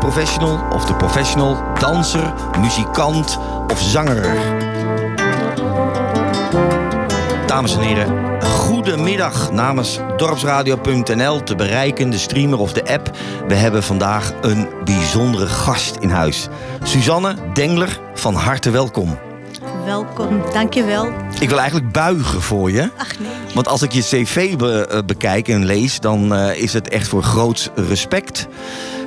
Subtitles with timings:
[0.00, 3.38] De semi-professional of de professional, danser, muzikant
[3.72, 4.26] of zanger.
[7.46, 13.10] Dames en heren, goedemiddag namens dorpsradio.nl te bereiken, de streamer of de app.
[13.48, 16.48] We hebben vandaag een bijzondere gast in huis.
[16.82, 19.18] Suzanne Dengler, van harte welkom.
[19.84, 21.08] Welkom, dankjewel.
[21.40, 22.90] Ik wil eigenlijk buigen voor je.
[22.96, 23.28] Ach nee.
[23.54, 27.08] Want als ik je cv be- eh, bekijk en lees, dan eh, is het echt
[27.08, 28.46] voor groots respect.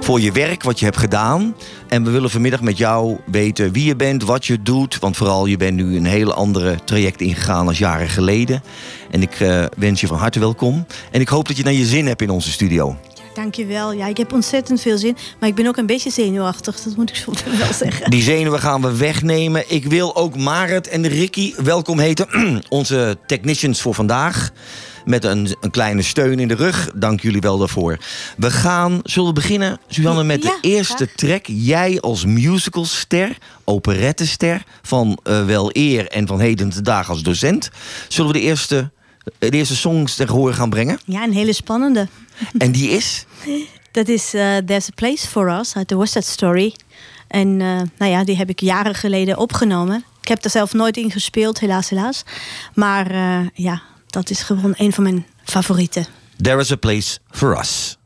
[0.09, 1.55] Voor je werk, wat je hebt gedaan.
[1.87, 4.99] En we willen vanmiddag met jou weten wie je bent, wat je doet.
[4.99, 8.63] Want vooral, je bent nu een hele andere traject ingegaan als jaren geleden.
[9.11, 10.85] En ik eh, wens je van harte welkom.
[11.11, 12.97] En ik hoop dat je naar je zin hebt in onze studio.
[13.33, 13.93] Dankjewel.
[13.93, 15.17] Ja, ik heb ontzettend veel zin.
[15.39, 18.11] Maar ik ben ook een beetje zenuwachtig, dat moet ik zo wel zeggen.
[18.11, 19.63] Die zenuwen gaan we wegnemen.
[19.67, 22.27] Ik wil ook Marit en Ricky welkom heten.
[22.69, 24.51] Onze technicians voor vandaag.
[25.09, 26.91] Met een, een kleine steun in de rug.
[26.95, 27.97] Dank jullie wel daarvoor.
[28.37, 31.15] We gaan, zullen we beginnen, Suzanne, met Ja, de eerste graag.
[31.15, 31.45] track.
[31.45, 37.69] Jij als musicalster, operettester van eh, wel eer en van heden te dagen als docent.
[38.07, 38.91] Zullen we de eerste,
[39.39, 40.99] de eerste songs ter horen gaan brengen?
[41.05, 42.07] Ja, een hele spannende.
[42.57, 43.25] En die is?
[43.91, 46.75] Dat is eh, There's a Place for Us uit de West Side Story.
[47.27, 50.03] En eh, nou ja, die heb ik jaren geleden opgenomen.
[50.21, 52.23] Ik heb er zelf nooit in gespeeld, helaas, helaas.
[52.73, 53.13] Maar
[53.53, 56.05] ja, dat is gewoon een van mijn favorieten.
[56.41, 57.97] There is a place for us.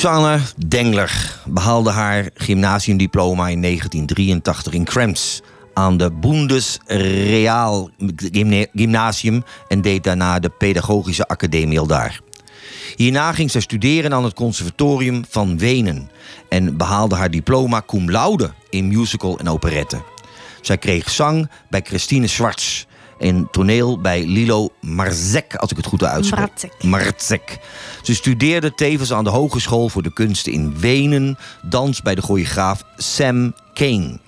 [0.00, 5.42] Susanne Dengler behaalde haar gymnasiumdiploma in 1983 in Krems
[5.74, 7.90] aan de Bundesreal
[8.72, 12.20] Gymnasium en deed daarna de Pedagogische Academie al daar.
[12.96, 16.10] Hierna ging zij studeren aan het Conservatorium van Wenen
[16.48, 20.02] en behaalde haar diploma cum laude in musical en operette.
[20.60, 22.84] Zij kreeg zang bij Christine Schwartz
[23.20, 26.48] en toneel bij Lilo Marzek, als ik het goed uitspreek.
[26.48, 26.82] Marzek.
[26.82, 27.58] Marzek.
[28.02, 32.84] Ze studeerde tevens aan de Hogeschool voor de Kunsten in Wenen, dans bij de choreograaf
[32.96, 34.18] Sam Kane.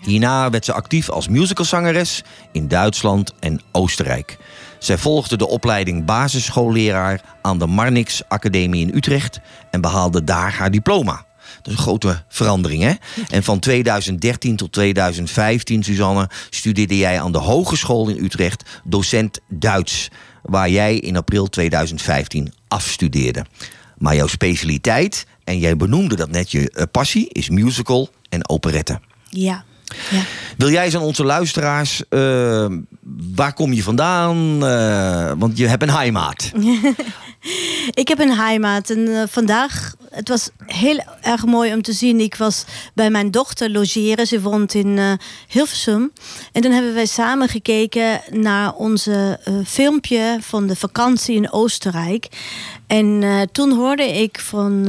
[0.00, 4.38] Hierna werd ze actief als musicalzangeres in Duitsland en Oostenrijk.
[4.78, 9.40] Zij volgde de opleiding basisschoolleraar aan de Marnix Academie in Utrecht
[9.70, 11.26] en behaalde daar haar diploma.
[11.62, 12.92] Dat is een grote verandering, hè?
[13.28, 20.08] En van 2013 tot 2015, Suzanne, studeerde jij aan de Hogeschool in Utrecht docent Duits.
[20.42, 23.44] Waar jij in april 2015 afstudeerde.
[23.98, 29.00] Maar jouw specialiteit, en jij benoemde dat net, je eh, passie, is musical en operette.
[29.28, 29.64] Ja.
[30.10, 30.20] ja.
[30.56, 32.66] Wil jij eens aan onze luisteraars, eh,
[33.34, 34.66] waar kom je vandaan?
[34.66, 36.52] Eh, want je hebt een heimaat.
[37.90, 42.20] Ik heb een heimaat en eh, vandaag, het was heel erg mooi om te zien.
[42.20, 42.64] Ik was
[42.94, 45.12] bij mijn dochter logeren, ze woont in eh,
[45.48, 46.12] Hilversum.
[46.52, 52.28] En dan hebben wij samen gekeken naar onze eh, filmpje van de vakantie in Oostenrijk.
[52.86, 54.84] En toen hoorde ik van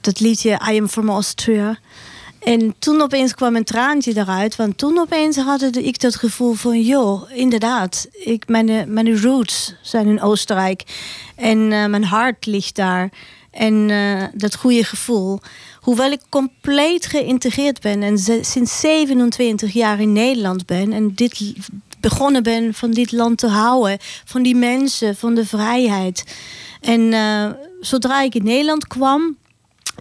[0.00, 1.78] dat liedje I Am From Austria.
[2.42, 4.56] En toen opeens kwam een traantje eruit.
[4.56, 6.80] Want toen opeens had ik dat gevoel van...
[6.80, 10.82] joh, inderdaad, ik, mijn, mijn roots zijn in Oostenrijk.
[11.36, 13.12] En eh, mijn hart ligt daar.
[13.50, 15.40] En eh, dat goede gevoel.
[15.80, 18.02] Hoewel ik compleet geïntegreerd ben...
[18.02, 20.92] en sinds 27 jaar in Nederland ben...
[20.92, 21.54] en dit
[22.00, 23.98] begonnen ben van dit land te houden...
[24.24, 26.24] van die mensen, van de vrijheid.
[26.80, 27.50] En eh,
[27.80, 29.36] zodra ik in Nederland kwam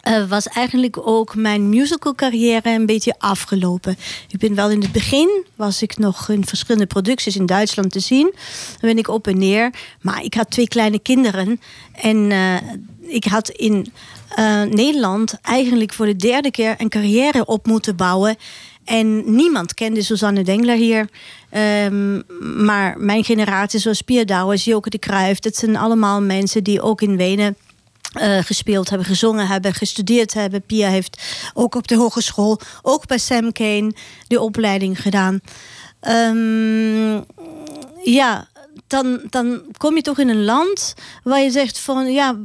[0.02, 3.98] eh, was eigenlijk ook mijn musical carrière een beetje afgelopen.
[4.30, 8.00] Ik ben wel in het begin, was ik nog in verschillende producties in Duitsland te
[8.00, 8.34] zien.
[8.80, 9.74] Dan ben ik op en neer.
[10.02, 11.62] Maar ik had twee kleine kinderen.
[11.92, 12.56] En eh,
[13.02, 13.92] ik had in
[14.36, 18.36] eh, Nederland eigenlijk voor de derde keer een carrière op moeten bouwen.
[18.84, 21.10] En niemand kende Susanne Dengler hier.
[21.50, 22.22] Ehm,
[22.66, 25.40] maar mijn generatie, zoals Pier Douwes, Joke de Cruijff...
[25.40, 27.56] dat zijn allemaal mensen die ook in Wenen
[28.12, 30.62] eh, gespeeld hebben, gezongen hebben, gestudeerd hebben.
[30.62, 31.22] Pia heeft
[31.54, 33.94] ook op de hogeschool, ook bij Sam Kane,
[34.28, 35.40] de opleiding gedaan.
[36.00, 37.22] Ehm,
[38.04, 38.48] ja,
[38.88, 40.94] dan, dan kom je toch in een land
[41.24, 42.38] waar je zegt van ja.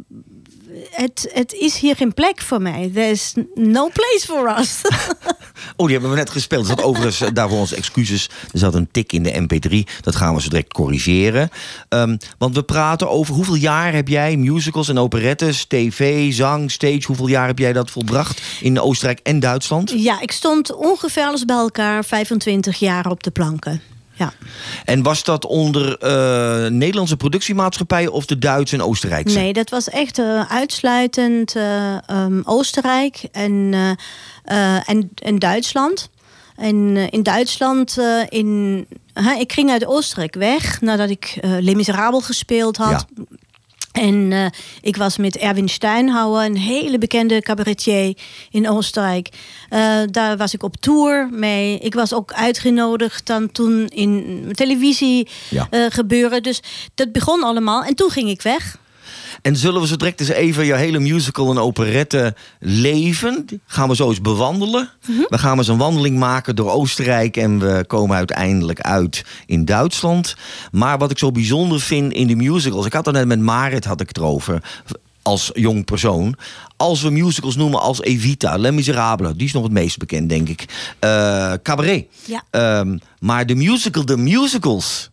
[0.90, 2.90] Het, het is hier geen plek voor mij.
[2.94, 4.80] There is no place for us.
[5.76, 6.62] Oh, die hebben we net gespeeld.
[6.62, 8.30] Er zat overigens, eh, daarvoor onze excuses.
[8.52, 10.00] Er zat een tik in de MP3.
[10.00, 11.48] Dat gaan we zo direct corrigeren.
[11.88, 17.02] Ehm, want we praten over hoeveel jaar heb jij musicals en operettes, tv, zang, stage.
[17.06, 19.90] Hoeveel jaar heb jij dat volbracht in Oostenrijk en Duitsland?
[19.96, 23.95] ja, ik stond ongeveer alles bij elkaar 25 jaar op de planken.
[24.16, 24.32] Ja.
[24.84, 29.38] En was dat onder eh, Nederlandse productiemaatschappijen of de Duitse en Oostenrijkse?
[29.38, 33.74] Nee, dat was echt eh, uitsluitend eh, ehm, Oostenrijk en,
[34.84, 36.10] en, en Duitsland.
[36.56, 37.98] En in Duitsland,
[38.28, 38.86] in,
[39.38, 43.06] ik ging uit Oostenrijk weg nadat ik Les Miserables gespeeld had.
[43.96, 44.46] En eh,
[44.80, 48.14] ik was met Erwin Steinhauer, een hele bekende cabaretier
[48.50, 49.28] in Oostenrijk.
[49.68, 51.78] Eh, daar was ik op tour mee.
[51.78, 55.66] Ik was ook uitgenodigd dan toen in televisie Ja.
[55.70, 56.42] eh, gebeuren.
[56.42, 56.60] Dus
[56.94, 57.82] dat begon allemaal.
[57.84, 58.78] En toen ging ik weg.
[59.42, 63.46] En zullen we zo direct eens even je hele musical en operette leven?
[63.66, 64.90] Gaan we zo eens bewandelen.
[65.28, 70.36] We gaan eens een wandeling maken door Oostenrijk en we komen uiteindelijk uit in Duitsland.
[70.72, 73.84] Maar wat ik zo bijzonder vind in de musicals, ik had het net met Marit
[73.84, 74.62] had ik het erover.
[75.22, 76.36] Als jong persoon.
[76.76, 80.48] Als we musicals noemen als Evita, Les Miserables, die is nog het meest bekend, denk
[80.48, 80.94] ik.
[80.98, 82.06] Eh, Cabaret.
[82.24, 82.42] Ja.
[82.50, 85.10] Ehm, maar de musical, de musicals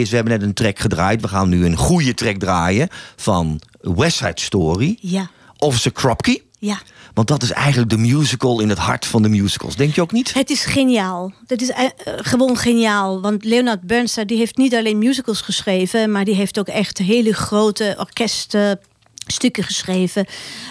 [0.00, 1.20] is, we hebben net een track gedraaid.
[1.20, 4.98] We gaan nu een goede track draaien van West Side Story.
[5.00, 6.42] Ja, Officer Kropke.
[6.58, 6.80] ja.
[7.14, 9.76] Want dat is eigenlijk de musical in het hart van de musicals.
[9.76, 10.34] Denk je ook niet?
[10.34, 11.32] Het is geniaal.
[11.46, 13.20] Het is eh, eh, gewoon geniaal.
[13.20, 16.10] Want Leonard Bernstein die heeft niet alleen musicals geschreven...
[16.10, 20.26] maar die heeft ook echt hele grote orkeststukken geschreven.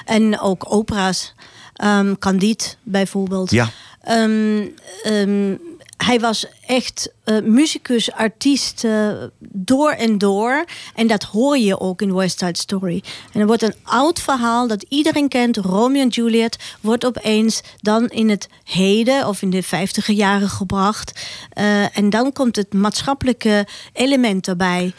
[0.05, 1.33] En ook opera's.
[1.73, 3.51] Ehm Candide bijvoorbeeld.
[3.51, 3.69] Ja.
[4.01, 4.65] Ehm,
[5.03, 5.55] ehm,
[5.97, 10.65] hij was echt eh muzikus, artiest eh, door en door.
[10.95, 13.03] En dat hoor je ook in West Side Story.
[13.31, 18.07] En er wordt een oud verhaal dat iedereen kent, Romeo en Juliet, wordt opeens dan
[18.07, 21.27] in het heden of in de vijftiger jaren gebracht.
[21.49, 24.93] Eh, en dan komt het maatschappelijke element erbij.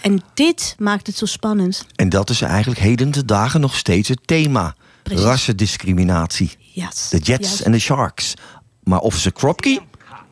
[0.00, 1.86] En dit maakt het zo spannend.
[1.96, 4.74] En dat is eigenlijk heden te dagen nog steeds het thema.
[5.02, 5.24] Precies.
[5.24, 6.50] Rassendiscriminatie.
[6.58, 7.08] Yes.
[7.08, 8.34] De Jets en de Sharks.
[8.82, 9.80] Maar Officer Kropke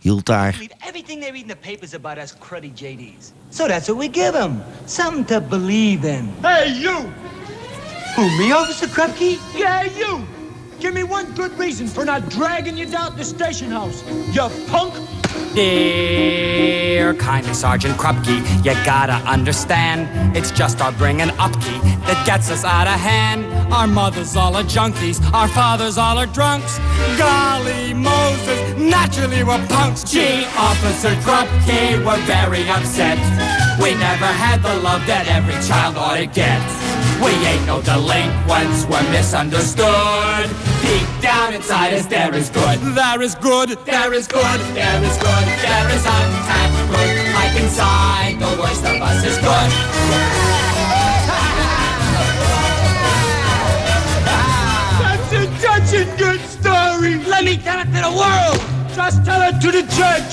[0.03, 0.53] hield daar...
[0.53, 3.33] believe everything they read in the papers about us cruddy JDs.
[3.49, 4.63] So that's what we give them.
[4.87, 6.29] Something to believe in.
[6.43, 7.13] Hey, you!
[8.17, 9.39] Who, me, Officer Krupke?
[9.55, 10.25] Yeah, you!
[10.81, 14.03] Give me one good reason for not dragging you down to the station house,
[14.35, 15.22] you punk!
[15.55, 22.65] Dear kindly Sergeant Krupke, you gotta understand, it's just our bringing upkeep that gets us
[22.65, 23.45] out of hand.
[23.73, 26.79] Our mothers all are junkies, our fathers all are drunks.
[27.19, 30.05] Golly Moses, naturally we're punks.
[30.05, 33.19] Gee, Officer Krupke, we're very upset.
[33.81, 36.61] We never had the love that every child ought to get.
[37.23, 40.51] We ain't no delinquents, we're misunderstood.
[40.83, 42.81] Deep down inside us, there is good.
[42.81, 45.19] There is good, there is good, there is good, there is
[46.07, 47.35] untapped good.
[47.35, 49.71] Like inside, the worst of us is good.
[55.01, 57.15] That's a touching good story.
[57.25, 58.59] Let me tell it to the world.
[58.95, 60.33] Just tell it to the judge.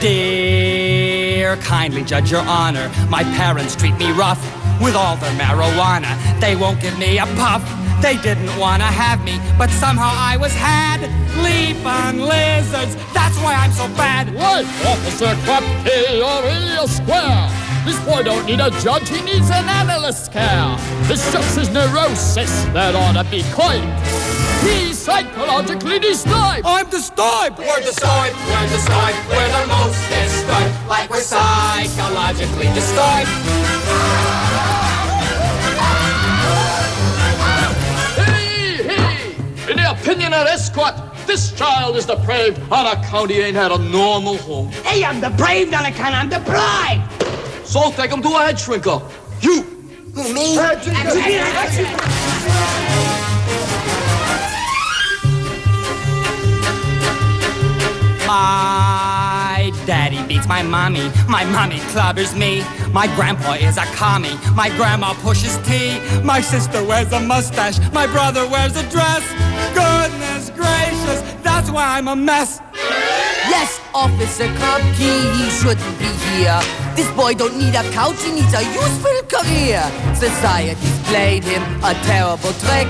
[0.00, 2.90] Dear, kindly judge your honor.
[3.08, 4.42] My parents treat me rough
[4.82, 6.18] with all their marijuana.
[6.40, 7.62] They won't give me a puff.
[8.02, 11.00] They didn't want to have me, but somehow I was had.
[11.38, 14.34] Leap on lizards, that's why I'm so bad.
[14.34, 17.48] Right, Officer Krupke, you're real square.
[17.86, 20.76] This boy don't need a judge, he needs an analyst care.
[21.08, 23.94] It's just his neurosis that ought to be coined.
[24.66, 26.66] He's psychologically disturbed.
[26.66, 27.58] I'm disturbed.
[27.58, 28.34] We're disturbed.
[28.50, 29.18] We're disturbed.
[29.30, 30.74] We're the most disturbed.
[30.88, 33.71] Like we're psychologically disturbed.
[40.02, 40.68] Opinion of this
[41.26, 44.68] this child is depraved on account he ain't had a normal home.
[44.82, 47.06] Hey, I'm depraved on account I'm deprived.
[47.64, 49.00] So take him to a head shrinker.
[49.40, 49.62] You!
[50.34, 50.56] Me?
[58.26, 61.10] My daddy beats my mommy.
[61.28, 62.62] My mommy clobbers me.
[62.92, 64.36] My grandpa is a commie.
[64.54, 65.98] My grandma pushes tea.
[66.22, 67.78] My sister wears a mustache.
[67.92, 69.24] My brother wears a dress.
[69.72, 72.60] Goodness gracious, that's why I'm a mess.
[73.48, 76.60] Yes, Officer Krupke, he shouldn't be here.
[76.94, 79.82] This boy don't need a couch, he needs a useful career.
[80.14, 82.88] Society's played him a terrible trick.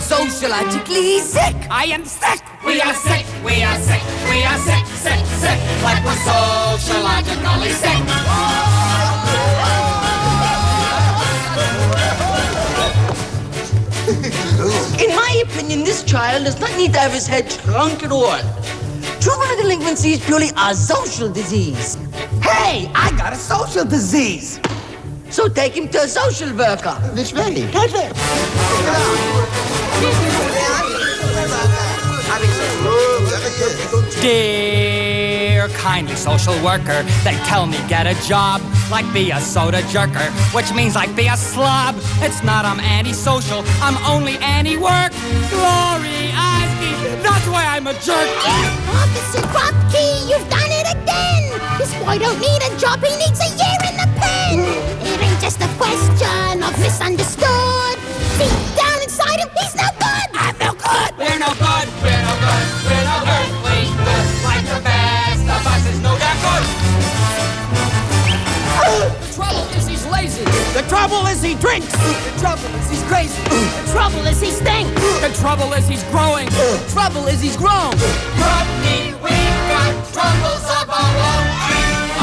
[0.00, 1.56] Sociologically he's sick.
[1.70, 2.47] I am sick.
[2.64, 3.26] We are sick.
[3.44, 4.02] We are sick.
[4.28, 5.58] We are sick, sick, sick.
[5.82, 8.02] Like we're sociologically sick.
[14.98, 18.40] In my opinion, this child does not need to have his head shrunk at all.
[19.20, 21.96] Juvenile delinquency is purely a social disease.
[22.42, 24.58] Hey, I got a social disease.
[25.30, 26.98] So take him to a social worker.
[27.14, 27.66] This way.
[27.70, 28.12] That's it.
[34.20, 40.30] Dear kindly social worker, they tell me get a job, like be a soda jerker,
[40.54, 41.96] which means like be a slob.
[42.22, 45.10] It's not I'm antisocial, I'm only anti-work.
[45.50, 48.28] Glory, Oski, that's why I'm a jerk.
[48.94, 51.58] Officer Krupke, you've done it again!
[51.78, 54.58] This boy don't need a job, he needs a year in the pen!
[55.02, 57.98] It ain't just a question of misunderstood.
[58.38, 60.28] Deep down inside him, he's no good!
[60.34, 61.10] I'm no good!
[61.18, 62.77] We're no good, we're no good,
[71.08, 71.92] trouble is he drinks.
[71.92, 73.42] The trouble is he's crazy.
[73.44, 74.92] The trouble is he stinks!
[75.20, 76.46] The trouble is he's growing.
[76.50, 77.92] The trouble is he's grown.
[78.36, 81.46] Rodney, we've got troubles of our own.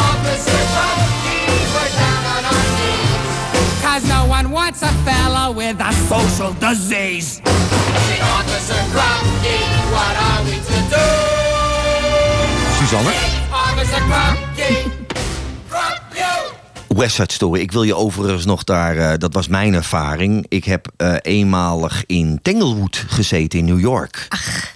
[0.06, 1.42] Officer Rodney,
[1.74, 3.82] we're down on our knees.
[3.82, 7.42] Cause no one wants a fella with a social disease.
[7.46, 9.62] Officer Rodney,
[9.94, 11.08] what are we to do?
[12.78, 13.10] Suzanne?
[13.52, 14.02] Officer
[14.58, 15.05] you.
[16.96, 17.60] West Side Story.
[17.60, 18.98] Ik wil je overigens nog daar...
[18.98, 20.46] eh, dat was mijn ervaring.
[20.50, 24.28] Ik heb eh, eenmalig in Tanglewood gezeten in New York.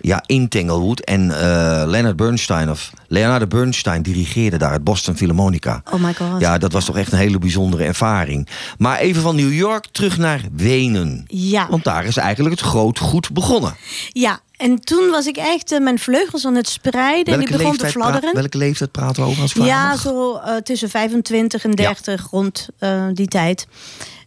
[0.01, 0.99] Ja, in Tanglewood.
[0.99, 5.81] En eh, Leonard Bernstein of Leonardo Bernstein dirigeerde daar het Boston Philharmonica.
[5.91, 6.39] Oh my god.
[6.39, 8.47] Ja, dat was toch echt een hele bijzondere ervaring.
[8.77, 11.25] Maar even van New York terug naar Wenen.
[11.27, 11.67] Ja.
[11.69, 13.75] Want daar is eigenlijk het groot goed begonnen.
[14.09, 17.33] Ja, en toen was ik echt eh, mijn vleugels aan het spreiden.
[17.33, 18.33] en ik begon te fladderen.
[18.35, 19.99] welke leeftijd praten we over als vraag Ja, mag?
[20.01, 23.67] zo eh, tussen 25 en 30 rond eh, die tijd.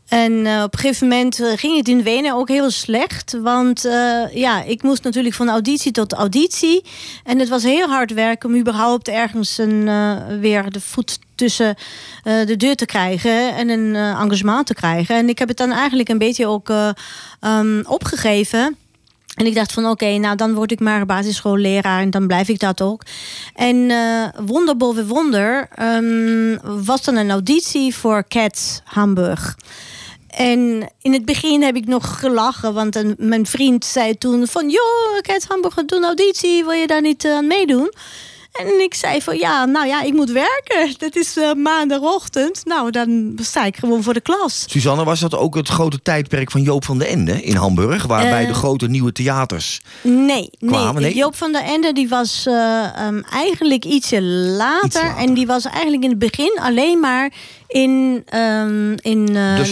[0.09, 3.37] En eh, op een gegeven moment eh, ging het in Wenen ook heel slecht.
[3.43, 6.85] Want eh, ja, ik moest natuurlijk van auditie tot auditie.
[7.25, 11.75] En het was heel hard werken om überhaupt ergens een, eh, weer de voet tussen
[12.25, 13.55] eh, de deur te krijgen.
[13.55, 15.17] En een eh, engagement te krijgen.
[15.17, 16.89] En ik heb het dan eigenlijk een beetje ook eh,
[17.41, 18.77] ehm, opgegeven.
[19.35, 22.59] En ik dacht van oké, nou dan word ik maar basisschoolleraar en dan blijf ik
[22.59, 23.03] dat ook.
[23.55, 29.57] En eh, wonder boven wonder ehm, was dan een auditie voor Cats Hamburg.
[30.29, 34.71] En in het begin heb ik nog gelachen, want een, mijn vriend zei toen van...
[34.71, 37.93] joh, Cats Hamburg gaat doen auditie, wil je daar niet eh, aan meedoen?
[38.53, 40.95] En ik zei van ja, nou ja, ik moet werken.
[40.99, 42.65] Het is eh, maandagochtend.
[42.65, 44.65] Nou, dan sta ik gewoon voor de klas.
[44.67, 48.07] Suzanne, was dat ook het grote tijdperk van Joop van den Ende in Hamburg?
[48.07, 49.81] Waarbij Eh, de grote nieuwe theaters...
[50.03, 51.15] Nee, Kwamen, nee.
[51.15, 55.17] Joop van der Ende die was eh, ehm, eigenlijk ietsje later, Iets later.
[55.25, 57.33] En die was eigenlijk in het begin alleen maar
[57.69, 59.25] in, ehm, in.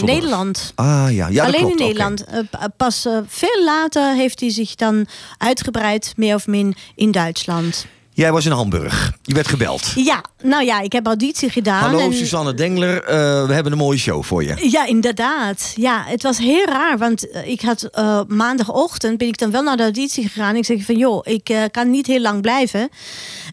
[0.05, 0.71] Nederland.
[0.75, 1.85] Ah ja, ja dat Alleen klopt, in.
[1.85, 2.25] Nederland.
[2.49, 5.05] Pa- pas veel later heeft hij zich dan
[5.37, 7.85] uitgebreid, meer of min, in Duitsland.
[8.21, 9.11] Jij was in Hamburg.
[9.21, 9.91] Je werd gebeld.
[9.95, 11.81] Ja, nou ja, ik heb auditie gedaan.
[11.81, 14.69] Hallo en- Suzanne Dengler, eh, we hebben een mooie show voor je.
[14.69, 15.73] Ja, inderdaad.
[15.75, 19.63] Ja, het was heel raar, want eh, ik had eh, maandagochtend ben ik dan wel
[19.63, 20.55] naar de auditie gegaan.
[20.55, 22.89] Ik zeg van joh, ik kan niet heel lang blijven.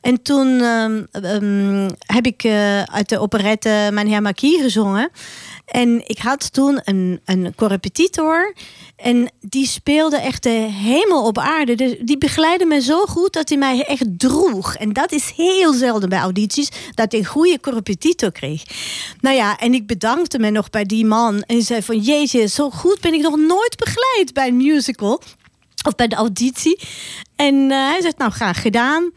[0.00, 2.44] En toen ehm, ehm, heb ik
[2.84, 5.10] uit de operette Mijn Heer Marquis gezongen.
[5.68, 8.54] En ik had toen een, een correpetitor.
[8.96, 11.75] En die speelde echt de hemel op aarde.
[11.75, 14.75] Dus die begeleidde me zo goed dat hij mij echt droeg.
[14.75, 18.62] En dat is heel zelden bij audities, dat ik een goede correpetitor kreeg.
[19.20, 21.42] Nou ja, en ik bedankte me nog bij die man.
[21.42, 25.22] En zei van, jeetje, zo goed ben ik nog nooit begeleid bij een musical.
[25.87, 26.80] Of bij de auditie.
[27.37, 29.12] En eh, hij zegt, nou, graag gedaan.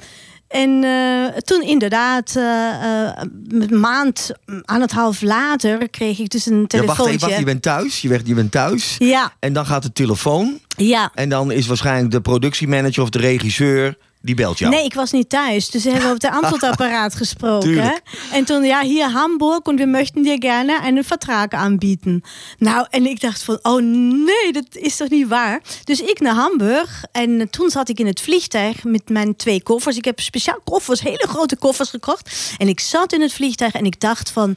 [0.52, 3.18] En eh, toen inderdaad, eh, eh,
[3.50, 4.32] een maand,
[4.66, 7.04] anderhalf later, kreeg ik dus een Ja, telefoontje.
[7.04, 8.02] wacht even, wacht, je bent thuis.
[8.02, 8.96] Je, werd, je bent thuis.
[9.00, 10.60] Ja, En dan gaat de telefoon.
[10.78, 11.12] ja.
[11.16, 13.98] En dan is waarschijnlijk de productiemanager of de regisseur...
[14.22, 14.72] die belt jou.
[14.72, 15.70] Nee, ik was niet thuis.
[15.70, 18.02] Dus ze hebben op het antwoordapparaat gesproken.
[18.32, 22.24] En toen, ja, hier Hamburg en we möchten dir gerne einen Vertrag aanbieden.
[22.58, 25.62] Nou, en ik dacht van, oh nee, dat is toch niet waar?
[25.84, 29.98] Dus ik naar Hamburg en toen zat ik in het vliegtuig met mijn twee koffers.
[29.98, 32.56] Ik heb speciaal koffers, hele grote koffers gekocht.
[32.58, 34.56] En ik zat in het vliegtuig en ik dacht van,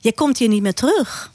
[0.00, 1.32] je komt hier niet meer terug.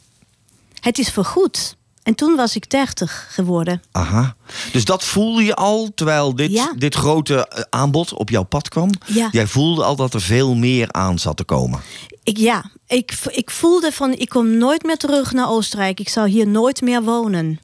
[0.80, 1.76] Het is voorgoed.
[2.04, 3.82] En toen was ik 30 geworden.
[3.92, 4.36] Aha.
[4.72, 6.74] Dus dat voelde je al terwijl dit, Ja.
[6.78, 8.90] dit grote eh, aanbod op jouw pad kwam?
[9.06, 9.28] Ja.
[9.32, 11.80] Jij voelde al dat er veel meer aan zat te komen.
[12.24, 16.00] Ik, ja, ik, ik voelde van ik kom nooit meer terug naar Oostenrijk.
[16.00, 17.60] Ik zou hier nooit meer wonen.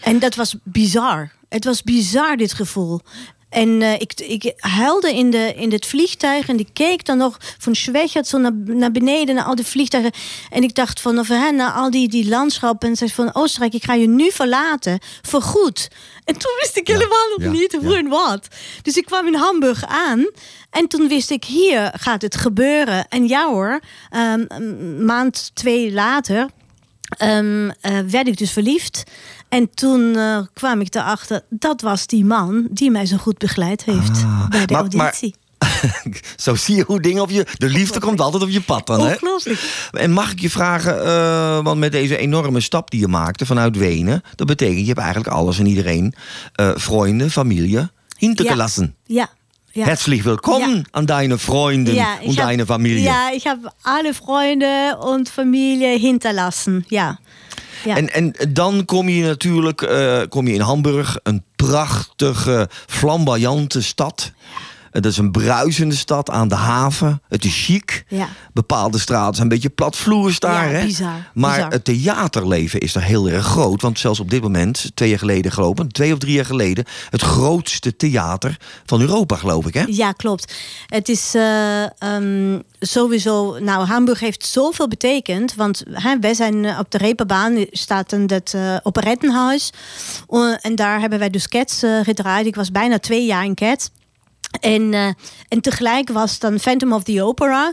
[0.00, 1.32] En dat was bizar.
[1.48, 3.00] Het was bizar, dit gevoel.
[3.48, 7.36] En eh, ik, ik huilde in, de, in het vliegtuig en ik keek dan nog
[7.58, 10.12] van Schwechat zo naar, naar beneden, naar al die vliegtuigen.
[10.50, 12.88] En ik dacht van, of, hè, naar al die, die landschappen.
[12.88, 15.88] En zei van, Oostenrijk, ik ga je nu verlaten, voor goed.
[16.24, 17.98] En toen wist ik helemaal nog ja, niet hoe ja.
[17.98, 18.48] en wat.
[18.82, 20.30] Dus ik kwam in Hamburg aan.
[20.70, 23.08] En toen wist ik, hier gaat het gebeuren.
[23.08, 26.48] En ja hoor, ehm, een maand, twee later
[27.08, 29.04] ehm, eh, werd ik dus verliefd.
[29.56, 33.84] En toen eh, kwam ik erachter, dat was die man die mij zo goed begeleid
[33.84, 35.34] heeft bij de Ah, maar- maar- auditie.
[36.36, 37.46] Zo zie je hoe dingen op je...
[37.58, 39.14] De liefde komt altijd op je pad dan, hè?
[39.90, 43.76] En mag ik je vragen, eh, want met deze enorme stap die je maakte vanuit
[43.76, 44.22] Wenen...
[44.34, 46.14] dat betekent, je hebt eigenlijk alles en iedereen,
[46.54, 47.88] eh vrienden, familie,
[48.18, 48.94] hintergelassen.
[49.06, 49.28] Ja.
[49.72, 49.84] ja.
[49.84, 50.82] Herzlich willkommen Ja.
[50.90, 53.02] aan deine Freunde Ja, und hab- deine Familie.
[53.02, 56.84] Ja, ich habe alle Freunde und Familie hinterlassen.
[56.88, 57.18] Ja.
[57.94, 64.32] En, en dan kom je natuurlijk eh, kom je in Hamburg, een prachtige, flamboyante stad.
[64.90, 67.22] Eh, Dat is een bruisende stad aan de haven.
[67.28, 68.04] Het is chic.
[68.08, 68.28] Ja.
[68.52, 70.70] Bepaalde straten zijn een beetje platvloers daar.
[70.72, 70.84] Ja, hè?
[70.84, 71.70] bizar, Maar bizar.
[71.70, 73.82] het theaterleven is daar heel erg groot.
[73.82, 76.84] Want zelfs op dit moment, twee jaar geleden geloof ik, twee of drie jaar geleden,
[77.10, 79.74] het grootste theater van Europa, geloof ik.
[79.74, 79.84] Hè?
[79.86, 80.54] Ja, klopt.
[80.86, 83.58] Het is eh, ehm, sowieso.
[83.58, 85.54] Nou, Hamburg heeft zoveel betekend.
[85.54, 89.72] Want hè, wij zijn eh, op de Reeperbaan staat een het eh, operettenhuis.
[90.28, 92.46] Eh, en daar hebben wij dus Cats eh, gedraaid.
[92.46, 93.90] Ik was bijna twee jaar in Cats.
[94.60, 95.08] En, eh,
[95.48, 97.72] en tegelijk was dan Phantom of the Opera.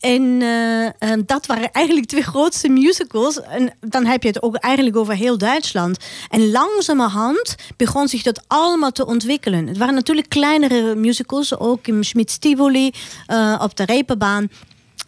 [0.00, 3.40] En eh, eh, dat waren eigenlijk twee grootste musicals.
[3.42, 5.98] En dan heb je het ook eigenlijk over heel Duitsland.
[6.28, 9.66] En langzamerhand begon zich dat allemaal te ontwikkelen.
[9.66, 12.90] Het waren natuurlijk kleinere musicals, ook in Schmidt-Tivoli,
[13.26, 14.50] eh, op de Reeperbaan.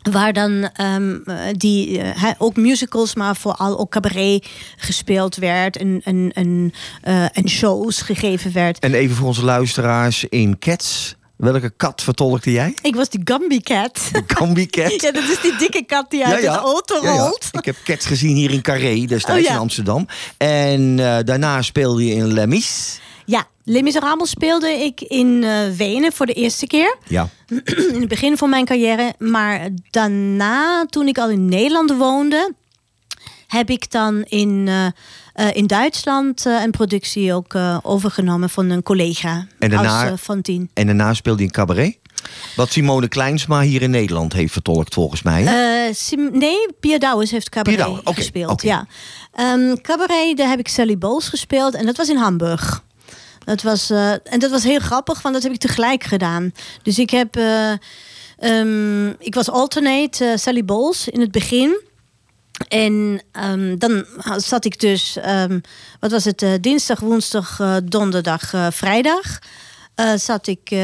[0.02, 5.76] Waar dan ehm, eh, die, eh, ook musicals, maar vooral ook cabaret gespeeld werd.
[5.76, 8.78] En, en, en, eh, en shows gegeven werd.
[8.78, 11.18] En even voor onze luisteraars in Cats.
[11.36, 12.74] Welke kat vertolkte jij?
[12.82, 14.00] Ik was die Gumby Cat.
[14.26, 14.92] Gambi Cat.
[15.02, 17.20] Ja, dat is die dikke kat die uit de auto Ja, ja.
[17.20, 17.48] rolt.
[17.52, 20.06] Ik heb Cats gezien hier in Carré, destijds Oh, in Amsterdam.
[20.36, 23.00] En daarna speelde je in Lemis.
[23.30, 26.96] Ja, Les Miserables speelde ik in eh, Wenen voor de eerste keer.
[27.08, 27.28] Ja.
[27.94, 29.14] in het begin van mijn carrière.
[29.18, 32.52] Maar daarna, toen ik al in Nederland woonde,
[33.46, 34.86] heb ik dan in, eh,
[35.48, 39.46] eh, in Duitsland een productie ook overgenomen van een collega.
[39.58, 40.70] En daarna- Als, van tien.
[40.74, 41.98] En daarna speelde je in Cabaret.
[42.56, 45.44] Wat Simone Kleinsma hier in Nederland heeft vertolkt, volgens mij.
[45.94, 48.62] Sim- nee, Pierre Douwes heeft cabaret gespeeld.
[48.62, 48.86] Ja.
[49.32, 52.82] Ehm, cabaret, daar heb ik Sally Bowles gespeeld en dat was in Hamburg.
[53.50, 56.52] Dat was, eh, en dat was heel grappig, want dat heb ik tegelijk gedaan.
[56.82, 57.36] Dus ik heb.
[57.36, 57.72] eh,
[58.38, 61.80] ehm, ik was alternate eh, Sally Bowles in het begin.
[62.68, 64.04] En ehm, dan
[64.36, 65.60] zat ik dus, ehm,
[66.00, 69.38] wat was het, dinsdag, woensdag, donderdag, vrijdag.
[70.16, 70.74] zat ik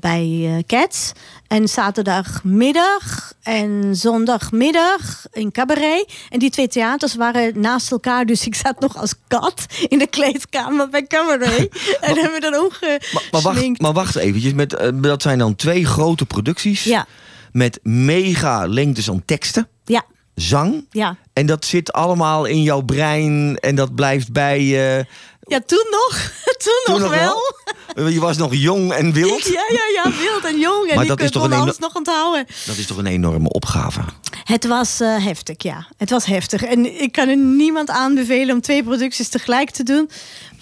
[0.00, 1.12] bij Cats.
[1.50, 6.12] En zaterdagmiddag en zondagmiddag in Cabaret.
[6.28, 8.26] En die twee theaters waren naast elkaar.
[8.26, 11.68] Dus ik zat nog als kat in de kleedkamer bij Cabaret.
[12.00, 15.38] en hebben we dan ook Maar, maar, wacht, maar wacht eventjes, met, eh, dat zijn
[15.38, 16.84] dan twee grote producties.
[16.84, 17.06] Ja.
[17.52, 20.02] Met mega lengtes aan teksten, Ja,
[20.34, 20.86] zang.
[20.90, 21.16] ja.
[21.32, 25.06] En dat zit allemaal in jouw brein en dat blijft bij je.
[25.50, 26.32] Ja, toen nog.
[26.64, 28.08] toen, Toen nog wel.
[28.10, 29.44] Je was nog jong en wild.
[29.44, 30.88] Ja, ja, ja, wild en jong.
[30.88, 32.46] En Maar ik dat is toch een alles nog onthouden.
[32.66, 34.00] Dat is toch een enorme opgave.
[34.44, 35.86] Het was eh, heftig, ja.
[35.96, 36.62] Het was heftig.
[36.62, 40.10] En ik kan er niemand aanbevelen om twee producties tegelijk te doen.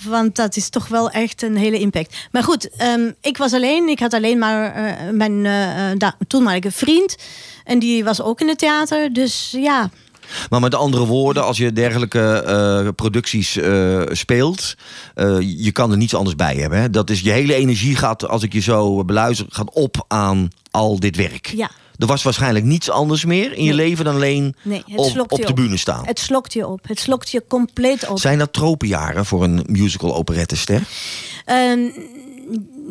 [0.04, 2.16] Want dat is toch wel echt een hele impact.
[2.32, 3.88] Maar goed, ehm, ik was alleen.
[3.88, 7.16] Ik had alleen maar eh, mijn eh, eh, da- toenmalige vriend.
[7.64, 9.12] En die was ook in het theater.
[9.12, 9.90] Dus ja,
[10.50, 14.74] Maar met andere woorden, als je dergelijke eh, producties eh, speelt,
[15.14, 16.80] eh, je kan er niets anders bij hebben.
[16.80, 16.90] Hè?
[16.90, 21.00] Dat is je hele energie gaat, als ik je zo beluister, gaat op aan al
[21.00, 21.46] dit werk.
[21.56, 21.70] ja.
[21.98, 23.88] Er was waarschijnlijk niets anders meer in je Nee.
[23.88, 26.06] leven dan alleen Nee, op, op de bühne staan.
[26.06, 26.80] Het slokt je op.
[26.82, 28.18] Het slokt je compleet op.
[28.18, 30.82] Zijn dat tropenjaren voor een musical operettester?
[31.44, 31.78] Ehm,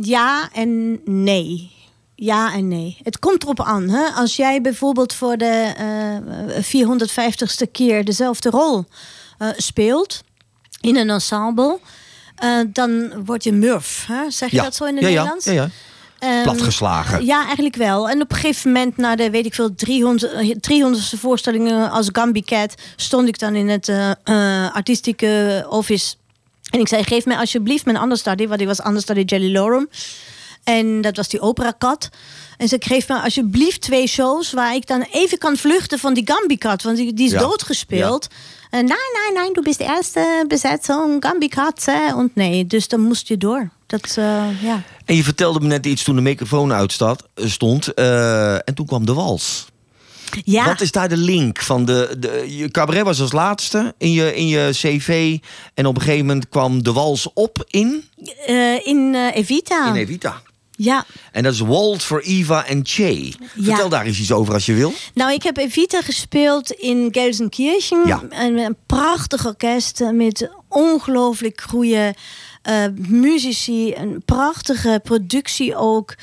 [0.02, 1.72] ja en nee.
[2.20, 2.98] Ja en nee.
[3.04, 3.90] Het komt erop aan.
[3.90, 4.06] Hè?
[4.08, 8.86] Als jij bijvoorbeeld voor de eh 450ste keer dezelfde rol
[9.38, 10.24] eh, speelt
[10.82, 11.80] in een ensemble,
[12.36, 14.06] eh, dan word je murf.
[14.08, 14.30] Hè?
[14.30, 15.46] Zeg je dat zo in het ja, Nederlands?
[15.46, 15.70] Ja, ja, ja.
[16.20, 17.26] Ehm, Platgeslagen.
[17.26, 18.10] Ja, eigenlijk wel.
[18.10, 22.10] En op een gegeven moment, na de, weet ik veel, 300, eh, 300ste voorstellingen als
[22.12, 26.16] Gambi Cat, stond ik dan in het eh, eh, artistieke office.
[26.70, 29.90] En ik zei, geef mij alsjeblieft mijn understudy, want ik was understudy Jelly Lorum.
[30.68, 32.10] En dat was die opera kat.
[32.58, 36.24] En ze geef me alsjeblieft twee shows waar ik dan even kan vluchten van die
[36.32, 37.40] Gambi kat, want die, die is Ja.
[37.40, 38.28] doodgespeeld.
[38.70, 38.98] En nee,
[39.34, 41.86] nee, nee, du bist erste besetzung, Gambi kat.
[41.86, 42.08] Hè?
[42.08, 43.70] En nee, dus dan moest je door.
[43.86, 44.82] Dat, eh, ja.
[45.06, 47.22] En je vertelde me net iets toen de microfoon uitstond.
[47.36, 49.66] stond, eh, en toen kwam de wals.
[50.44, 50.66] Ja.
[50.66, 54.36] Wat is daar de link van de, de je cabaret was als laatste in je,
[54.36, 55.38] in je cv
[55.74, 58.04] en op een gegeven moment kwam de wals op in
[58.46, 59.88] Eh, in eh, Evita.
[59.88, 60.42] in Evita.
[60.80, 61.06] Ja.
[61.32, 63.32] En dat is Walt voor Eva en Che.
[63.56, 63.88] Vertel Ja.
[63.90, 64.94] daar eens iets over als je wil.
[65.14, 68.08] Nou, ik heb Evita gespeeld in Gelsenkirchen.
[68.08, 68.24] Ja.
[68.30, 72.16] En met een prachtig orkest met ongelooflijk goede
[72.62, 73.94] eh, muzici.
[73.96, 76.16] Een prachtige productie ook.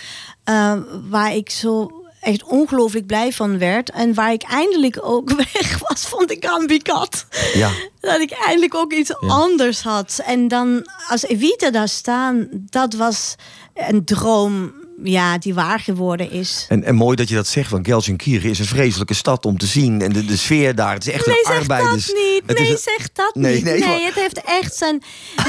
[0.44, 0.72] eh,
[1.08, 1.90] waar ik zo
[2.20, 3.90] echt ongelooflijk blij van werd.
[3.90, 7.26] En waar ik eindelijk ook weg was van de Gambikat.
[7.54, 7.70] Ja.
[8.00, 10.20] Dat ik eindelijk ook iets anders had.
[10.24, 13.34] En dan als Evita daar staan, dat was
[13.74, 14.72] een droom
[15.04, 16.66] ja, die waar geworden is.
[16.68, 19.66] En, en mooi dat je dat zegt, want Gelsenkirchen is een vreselijke stad om te
[19.66, 20.02] zien.
[20.02, 22.06] En de, de sfeer daar, het is echt Nee, een zeg arbeiders...
[22.06, 22.42] dat niet.
[22.46, 23.64] het is Nee, een- zeg dat Nee, niet.
[23.64, 25.02] nee, Nee, het heeft echt zijn...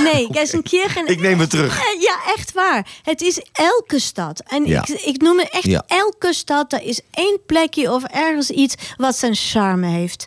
[0.03, 1.07] Nee, Gelsenkirchen...
[1.07, 1.77] Ik neem het terug.
[1.99, 2.87] Ja, echt waar.
[3.03, 4.43] Het is elke stad.
[4.47, 4.81] En Ja.
[4.87, 5.83] ik, ik noem het echt Ja.
[5.87, 6.73] elke stad.
[6.73, 10.25] Er is één plekje of ergens iets wat zijn charme heeft.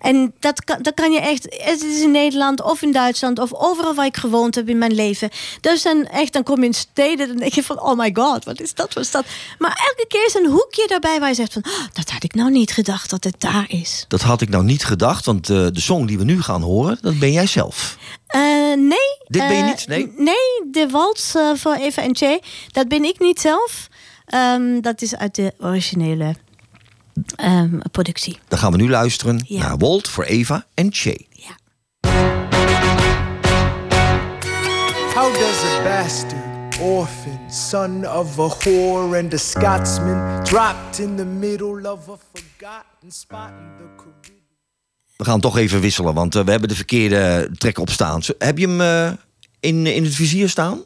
[0.00, 1.42] En dat kan, dat kan je echt...
[1.64, 4.94] Het is in Nederland of in Duitsland of overal waar ik gewoond heb in mijn
[4.94, 5.30] leven.
[5.60, 7.82] Dus dan echt, dan kom je in steden dan denk je van...
[7.82, 9.24] Oh my god, wat is dat voor stad?
[9.58, 11.64] Maar elke keer is een hoekje daarbij waar je zegt van...
[11.66, 14.04] "Oh, dat had ik nou niet gedacht dat het daar is.
[14.08, 16.98] Dat had ik nou niet gedacht, want eh, de song die we nu gaan horen,
[17.00, 17.96] dat ben jij zelf.
[18.26, 18.40] Eh,
[18.76, 19.16] nee.
[19.26, 19.86] Dit ben je eh, niet?
[19.86, 20.12] Nee?
[20.16, 22.40] Nee, de wals eh, voor Eva en Che,
[22.72, 23.88] dat ben ik niet zelf.
[24.26, 26.34] Ehm, dat is uit de originele
[27.36, 28.38] ehm, productie.
[28.48, 29.58] Dan gaan we nu luisteren Ja.
[29.62, 31.26] naar Walt voor Eva en Che.
[35.14, 36.47] How does a bastard,
[36.80, 43.10] orphan, son of a whore and a Scotsman, dropped in the middle of a forgotten
[43.10, 44.36] spot in the Caribbean?
[45.16, 48.20] We gaan toch even wisselen, want eh, we hebben de verkeerde trek op staan.
[48.38, 49.12] Heb je hem eh,
[49.60, 50.84] in, in het vizier staan?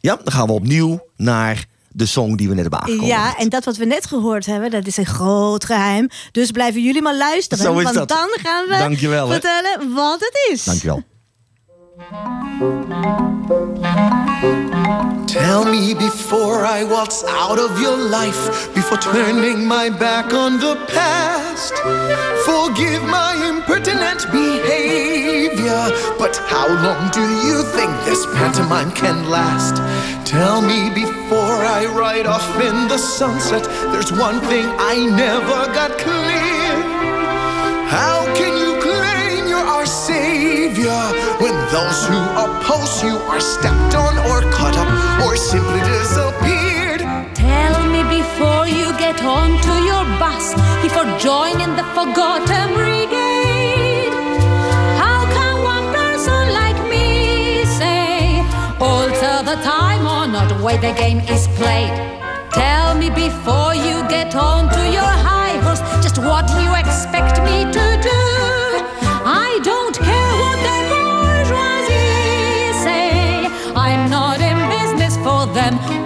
[0.00, 3.10] Ja, dan gaan we opnieuw naar de song die we net hebben aangekondigd.
[3.10, 6.08] Ja, en dat wat we net gehoord hebben, dat is een groot geheim.
[6.32, 7.64] Dus blijven jullie maar luisteren.
[7.64, 8.08] Zo is want dat.
[8.08, 10.64] dan gaan we Dankjewel, vertellen wat het is.
[10.64, 11.02] Dankjewel.
[15.26, 20.76] Tell me before I waltz out of your life, before turning my back on the
[20.88, 21.72] past.
[22.44, 29.76] Forgive my impertinent behavior, but how long do you think this pantomime can last?
[30.26, 35.96] Tell me before I ride off in the sunset, there's one thing I never got
[35.96, 36.76] clear.
[37.88, 38.65] How can you
[40.76, 40.90] savior
[41.40, 44.88] when those who oppose you are stepped on or cut up
[45.24, 47.00] or simply disappeared.
[47.34, 54.12] Tell me before you get onto your bus, before joining the Forgotten Brigade.
[55.00, 58.40] How can one person like me say,
[58.80, 62.25] alter the time or not the way the game is played?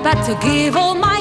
[0.02, 1.19] But to give all my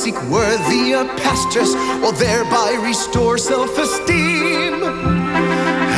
[0.00, 4.80] seek worthier pastures or thereby restore self esteem.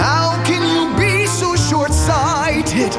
[0.02, 2.90] How can you be so short sighted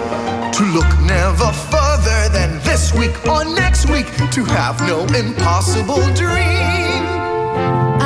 [0.58, 7.04] to look never further than this week or next week to have no impossible dream?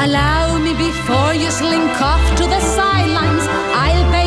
[0.05, 3.45] Allow me before you slink off to the sidelines.
[3.85, 4.26] I'll pay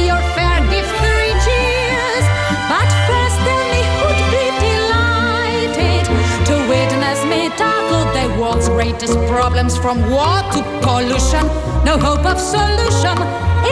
[8.51, 11.47] world's greatest problems from war to pollution.
[11.85, 13.17] No hope of solution,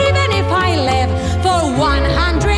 [0.05, 1.11] even if I live
[1.43, 2.48] for 100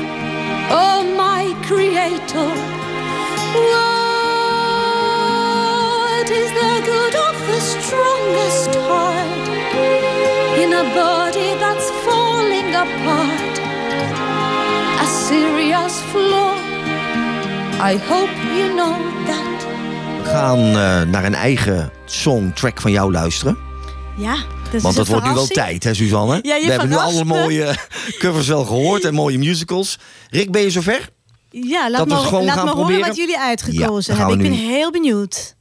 [0.69, 2.51] Oh, my creator,
[6.15, 9.47] what is the good of the strongest heart
[10.59, 13.59] in a body that's falling apart?
[15.01, 16.55] A serious flaw.
[17.79, 19.65] I hope you know that.
[20.23, 23.57] We gaan eh, naar een eigen songtrack van jou luisteren.
[24.17, 24.35] Ja,
[24.71, 26.39] dus Want dat wordt nu wel tijd, hè, Suzanne?
[26.41, 27.75] Ja, We hebben nu alle mooie
[28.19, 29.99] covers wel gehoord en mooie musicals.
[30.29, 31.09] Rick, ben je zover?
[31.49, 34.35] Ja, laat Dat gewoon laat gaan me horen wat jullie uitgekozen hebben.
[34.35, 35.55] Ik ben heel benieuwd.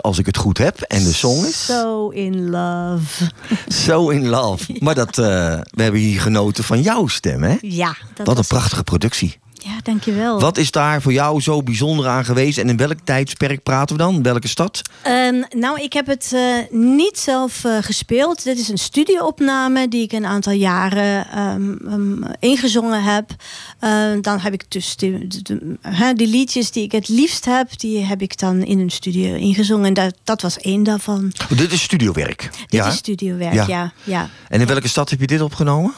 [0.00, 0.80] Als ik het goed heb.
[0.80, 3.30] En de song is So in love.
[3.68, 4.72] So In Love.
[4.84, 5.24] Maar dat, eh,
[5.70, 7.56] we hebben hier genoten van jouw stem, hè?
[7.60, 9.38] Ja, dat Wat een prachtige productie.
[9.52, 10.40] Ja, dankjewel.
[10.40, 12.58] Wat is daar voor jou zo bijzonder aan geweest?
[12.58, 14.22] En in welk tijdsperk praten we dan?
[14.22, 14.82] Welke stad?
[15.54, 18.44] Nou, ik heb het eh, niet zelf eh, gespeeld.
[18.44, 23.30] Dit is een studioopname die ik een aantal jaren ehm, ehm, ingezongen heb.
[23.78, 28.04] Eh, dan heb ik dus de- de- die liedjes die ik het liefst heb, die
[28.04, 29.84] heb ik dan in een studio ingezongen.
[29.86, 31.32] En dat, dat was één daarvan.
[31.52, 32.40] Oh, dit is studiowerk.
[32.52, 32.86] Dit ja?
[32.86, 33.64] is studiowerk, Ja.
[33.68, 33.92] ja.
[34.04, 35.92] ja, En in welke stad heb je dit opgenomen?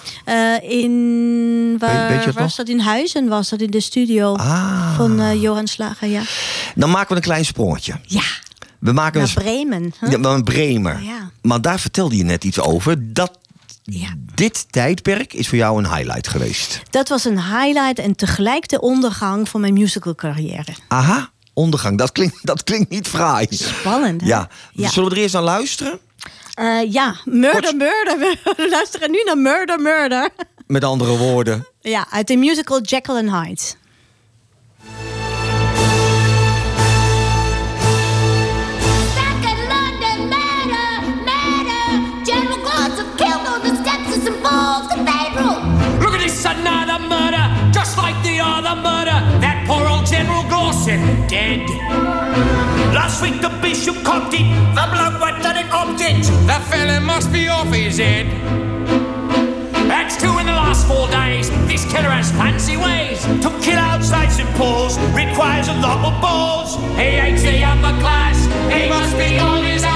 [0.62, 2.66] In waar weet je het was nog?
[2.66, 3.28] dat in Huizen?
[3.28, 4.96] Was dat in de studio Ah.
[4.96, 6.08] van Johan Slager?
[6.08, 6.22] Ja.
[6.74, 7.94] Dan maken we een klein sprongetje.
[8.02, 8.22] Ja.
[8.86, 9.94] We maken Naar Bremen.
[10.10, 11.02] Ja, maar een Bremer.
[11.02, 11.30] Ja.
[11.42, 13.12] Maar daar vertelde je net iets over.
[13.12, 13.38] Dat
[14.34, 16.82] dit tijdperk is voor jou een highlight geweest.
[16.90, 20.74] Dat was een highlight en tegelijk de ondergang van mijn musical carrière.
[20.88, 21.98] Aha, ondergang.
[21.98, 23.46] Dat klinkt, dat klinkt niet fraai.
[23.50, 24.26] Spannend, hè?
[24.26, 24.48] Ja.
[24.72, 24.88] Ja.
[24.88, 25.98] Zullen we er eerst naar luisteren?
[26.54, 28.18] Eh, ja, Murder, Murder.
[28.18, 30.30] We luisteren nu naar Murder, Murder.
[30.66, 31.66] Met andere woorden.
[31.80, 33.62] Ja, uit de musical Jekyll and Hyde.
[50.86, 51.68] Glossop, dead.
[52.94, 56.22] Last week the bishop copped it, the bloke what done it opted it.
[56.46, 58.26] The fella must be off his head.
[59.88, 61.50] That's two in the last four days.
[61.66, 63.20] This killer has fancy ways.
[63.42, 64.48] To kill outside St.
[64.54, 66.76] Paul's requires a lot of balls.
[66.94, 68.44] He hates the upper class.
[68.72, 69.95] He must be on his ass.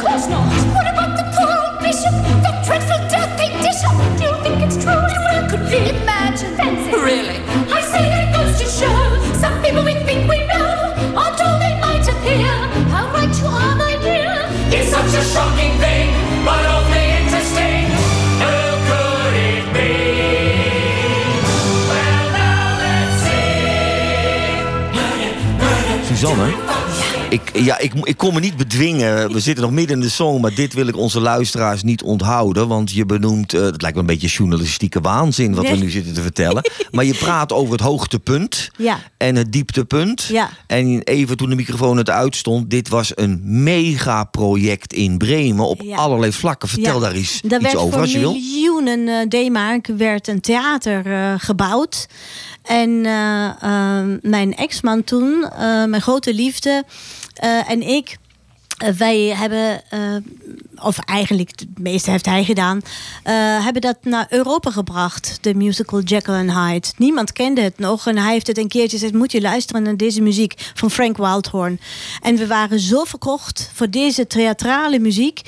[0.00, 0.46] Course not.
[0.46, 0.74] Of course not.
[0.74, 2.14] What about the poor old bishop?
[2.44, 3.96] That dreadful death they dish up.
[4.18, 4.94] Do you think it's true?
[4.94, 6.54] Well, could we imagine?
[6.56, 6.90] Fancy.
[6.94, 7.38] Really?
[7.72, 9.18] I say it goes to show.
[9.34, 12.52] Some people we think we know are told they might appear.
[12.94, 14.46] How right you are, my dear.
[14.70, 16.10] It's such a shocking thing,
[16.44, 17.90] but awfully interesting.
[18.42, 18.56] Who
[18.88, 19.92] could it be?
[21.90, 23.58] Well, now let's see.
[26.14, 26.54] Suzanne?
[27.30, 29.32] Ik, ja, ik, ik kon me niet bedwingen.
[29.32, 32.68] We zitten nog midden in de song, maar dit wil ik onze luisteraars niet onthouden.
[32.68, 36.14] Want je benoemt, eh, het lijkt me een beetje journalistieke waanzin wat we nu zitten
[36.14, 36.62] te vertellen.
[36.90, 38.98] Maar je praat over het hoogtepunt Ja.
[39.16, 40.22] en het dieptepunt.
[40.22, 40.50] Ja.
[40.66, 45.96] En even toen de microfoon het uitstond, dit was een megaproject in Bremen op Ja.
[45.96, 46.68] allerlei vlakken.
[46.68, 48.32] Vertel daar eens Daar iets werd over voor als je wil.
[48.32, 52.06] miljoenen eh, D-mark werd een theater eh, gebouwd.
[52.68, 56.84] En eh, eh, mijn ex-man toen, eh, mijn grote liefde
[57.34, 58.16] eh, en ik...
[58.78, 60.00] eh, wij hebben, eh,
[60.82, 62.80] of eigenlijk het meeste heeft hij gedaan,
[63.22, 66.88] eh, hebben dat naar Europa gebracht, de musical Jekyll and Hyde.
[66.96, 69.96] Niemand kende het nog en hij heeft het een keertje gezegd: moet je luisteren naar
[69.96, 71.80] deze muziek van Frank Wildhorn.
[72.22, 75.40] En we waren zo verkocht voor deze theatrale muziek.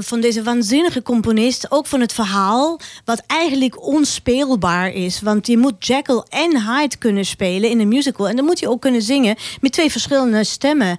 [0.00, 5.20] van deze waanzinnige componist, ook van het verhaal, wat eigenlijk onspeelbaar is.
[5.20, 8.28] Want je moet Jekyll en Hyde kunnen spelen in een musical.
[8.28, 10.98] En dan moet je ook kunnen zingen met twee verschillende stemmen.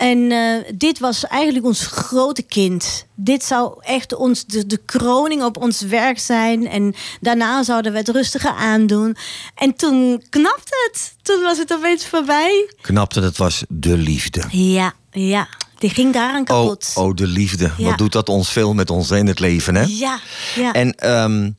[0.00, 3.06] En eh, dit was eigenlijk ons grote kind.
[3.14, 6.68] Dit zou echt ons, de, de kroning op ons werk zijn.
[6.68, 9.16] En daarna zouden we het rustiger aandoen.
[9.54, 11.14] En toen knapte het.
[11.22, 12.70] Toen was het opeens voorbij.
[12.80, 14.42] Knapte, dat was de liefde.
[14.50, 15.48] Ja, ja.
[15.78, 16.92] Die ging daaraan Oh, kapot.
[16.94, 17.70] oh, de liefde.
[17.76, 17.84] Ja.
[17.84, 19.84] Wat doet dat ons veel met ons in het leven, hè?
[19.88, 20.18] Ja,
[20.54, 20.72] ja.
[20.72, 21.50] En ehm,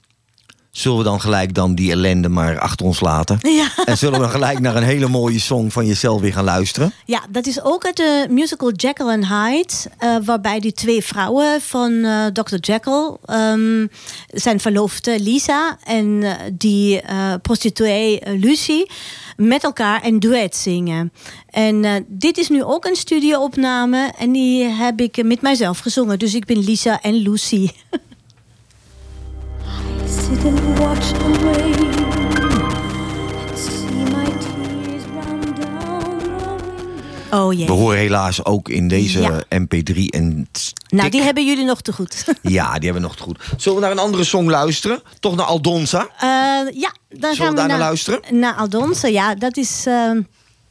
[0.72, 3.38] Zullen we dan gelijk dan die ellende maar achter ons laten?
[3.42, 3.68] Ja.
[3.86, 6.94] En zullen we dan gelijk naar een hele mooie song van jezelf weer gaan luisteren?
[7.06, 9.74] Ja, dat is ook uit de musical Jekyll and Hyde.
[9.98, 12.56] eh, waarbij die twee vrouwen van eh, Dr.
[12.56, 13.18] Jekyll...
[13.26, 13.88] ehm,
[14.28, 17.02] zijn verloofde Lisa en eh, die
[17.42, 18.86] prostituee Lucy...
[19.38, 21.12] met elkaar een duet zingen.
[21.50, 24.12] En dit is nu ook een studioopname.
[24.18, 26.20] En die heb ik met mijzelf gezongen.
[26.20, 27.70] Dus ik ben Lisa en Lucy.
[37.32, 37.66] Oh jee.
[37.66, 39.44] We horen helaas ook in deze Ja.
[39.60, 40.50] MP3 en
[40.90, 42.26] Nou, die hebben jullie nog te goed.
[42.42, 43.40] ja, die hebben we nog te goed.
[43.58, 45.02] Zullen we naar een andere song luisteren?
[45.20, 46.08] Toch naar Aldonza?
[46.20, 46.28] Eh,
[46.82, 48.22] ja, dan gaan we daar naar luisteren?
[48.40, 49.36] Naar Aldonse, ja.
[49.36, 49.84] Dat is...
[49.88, 50.22] ehm,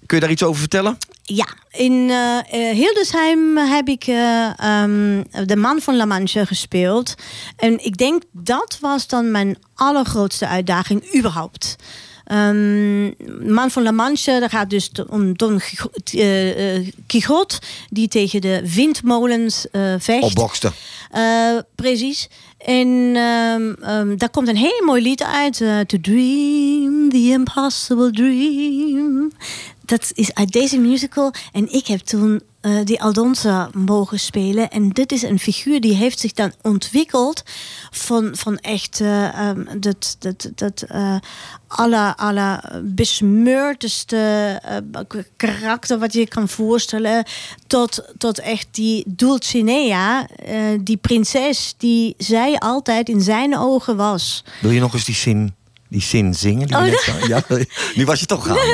[0.06, 0.98] Kun je daar iets over vertellen?
[1.32, 7.14] Ja, in eh, eh, Hildesheim heb ik eh, ehm, de man van La Manche gespeeld.
[7.56, 11.76] En ik denk dat was dan mijn allergrootste uitdaging überhaupt.
[12.24, 13.04] Ehm,
[13.52, 15.90] man van La Manche, dat gaat dus om Don Quixo-
[17.06, 17.58] Quixote...
[17.90, 20.22] die tegen de windmolens eh, vecht.
[20.22, 20.72] Opbokste.
[21.74, 22.28] Precies.
[22.58, 25.56] En ehm, daar komt een heel mooi lied uit.
[25.86, 29.32] to dream, the impossible dream.
[29.90, 31.32] Dat is uit deze musical.
[31.52, 34.70] En ik heb toen eh, die Aldonza mogen spelen.
[34.70, 37.42] En dit is een figuur die heeft zich dan ontwikkeld
[37.90, 41.16] van, van echt eh, ehm, dat, dat, dat eh
[41.66, 44.60] alle, alle besmeurteste
[45.36, 47.24] karakter wat je kan voorstellen.
[47.66, 50.26] Tot, tot echt die Dulcinea,
[50.80, 54.44] die prinses die zij altijd in zijn ogen was.
[54.60, 55.54] Wil je nog eens die zin,
[55.90, 56.66] die zin zingen?
[56.66, 57.42] Die Oh, net zo- ja,
[57.96, 58.56] nu was je toch gaan.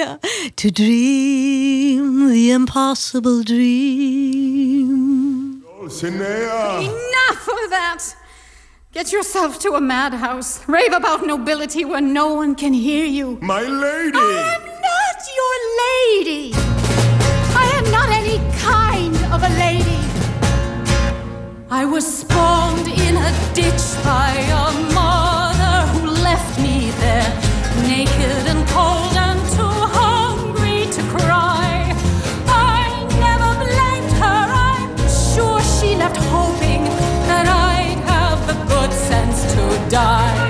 [0.00, 0.18] ja.
[0.54, 5.00] To dream the impossible dream.
[6.02, 8.16] Enough of that!
[8.92, 10.60] Get yourself to a madhouse.
[10.66, 13.36] Rave about nobility where no one can hear you.
[13.40, 14.18] My lady!
[14.18, 15.56] I am not your
[15.86, 16.52] lady!
[17.56, 19.98] I am not any kind of a lady.
[21.70, 25.11] I was spawned in a ditch by a mother who
[26.42, 27.32] left me there,
[27.86, 31.94] naked and cold and too hungry to cry.
[32.48, 34.96] I never blamed her, I'm
[35.34, 36.84] sure she left hoping
[37.28, 40.41] that I'd have the good sense to die.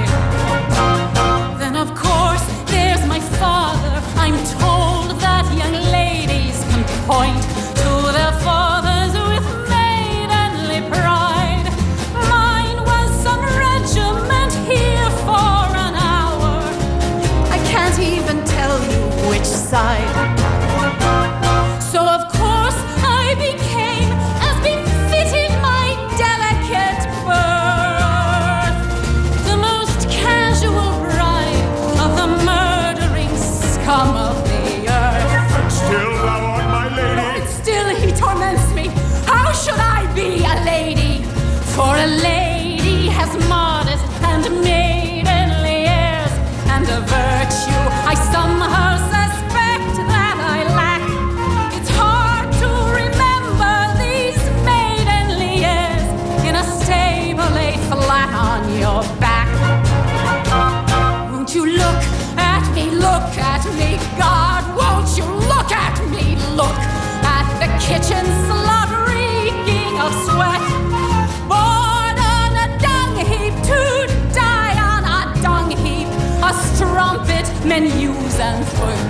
[77.73, 79.02] Men use and forget.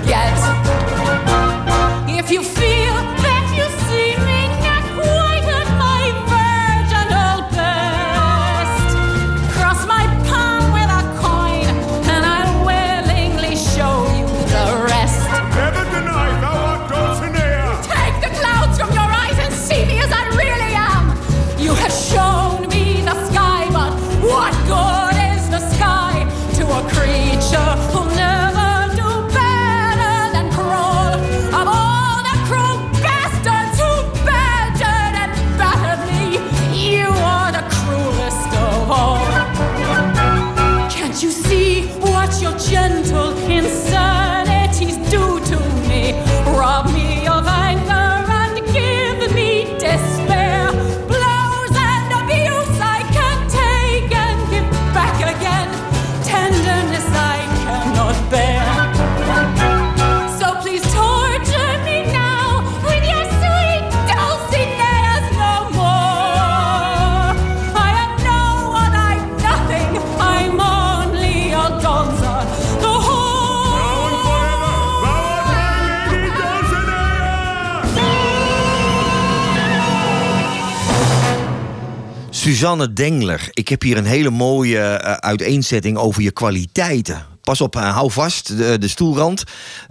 [82.63, 87.25] Suzanne Dengler, ik heb hier een hele mooie eh, uiteenzetting over je kwaliteiten.
[87.41, 89.43] Pas op, eh, hou vast, de, de stoelrand.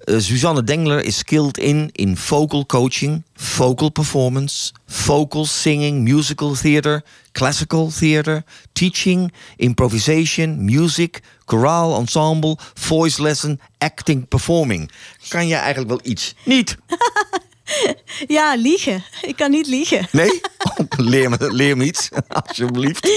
[0.05, 7.05] Eh, Suzanne Dengler is skilled in, in vocal coaching, vocal performance, vocal singing, musical theater,
[7.33, 14.91] classical theater, teaching, improvisation, music, choraal, ensemble, voice lesson, acting, performing.
[15.29, 16.35] Kan je eigenlijk wel iets?
[16.45, 16.77] Niet.
[18.27, 19.05] Ja, liegen.
[19.23, 20.09] Ik kan niet liegen.
[20.12, 20.41] Nee?
[20.79, 22.09] Oh, leer, me, leer me iets,
[22.47, 23.11] alsjeblieft.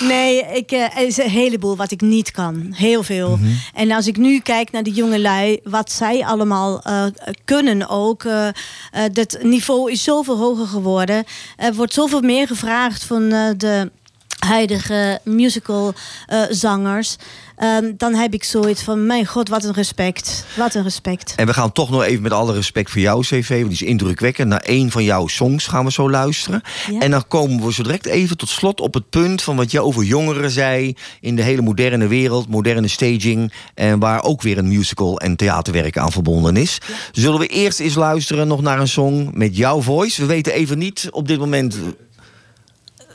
[0.00, 2.72] Nee, ik, eh, er is een heleboel wat ik niet kan.
[2.72, 3.36] Heel veel.
[3.36, 3.50] Mhm.
[3.74, 7.04] En als ik nu kijk naar de jongelui, wat zij allemaal eh,
[7.44, 8.24] kunnen ook.
[8.24, 8.48] eh
[8.90, 11.24] het niveau is zoveel hoger geworden.
[11.56, 13.90] Er wordt zoveel meer gevraagd van de
[14.38, 15.94] huidige musical
[16.26, 17.16] eh, zangers.
[17.56, 20.44] Ehm, dan heb ik zoiets van, mijn god, wat een respect.
[20.56, 21.32] Wat een respect.
[21.36, 23.82] En we gaan toch nog even met alle respect voor jouw cv, want die is
[23.82, 24.48] indrukwekkend.
[24.48, 26.62] Naar één van jouw songs gaan we zo luisteren.
[26.90, 27.00] Ja.
[27.00, 29.80] En dan komen we zo direct even tot slot op het punt van wat je
[29.80, 30.94] over jongeren zei.
[31.20, 33.52] In de hele moderne wereld, moderne staging.
[33.74, 36.78] En waar ook weer een musical en theaterwerk aan verbonden is.
[37.12, 40.20] Zullen we eerst eens luisteren nog naar een song met jouw voice?
[40.20, 41.78] We weten even niet op dit moment.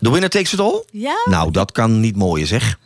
[0.03, 0.83] The winner takes it all?
[0.91, 1.15] Ja.
[1.25, 2.79] Nou, dat kan niet mooier zeg.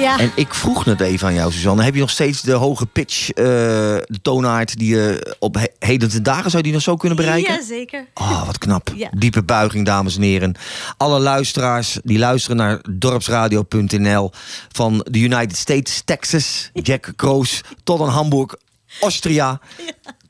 [0.00, 0.18] Ja.
[0.18, 1.82] En ik vroeg net even aan jou, Suzanne.
[1.82, 4.78] Heb je nog steeds de hoge pitch, eh, de toonaard...
[4.78, 7.54] die je op he- heden ten dagen zou die nog zo kunnen bereiken?
[7.54, 8.06] Ja, zeker.
[8.14, 8.92] Ah, wat knap.
[8.96, 9.08] Ja.
[9.16, 10.54] Diepe buiging, dames en heren.
[10.96, 14.30] Alle luisteraars die luisteren naar dorpsradio.nl...
[14.72, 17.60] van de United States, Texas, Jack Kroos...
[17.84, 18.54] tot aan Hamburg,
[19.00, 19.60] Austria...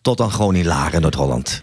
[0.02, 1.62] tot aan gewoon in Laren, Noord-Holland.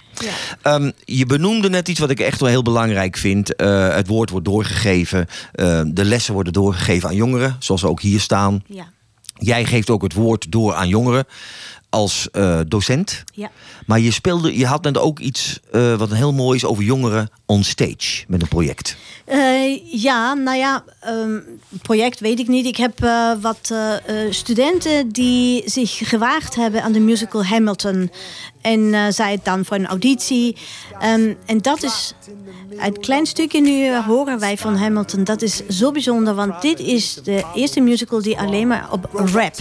[0.62, 3.56] Ehm, je benoemde net iets wat ik echt wel heel belangrijk vind.
[3.56, 5.28] Eh, het woord wordt doorgegeven.
[5.52, 8.64] eh, de lessen worden doorgegeven aan jongeren, zoals ze ook hier staan.
[8.68, 8.92] Ja.
[9.34, 11.26] Jij geeft ook het woord door aan jongeren
[11.90, 13.24] als eh, docent.
[13.34, 13.52] Ja.
[13.90, 17.30] Maar je, speelde, je had net ook iets eh, wat heel mooi is over jongeren
[17.46, 18.96] on stage met een project.
[19.26, 21.40] Eh, ja, nou ja, ehm,
[21.82, 22.66] project weet ik niet.
[22.66, 23.74] Ik heb eh, wat
[24.30, 28.12] studenten die zich gewaagd hebben aan de musical Hamilton.
[28.62, 30.58] En zij het dan voor een auditie.
[31.00, 32.14] Ehm, en dat is
[32.78, 35.24] een klein stukje nu horen wij van Hamilton.
[35.24, 39.56] Dat is zo bijzonder, want dit is de eerste musical die alleen maar op rap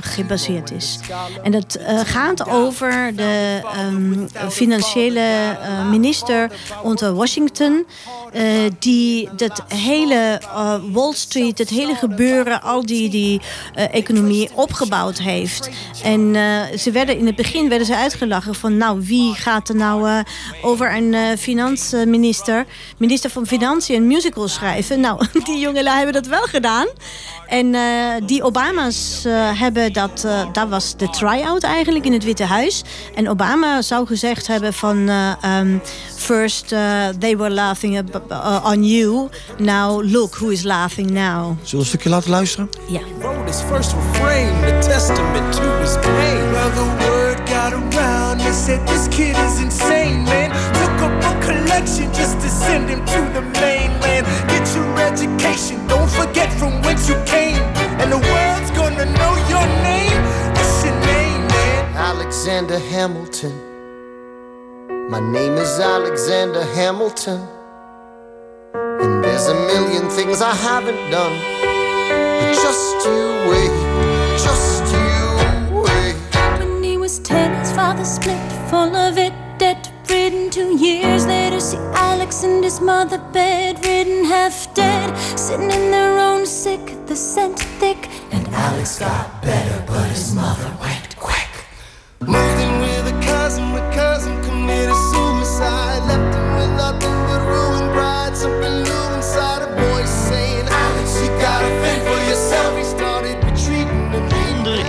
[0.00, 0.98] gebaseerd is.
[1.42, 6.50] En dat gaat over de ehm, financiële eh, minister
[6.82, 7.86] onder Washington.
[8.32, 8.44] eh,
[8.78, 13.40] die dat hele eh, Wall Street, het hele gebeuren, al die, die
[13.74, 15.70] economie opgebouwd heeft.
[16.02, 16.36] En
[16.78, 20.22] ze werden in het begin werden ze uitgelachen van nou wie gaat er nou
[20.62, 22.66] over een finansminister,
[22.98, 25.00] minister van Financiën een musical schrijven.
[25.00, 26.86] Nou, die jongelui hebben dat wel gedaan.
[27.46, 27.76] En
[28.26, 32.82] die Obama's hebben dat, dat was de try-out eigenlijk in het Witte Huis.
[33.14, 35.80] En Obama zou gezegd hebben van eh, um,
[36.16, 36.80] first eh,
[37.18, 39.28] they were laughing ab- uh, on you,
[39.58, 41.42] now look who is laughing now.
[41.44, 42.68] Zullen we een stukje laten luisteren?
[42.88, 43.00] Ja.
[43.72, 46.50] first refrain, the testament to his pain.
[46.52, 48.38] Well, the word got around.
[48.38, 50.50] They said this kid is insane, man.
[50.72, 54.26] Took up a collection just to send him to the mainland.
[54.48, 57.62] Get your education, don't forget from whence you came.
[58.00, 58.47] And the world's
[62.48, 63.56] Alexander Hamilton.
[65.10, 67.46] My name is Alexander Hamilton.
[68.72, 71.36] And there's a million things I haven't done.
[72.40, 73.74] But just you wait,
[74.38, 76.16] just you wait.
[76.58, 78.40] When he was ten, his father split,
[78.70, 80.48] full of it, debt ridden.
[80.48, 86.46] Two years later, see Alex and his mother bedridden, half dead, sitting in their own
[86.46, 88.08] sick, the scent thick.
[88.32, 91.07] And Alex got better, but his mother went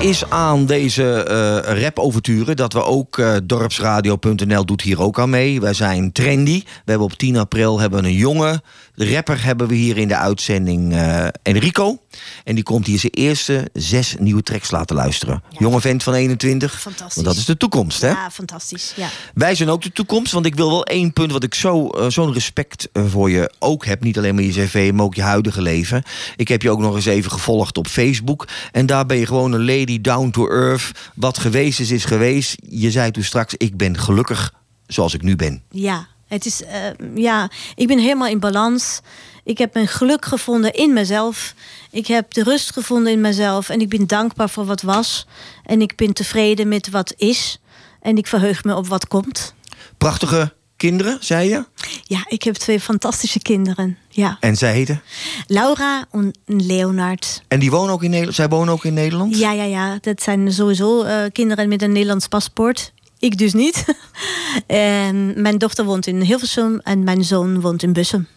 [0.09, 5.61] is aan deze eh rap-overturen dat we ook eh, dorpsradio.nl doet hier ook aan mee.
[5.61, 6.63] Wij zijn trendy.
[6.63, 8.61] We hebben op 10 april hebben een jonge
[9.05, 11.99] rapper hebben we hier in de uitzending eh, Enrico.
[12.43, 15.43] En die komt hier zijn eerste zes nieuwe tracks laten luisteren.
[15.57, 16.79] Jonge vent van 21.
[16.79, 17.15] Fantastisch.
[17.15, 18.07] Want dat is de toekomst, hè?
[18.07, 18.93] Ja, fantastisch.
[18.95, 19.09] Ja.
[19.33, 22.09] Wij zijn ook de toekomst, want ik wil wel één punt wat ik zo, eh,
[22.09, 24.03] zo'n respect eh, voor je ook heb.
[24.03, 26.03] Niet alleen maar je cv, maar ook je huidige leven.
[26.35, 28.47] Ik heb je ook nog eens even gevolgd op Facebook.
[28.71, 30.91] En daar ben je gewoon een lady down to earth.
[31.15, 32.55] Wat geweest is, is geweest.
[32.69, 34.53] Je zei toen straks, ik ben gelukkig
[34.87, 35.63] zoals ik nu ben.
[35.69, 36.81] Ja, het is, eh,
[37.15, 39.01] ja, ik ben helemaal in balans.
[39.43, 41.53] Ik heb mijn geluk gevonden in mezelf.
[41.91, 43.69] Ik heb de rust gevonden in mezelf.
[43.69, 45.27] En ik ben dankbaar voor wat was.
[45.63, 47.59] En ik ben tevreden met wat is.
[48.01, 49.53] En ik verheug me op wat komt.
[49.97, 51.65] Prachtige kinderen, zei je?
[52.03, 53.97] Ja, ik heb twee fantastische kinderen.
[54.09, 54.37] Ja.
[54.39, 55.01] En zij heten?
[55.47, 57.43] Laura en Leonard.
[57.47, 58.35] En die wonen ook in Nederland?
[58.35, 59.37] Zij wonen ook in Nederland?
[59.37, 59.97] Ja, ja, ja.
[60.01, 62.93] Dat zijn sowieso eh, kinderen met een Nederlands paspoort.
[63.19, 63.85] Ik dus niet.
[64.67, 68.27] en mijn dochter woont in Hilversum en mijn zoon woont in Bussum.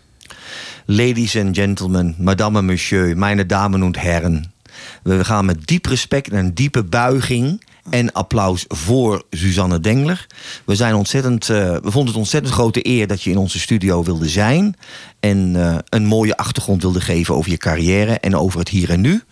[0.87, 4.53] Ladies and gentlemen, madame en monsieur, mijn damen en heren.
[5.03, 10.26] We gaan met diep respect en een diepe buiging en applaus voor Suzanne Dengler.
[10.64, 14.03] We, zijn ontzettend, eh, we vonden het ontzettend grote eer dat je in onze studio
[14.03, 14.76] wilde zijn.
[15.20, 19.01] En eh, een mooie achtergrond wilde geven over je carrière en over het hier en
[19.01, 19.22] nu.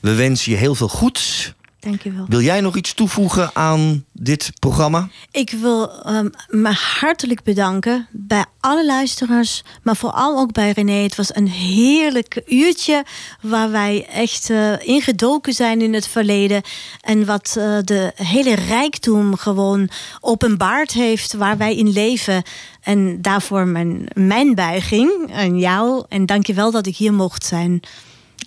[0.00, 1.54] We wensen je heel veel goeds.
[1.82, 2.26] Dank je wel.
[2.28, 5.08] Wil jij nog iets toevoegen aan dit programma?
[5.30, 10.92] Ik wil ehm, me hartelijk bedanken bij alle luisteraars, maar vooral ook bij René.
[11.02, 13.04] Het was een heerlijk uurtje
[13.40, 16.62] waar wij echt eh, ingedoken zijn in het verleden.
[17.00, 19.88] En wat eh, de hele rijkdom gewoon
[20.20, 22.42] openbaard heeft waar wij in leven.
[22.80, 26.04] En daarvoor mijn, mijn buiging aan jou.
[26.08, 27.80] En dank je wel dat ik hier mocht zijn.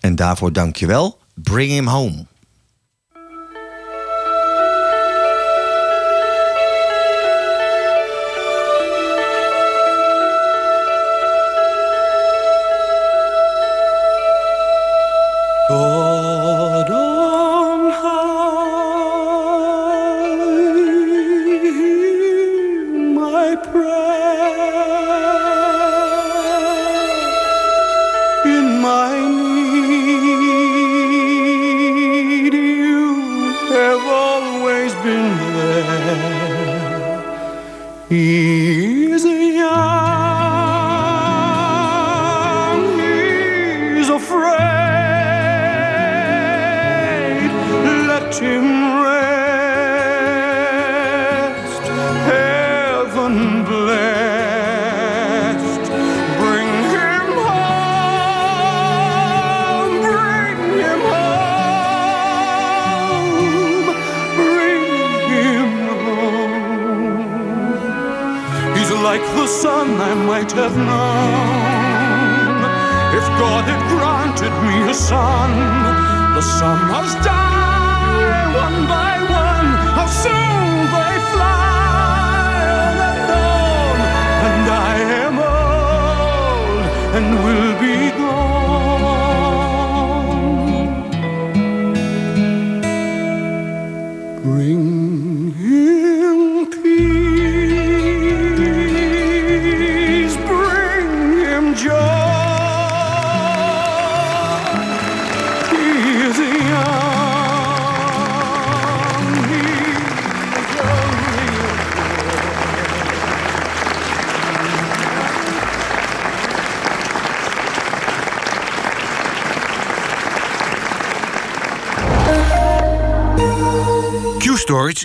[0.01, 1.17] En daarvoor dank je wel.
[1.33, 2.25] Bring him home.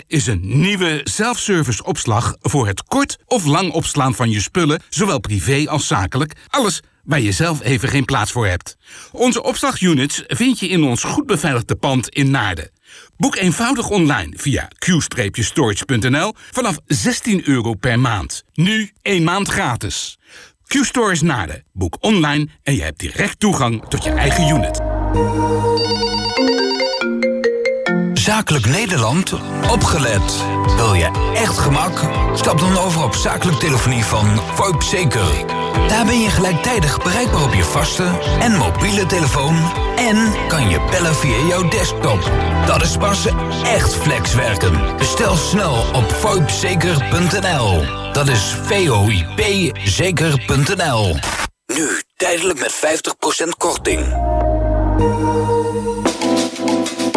[0.07, 5.21] Is een nieuwe self-service opslag voor het kort of lang opslaan van je spullen, zowel
[5.21, 6.33] privé als zakelijk.
[6.49, 8.77] Alles waar je zelf even geen plaats voor hebt.
[9.13, 12.71] Onze opslagunits vind je in ons goed beveiligde pand in Naarden.
[13.17, 18.45] Boek eenvoudig online via q-storage.nl vanaf 16 euro per maand.
[18.53, 20.19] Nu één maand gratis.
[20.71, 21.65] Q-Storage Naarden.
[21.73, 24.81] Boek online en je hebt direct toegang tot je eigen unit.
[28.41, 29.33] Zakelijk Nederland,
[29.71, 30.45] opgelet.
[30.77, 32.01] Wil je echt gemak?
[32.35, 35.45] Stap dan over op zakelijk telefonie van VoIP Zeker.
[35.89, 38.05] Daar ben je gelijktijdig bereikbaar op je vaste
[38.41, 39.57] en mobiele telefoon...
[39.97, 42.31] en kan je bellen via jouw desktop.
[42.67, 43.27] Dat is pas
[43.65, 44.97] echt flexwerken.
[44.97, 47.85] Bestel snel op voipzeker.nl.
[48.13, 51.17] Dat is V-O-I-P zeker.nl.
[51.67, 52.75] Nu tijdelijk met
[53.45, 54.29] 50% korting.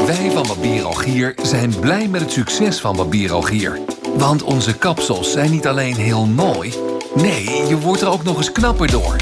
[0.06, 3.80] Wij van Barbier Algier zijn blij met het succes van Barbier Algier.
[4.18, 6.74] Want onze kapsels zijn niet alleen heel mooi...
[7.16, 9.16] nee, je wordt er ook nog eens knapper door.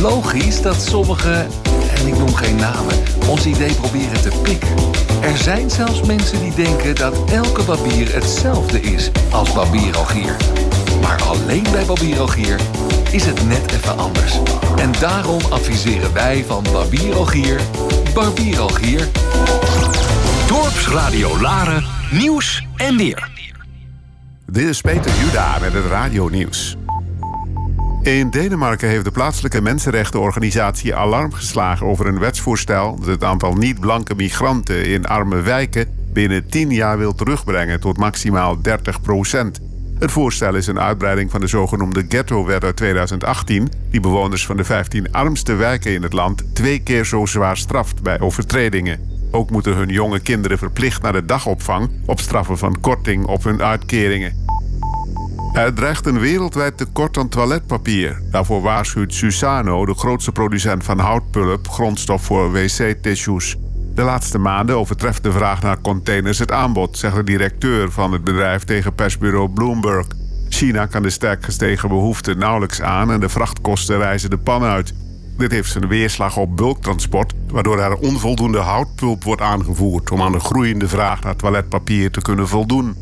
[0.00, 1.48] Logisch dat sommigen,
[1.96, 2.94] en ik noem geen namen...
[3.28, 4.68] ons idee proberen te pikken.
[5.20, 10.36] Er zijn zelfs mensen die denken dat elke barbier hetzelfde is als Barbier Algier.
[11.02, 12.60] Maar alleen bij Barbier Algier
[13.10, 14.38] is het net even anders.
[14.76, 17.60] En daarom adviseren wij van Barbier Algier...
[18.14, 19.08] Barbier.
[20.50, 23.30] Dorpsradio Laren, nieuws en weer.
[24.46, 26.76] Dit is Peter Juda met het Radio Nieuws.
[28.02, 34.14] In Denemarken heeft de plaatselijke mensenrechtenorganisatie alarm geslagen over een wetsvoorstel dat het aantal niet-blanke
[34.14, 39.60] migranten in arme wijken binnen 10 jaar wil terugbrengen tot maximaal 30 procent.
[39.98, 44.64] Het voorstel is een uitbreiding van de zogenoemde ghetto-wet uit 2018, die bewoners van de
[44.64, 49.19] 15 armste wijken in het land twee keer zo zwaar straft bij overtredingen.
[49.30, 53.62] Ook moeten hun jonge kinderen verplicht naar de dagopvang op straffen van korting op hun
[53.62, 54.48] uitkeringen.
[55.52, 58.22] Er dreigt een wereldwijd tekort aan toiletpapier.
[58.30, 63.56] Daarvoor waarschuwt Susano, de grootste producent van houtpulp, grondstof voor wc-tissues.
[63.94, 68.24] De laatste maanden overtreft de vraag naar containers het aanbod, zegt de directeur van het
[68.24, 70.06] bedrijf tegen persbureau Bloomberg.
[70.48, 74.94] China kan de sterk gestegen behoefte nauwelijks aan en de vrachtkosten reizen de pan uit.
[75.40, 80.40] Dit heeft zijn weerslag op bulktransport, waardoor er onvoldoende houtpulp wordt aangevoerd om aan de
[80.40, 82.96] groeiende vraag naar toiletpapier te kunnen voldoen.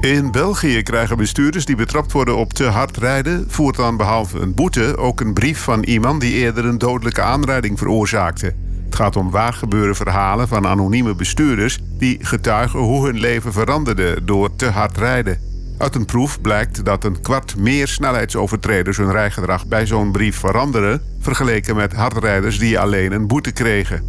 [0.00, 4.96] In België krijgen bestuurders die betrapt worden op te hard rijden voortaan behalve een boete
[4.96, 8.54] ook een brief van iemand die eerder een dodelijke aanrijding veroorzaakte.
[8.84, 14.56] Het gaat om waargebeurde verhalen van anonieme bestuurders die getuigen hoe hun leven veranderde door
[14.56, 15.51] te hard rijden.
[15.82, 21.02] Uit een proef blijkt dat een kwart meer snelheidsovertreders hun rijgedrag bij zo'n brief veranderen,
[21.20, 24.04] vergeleken met hardrijders die alleen een boete kregen.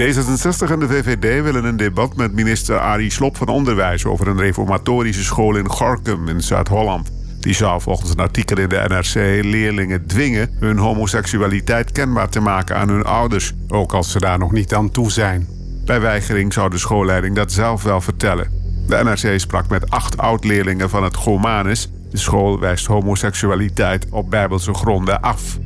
[0.00, 4.38] D66 en de VVD willen een debat met minister Arie Slob van Onderwijs over een
[4.38, 7.10] reformatorische school in Gorkum in Zuid-Holland.
[7.40, 12.76] Die zou volgens een artikel in de NRC leerlingen dwingen hun homoseksualiteit kenbaar te maken
[12.76, 15.48] aan hun ouders, ook als ze daar nog niet aan toe zijn.
[15.84, 18.61] Bij weigering zou de schoolleiding dat zelf wel vertellen.
[18.86, 21.90] De NRC sprak met acht oud-leerlingen van het Gomanus.
[22.10, 25.58] De school wijst homoseksualiteit op bijbelse gronden af.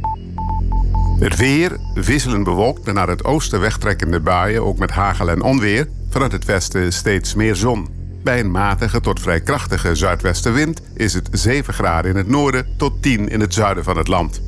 [1.19, 5.89] Het weer wisselend bewolkt met naar het oosten wegtrekkende buien, ook met hagel en onweer.
[6.11, 7.89] Vanuit het westen steeds meer zon.
[8.23, 13.03] Bij een matige tot vrij krachtige zuidwestenwind is het 7 graden in het noorden tot
[13.03, 14.41] 10 in het zuiden van het land.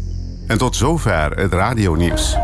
[0.46, 2.36] En tot zover het radionieuws.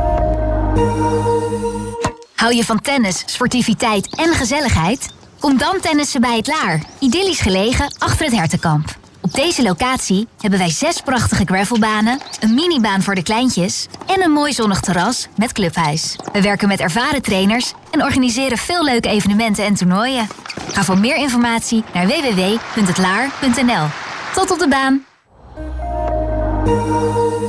[2.34, 5.12] Hou je van tennis, sportiviteit en gezelligheid?
[5.38, 8.96] Kom dan tennissen bij het Laar, idyllisch gelegen achter het Hertenkamp.
[9.20, 14.30] Op deze locatie hebben wij zes prachtige gravelbanen, een minibaan voor de kleintjes en een
[14.30, 16.16] mooi zonnig terras met clubhuis.
[16.32, 20.28] We werken met ervaren trainers en organiseren veel leuke evenementen en toernooien.
[20.72, 23.86] Ga voor meer informatie naar www.hetlaar.nl.
[24.34, 25.04] Tot op de baan!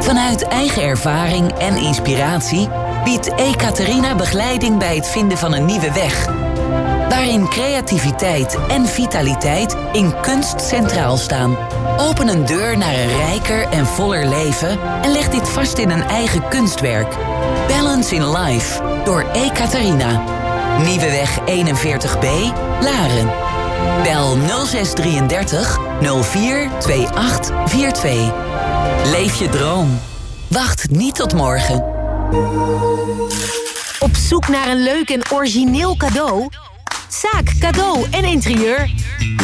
[0.00, 2.68] Vanuit eigen ervaring en inspiratie
[3.04, 6.26] biedt Ekaterina begeleiding bij het vinden van een nieuwe weg.
[7.08, 11.56] Waarin creativiteit en vitaliteit in kunst centraal staan.
[11.96, 16.04] Open een deur naar een rijker en voller leven en leg dit vast in een
[16.04, 17.16] eigen kunstwerk.
[17.68, 20.24] Balance in Life door Ekaterina.
[20.84, 22.26] Nieuweweg 41b,
[22.80, 23.46] Laren.
[24.02, 25.78] Bel 0633
[26.22, 28.32] 04 2842.
[29.04, 30.00] Leef je droom.
[30.48, 31.84] Wacht niet tot morgen.
[33.98, 36.48] Op zoek naar een leuk en origineel cadeau?
[37.08, 38.90] Zaak Cadeau en Interieur.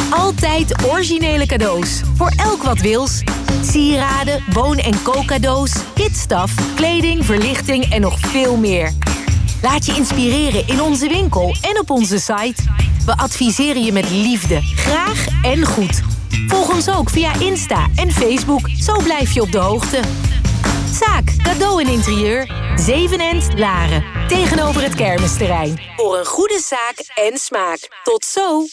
[0.09, 2.01] Altijd originele cadeaus.
[2.15, 3.23] Voor elk wat wils.
[3.61, 8.91] Sieraden, woon- en kookcadeaus, kitstaf, kleding, verlichting en nog veel meer.
[9.63, 12.63] Laat je inspireren in onze winkel en op onze site.
[13.05, 16.01] We adviseren je met liefde, graag en goed.
[16.47, 19.99] Volg ons ook via Insta en Facebook, zo blijf je op de hoogte.
[20.91, 24.03] Zaak, cadeau en interieur, Zevenend, Laren.
[24.27, 25.79] Tegenover het kermisterrein.
[25.95, 28.01] Voor een goede zaak en smaak.
[28.03, 28.65] Tot zo!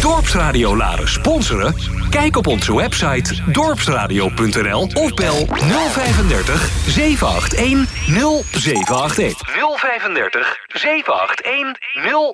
[0.00, 1.74] Dorpsradio Laren sponsoren?
[2.10, 9.40] Kijk op onze website dorpsradio.nl of bel 035 781 0781.
[9.76, 11.78] 035 781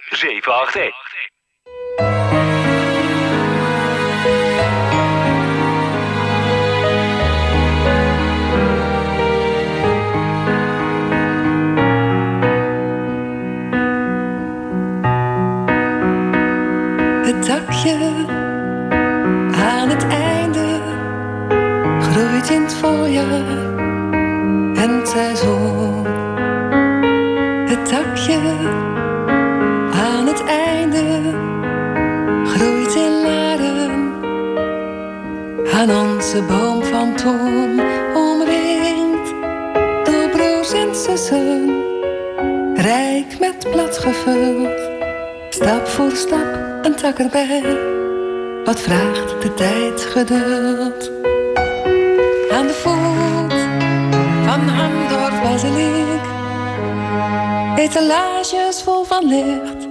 [0.09, 2.49] 0781.
[17.81, 17.89] Aan
[19.89, 20.81] het einde
[22.01, 23.74] groeit in het voorjaar
[24.74, 26.07] en het seizoen.
[27.68, 28.39] Het dakje
[29.93, 31.20] aan het einde
[32.45, 34.12] groeit in Laren
[35.72, 37.81] aan onze boom van toen,
[38.14, 39.35] omringd
[40.05, 41.83] door broers en zussen,
[42.74, 44.89] rijk met blad gevuld.
[45.53, 47.78] Stap voor stap een tak erbij.
[48.64, 51.11] Wat vraagt de tijd geduld?
[52.53, 53.59] Aan de voet
[54.46, 56.22] van Hamdorf Basiliek.
[57.76, 59.88] Etalages vol van licht.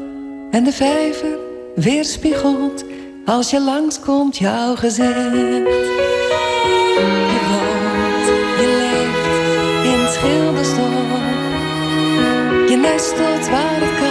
[0.52, 1.38] En de vijver
[1.76, 2.86] weerspiegelt
[3.26, 5.10] als je langskomt jouw gezicht.
[7.34, 8.28] Je woont,
[8.60, 9.28] je leeft
[9.94, 10.90] in het schildersdorp.
[12.70, 14.09] Je nestelt waar het kan.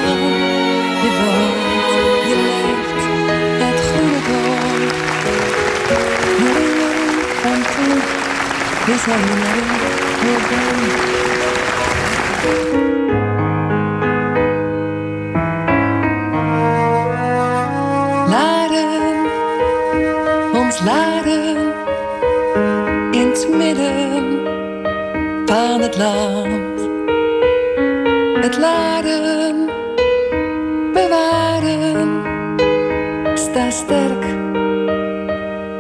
[33.79, 34.25] Sterk,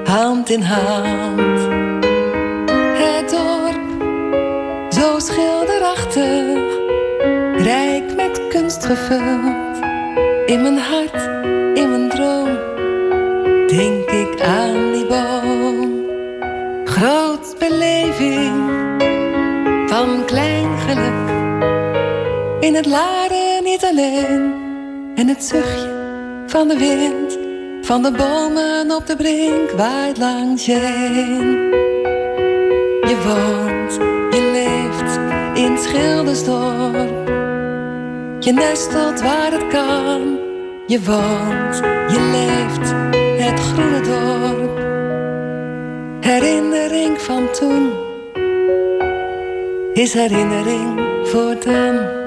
[0.07, 1.58] hand in hand.
[8.89, 11.23] In mijn hart,
[11.75, 12.59] in mijn droom,
[13.67, 16.05] denk ik aan die boom.
[16.85, 18.71] Groot beleving
[19.87, 21.31] van klein geluk.
[22.61, 24.55] In het laren niet alleen.
[25.15, 25.91] En het zuchtje
[26.47, 27.39] van de wind,
[27.87, 31.47] van de bomen op de brink waait langs je heen.
[33.09, 33.95] Je woont,
[34.35, 35.19] je leeft
[35.65, 37.18] in Schildersdorp.
[38.49, 40.39] Je nestelt waar het kan,
[40.87, 41.77] je woont,
[42.13, 42.91] je leeft
[43.45, 44.79] het groene dorp.
[46.25, 47.93] Herinnering van toen
[49.93, 52.18] is herinnering voortaan.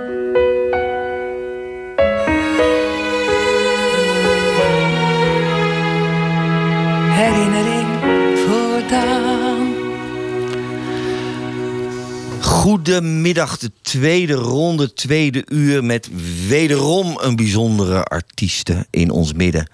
[12.71, 15.83] Goedemiddag, de tweede ronde, tweede uur...
[15.83, 16.09] met
[16.47, 19.69] wederom een bijzondere artieste in ons midden.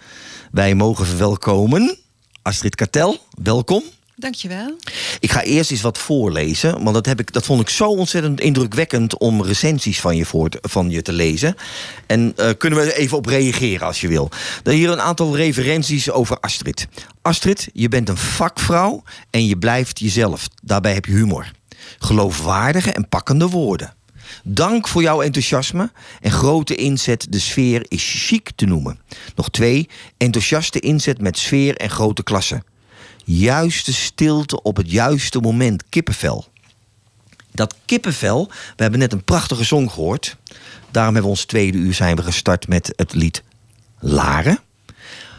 [0.52, 1.98] Wij mogen verwelkomen
[2.42, 3.84] Astrid Kartel, welkom.
[4.16, 4.76] Dankjewel.
[5.20, 8.40] Ik ga eerst eens wat voorlezen, want dat, heb ik, dat vond ik zo ontzettend
[8.40, 9.18] indrukwekkend...
[9.18, 11.56] om recensies van je, voor te- van je te lezen.
[12.08, 14.30] En eh, kunnen we er even op reageren als je wil.
[14.64, 16.88] Dan hier een aantal referenties over Astrid.
[17.22, 20.48] Astrid, je bent een vakvrouw en je blijft jezelf.
[20.64, 21.52] Daarbij heb je humor.
[21.98, 23.96] Geloofwaardige en pakkende woorden.
[24.44, 25.92] Dank voor jouw enthousiasme
[26.22, 27.28] en grote inzet.
[27.30, 29.00] De sfeer is chic te noemen.
[29.36, 32.64] Nog twee, enthousiaste inzet met sfeer en grote klasse.
[33.26, 36.46] Juiste stilte op het juiste moment, kippenvel.
[37.52, 40.38] Dat kippenvel, we hebben net een prachtige song gehoord.
[40.92, 43.44] Daarom hebben we ons tweede uur zijn we gestart met het lied
[44.00, 44.60] Laren.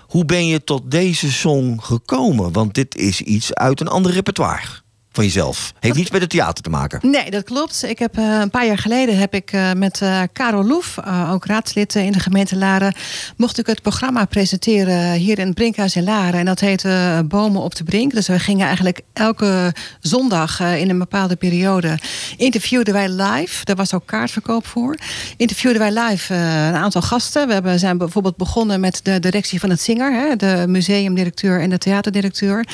[0.06, 2.52] Hoe ben je tot deze song gekomen?
[2.52, 4.66] Want dit is iets uit een ander repertoire
[5.12, 5.72] van jezelf.
[5.80, 7.10] Heeft niets met het theater te maken.
[7.10, 7.84] Nee, dat klopt.
[7.84, 10.98] Ik heb, eh, een paar jaar geleden heb ik eh, met eh Karel Loef,
[11.30, 12.94] ook raadslid in de gemeente Laren,
[13.36, 16.40] mocht ik het programma presenteren hier in het Brinkhuis in Laren.
[16.40, 18.12] En dat heette Bomen op de Brink.
[18.12, 21.98] Dus we gingen eigenlijk elke zondag in een bepaalde periode
[22.36, 23.64] interviewden wij live.
[23.64, 24.96] Daar was ook kaartverkoop voor.
[25.36, 27.46] Interviewden wij live een aantal gasten.
[27.46, 31.70] We hebben, zijn bijvoorbeeld begonnen met de directie van het Zinger, hè, de museumdirecteur en
[31.70, 32.66] de theaterdirecteur.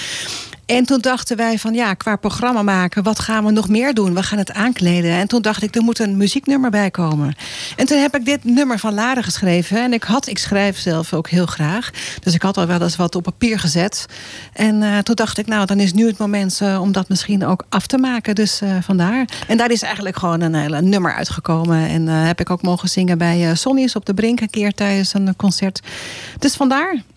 [0.66, 4.14] En toen dachten wij van ja, qua programma maken, wat gaan we nog meer doen?
[4.14, 5.10] We gaan het aankleden.
[5.10, 7.34] En toen dacht ik, er moet een muzieknummer bij komen.
[7.76, 9.82] En toen heb ik dit nummer van Laren geschreven.
[9.82, 11.90] En ik had, ik schrijf zelf ook heel graag.
[12.20, 14.06] Dus ik had al wel eens wat op papier gezet.
[14.52, 17.46] En eh, toen dacht ik, nou, dan is nu het moment eh, om dat misschien
[17.46, 18.34] ook af te maken.
[18.34, 19.28] Dus eh, vandaar.
[19.46, 21.88] En daar is eigenlijk gewoon een hele nummer uitgekomen.
[21.88, 25.36] En heb ik ook mogen zingen bij Sonny's op de Brink een keer tijdens een
[25.36, 25.80] concert.
[26.38, 27.13] Dus vandaar.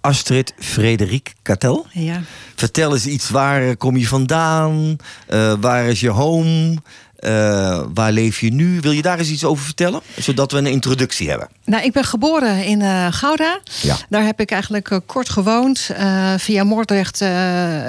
[0.00, 1.86] Astrid Frederik Katel.
[1.92, 2.20] Ja.
[2.54, 4.96] Vertel eens iets, waar kom je vandaan?
[5.26, 6.76] Eh, waar is je home?
[7.18, 8.80] Eh, waar leef je nu?
[8.80, 10.00] Wil je daar eens iets over vertellen?
[10.18, 11.48] Zodat we een introductie hebben.
[11.64, 13.60] Nou, ik ben geboren in eh, Gouda.
[13.82, 13.96] Ja.
[14.08, 15.90] Daar heb ik eigenlijk eh, kort gewoond.
[16.36, 17.16] Via Moordrecht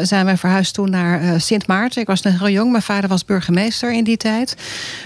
[0.02, 2.02] zijn wij verhuisd toen naar Sint Maarten.
[2.02, 2.72] Ik was nog heel jong.
[2.72, 4.56] Mijn vader was burgemeester in die tijd.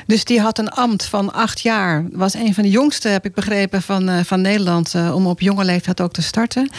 [0.08, 2.06] Dus die had een ambt van acht jaar.
[2.12, 4.96] Was een van de jongste, heb ik begrepen, van, van Nederland.
[5.14, 6.70] om op jonge leeftijd ook te starten.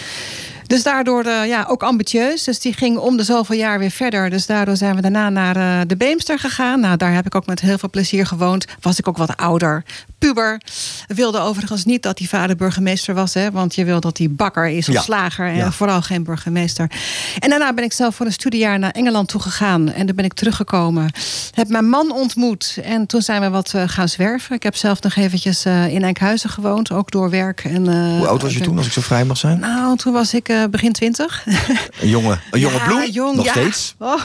[0.67, 2.45] Dus daardoor eh, ja, ook ambitieus.
[2.45, 4.31] Dus die ging om de zoveel jaar weer verder.
[4.31, 6.81] Dus daardoor zijn we daarna naar eh, de Beemster gegaan.
[6.81, 8.65] Nou, daar heb ik ook met heel veel plezier gewoond.
[8.81, 9.85] Was ik ook wat ouder.
[10.19, 10.61] Puber.
[11.07, 13.35] Wilde overigens niet dat die vader burgemeester was.
[13.35, 15.01] Hè, want je wil dat hij bakker is of Ja.
[15.01, 15.47] slager.
[15.47, 15.73] En Ja.
[15.73, 16.91] vooral geen burgemeester.
[17.39, 19.93] En daarna ben ik zelf voor een studiejaar naar Engeland toe gegaan.
[19.93, 21.11] En toen ben ik teruggekomen.
[21.55, 22.79] Heb mijn man ontmoet.
[22.83, 24.57] En toen zijn we wat eh, gaan zwerven.
[24.57, 26.91] Ik heb zelf nog eventjes in Enkhuizen gewoond.
[26.93, 27.65] Ook door werk.
[27.65, 29.59] En, Hoe oud was je toen, als ik zo vrij mag zijn?
[29.59, 31.47] Nou, toen was ik eh, begin twintig.
[32.01, 33.11] Een jonge, een jonge Ja, bloem?
[33.11, 33.51] jong, Nog ja.
[33.53, 33.95] steeds?
[33.99, 34.23] Oh.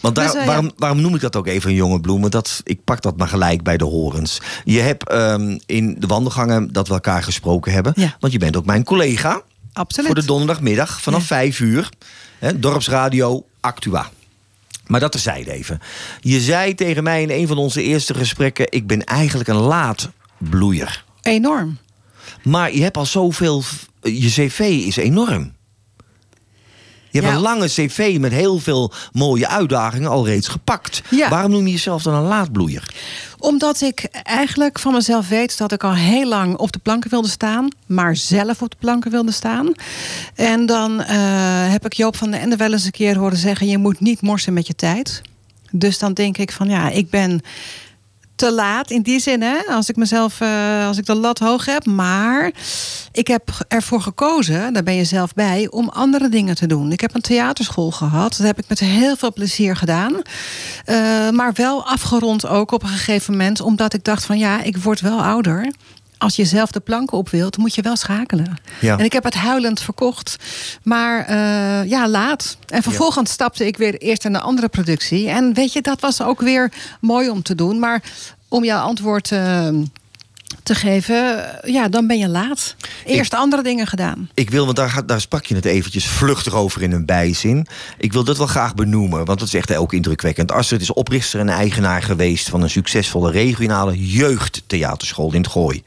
[0.00, 2.30] Want daar, Dus, eh, waarom, waarom noem ik dat ook even een jonge bloemen?
[2.30, 4.40] Dat, ik pak dat maar gelijk bij de horens.
[4.64, 7.94] Je hebt ehm, in de wandelgangen dat we elkaar gesproken hebben.
[8.20, 9.42] Want je bent ook mijn collega.
[9.72, 10.06] Absoluut.
[10.06, 11.88] Voor de donderdagmiddag vanaf vijf uur.
[12.38, 14.10] Hè, Dorpsradio Actua.
[14.86, 15.80] Maar dat terzijde even.
[16.20, 18.66] Je zei tegen mij in een van onze eerste gesprekken...
[18.70, 21.04] ik ben eigenlijk een laatbloeier.
[21.22, 21.78] Enorm.
[22.42, 23.62] Maar je hebt al zoveel...
[24.04, 25.52] Je cv is enorm.
[27.10, 27.38] Je hebt Ja.
[27.38, 31.02] een lange cv met heel veel mooie uitdagingen al reeds gepakt.
[31.30, 32.94] Waarom noem je jezelf dan een laatbloeier?
[33.38, 37.28] Omdat ik eigenlijk van mezelf weet dat ik al heel lang op de planken wilde
[37.28, 39.72] staan, maar zelf op de planken wilde staan.
[40.34, 41.16] En dan eh,
[41.70, 44.20] heb ik Joop van den Ende wel eens een keer horen zeggen: je moet niet
[44.20, 45.22] morsen met je tijd.
[45.70, 47.40] Dus dan denk ik van ja, ik ben
[48.36, 49.56] te laat in die zin, hè?
[49.68, 51.86] Als ik mezelf, eh, als ik de lat hoog heb.
[51.86, 52.52] Maar
[53.12, 56.92] ik heb ervoor gekozen, daar ben je zelf bij, om andere dingen te doen.
[56.92, 58.36] Ik heb een theaterschool gehad.
[58.36, 60.22] Dat heb ik met heel veel plezier gedaan.
[60.84, 64.76] Eh, maar wel afgerond ook op een gegeven moment, omdat ik dacht van ja, ik
[64.76, 65.72] word wel ouder.
[66.24, 68.58] Als je zelf de planken op wilt, moet je wel schakelen.
[68.80, 68.98] Ja.
[68.98, 70.36] En ik heb het huilend verkocht.
[70.82, 72.56] Maar eh, ja, laat.
[72.66, 75.28] En vervolgens stapte ik weer eerst in een andere productie.
[75.28, 77.78] En weet je, dat was ook weer mooi om te doen.
[77.78, 78.02] Maar
[78.48, 79.68] om jouw antwoord eh,
[80.62, 82.76] te geven, ja, dan ben je laat.
[83.04, 84.28] Eerst andere dingen gedaan.
[84.34, 87.66] Ik wil, want daar, daar sprak je het eventjes vluchtig over in een bijzin.
[87.98, 90.52] Ik wil dat wel graag benoemen, want dat is echt ook indrukwekkend.
[90.52, 95.82] Astrid is oprichter en eigenaar geweest van een succesvolle regionale jeugdtheaterschool in het Gooi.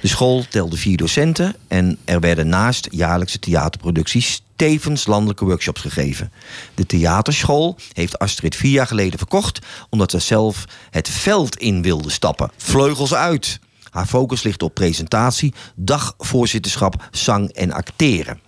[0.00, 6.32] De school telde vier docenten en er werden naast jaarlijkse theaterproducties tevens landelijke workshops gegeven.
[6.74, 9.58] De theaterschool heeft Astrid vier jaar geleden verkocht,
[9.88, 12.50] omdat ze zelf het veld in wilde stappen.
[12.56, 13.58] Vleugels uit.
[13.96, 18.40] Haar focus ligt op presentatie, dagvoorzitterschap, zang en acteren.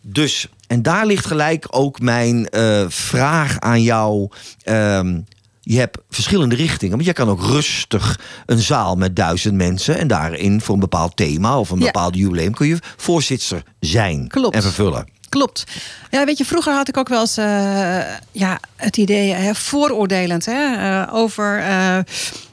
[0.00, 4.28] Dus, en daar ligt gelijk ook mijn eh, vraag aan jou.
[4.62, 5.20] Ehm,
[5.60, 10.08] je hebt verschillende richtingen, want je kan ook rustig een zaal met duizend mensen en
[10.08, 11.84] daarin voor een bepaald thema of een Ja.
[11.84, 14.54] bepaald jubileum kun je voorzitter zijn Klopt.
[14.54, 15.06] en vervullen.
[15.28, 15.64] Klopt.
[16.10, 18.00] Ja, weet je, vroeger had ik ook wel eens eh,
[18.32, 21.62] ja, het idee, hè, vooroordelend, hè, eh, over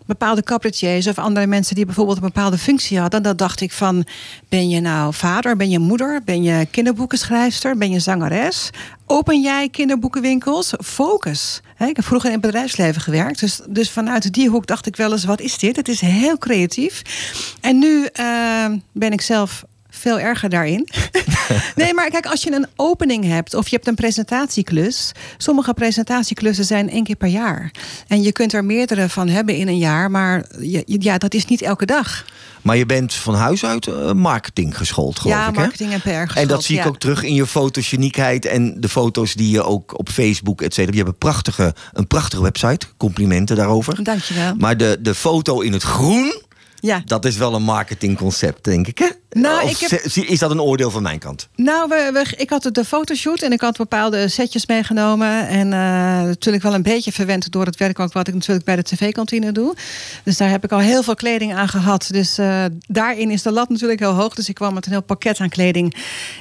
[0.08, 3.24] bepaalde cabaretiers of andere mensen die bijvoorbeeld een bepaalde functie hadden.
[3.24, 4.06] Dan dacht ik van,
[4.50, 8.70] ben je nou vader, ben je moeder, ben je kinderboekenschrijfster, ben je zangeres?
[9.06, 10.74] Open jij kinderboekenwinkels?
[10.84, 11.62] Focus.
[11.78, 15.12] Ik heb vroeger in het bedrijfsleven gewerkt, dus, dus vanuit die hoek dacht ik wel
[15.12, 15.76] eens, wat is dit?
[15.76, 17.02] Het is heel creatief.
[17.62, 18.26] En nu eh,
[18.92, 19.64] ben ik zelf
[19.98, 20.88] veel erger daarin.
[21.76, 25.12] nee, maar kijk, als je een opening hebt of je hebt een presentatieklus.
[25.38, 27.72] Sommige presentatieklussen zijn één keer per jaar.
[28.08, 31.46] En je kunt er meerdere van hebben in een jaar, maar je- ja, dat is
[31.46, 32.26] niet elke dag.
[32.62, 35.56] Maar je bent van huis uit eh, marketing geschoold, geloof ja, ik.
[35.56, 35.62] hè?
[35.62, 36.88] marketing en PR En dat zie ik ja.
[36.88, 40.92] ook terug in je fotogeniekheid en de foto's die je ook op Facebook, et cetera.
[40.92, 42.86] Je hebt een prachtige, een prachtige website.
[42.98, 44.04] Complimenten daarover.
[44.04, 44.54] Dankjewel.
[44.58, 46.42] Maar de, de foto in het groen,
[46.80, 47.02] Ja.
[47.06, 48.98] dat is wel een marketingconcept, denk ik.
[48.98, 49.08] Hè?
[49.30, 51.48] Nou, of ik heb- is dat een oordeel van mijn kant?
[51.56, 55.48] Nou, we, we- ik had de fotoshoot en ik had bepaalde setjes meegenomen.
[55.48, 55.80] En eh,
[56.22, 59.52] natuurlijk wel een beetje verwend door het werk ook wat ik natuurlijk bij de tv-kantine
[59.52, 59.76] doe.
[60.24, 62.08] Dus daar heb ik al heel veel kleding aan gehad.
[62.12, 64.34] Dus eh, daarin is de lat natuurlijk heel hoog.
[64.36, 65.96] Dus ik kwam met een heel pakket aan kleding.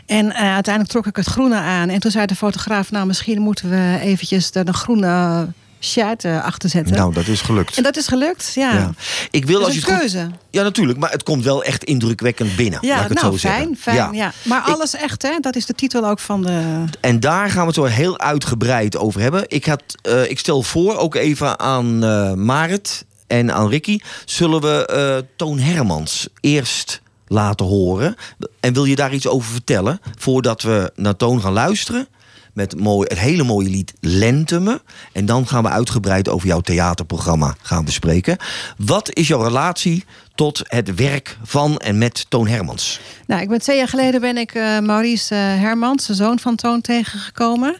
[0.07, 1.89] En eh, uiteindelijk trok ik het groene aan.
[1.89, 5.47] En toen zei de fotograaf, nou misschien moeten we eventjes een groene
[5.81, 6.97] shirt eh, achter zetten.
[6.97, 7.77] Nou, dat is gelukt.
[7.77, 8.73] En dat is gelukt, ja.
[8.73, 8.91] Ja.
[9.31, 10.31] Ik wil Dat als je goed- keuze.
[10.51, 10.99] Ja, natuurlijk.
[10.99, 12.79] Maar het komt wel echt indrukwekkend binnen.
[12.83, 13.77] laat Ja, ik het nou zo fijn, zeggen.
[13.77, 14.13] fijn.
[14.15, 14.33] Ja.
[14.43, 15.39] Maar alles echt, hè?
[15.41, 16.85] Dat is de titel ook van de...
[17.01, 19.45] En daar gaan we het zo heel uitgebreid over hebben.
[19.49, 23.99] Ik, had, eh, ik stel voor, ook even aan eh, Marit en aan Ricky...
[24.25, 28.17] zullen we Toon Hermans eerst laten horen.
[28.61, 30.01] En wil je daar iets over vertellen...
[30.19, 32.09] voordat we naar Toon gaan luisteren...
[32.57, 34.81] met mooi, het hele mooie lied Lente me.
[35.13, 38.37] En dan gaan we uitgebreid over jouw theaterprogramma gaan bespreken.
[38.77, 40.05] Wat is jouw relatie
[40.37, 43.01] tot het werk van en met Toon Hermans?
[43.27, 46.57] Nou, ik ben twee jaar geleden ben ik eh, Maurice eh, Hermans, de zoon van
[46.57, 47.77] Toon, tegengekomen.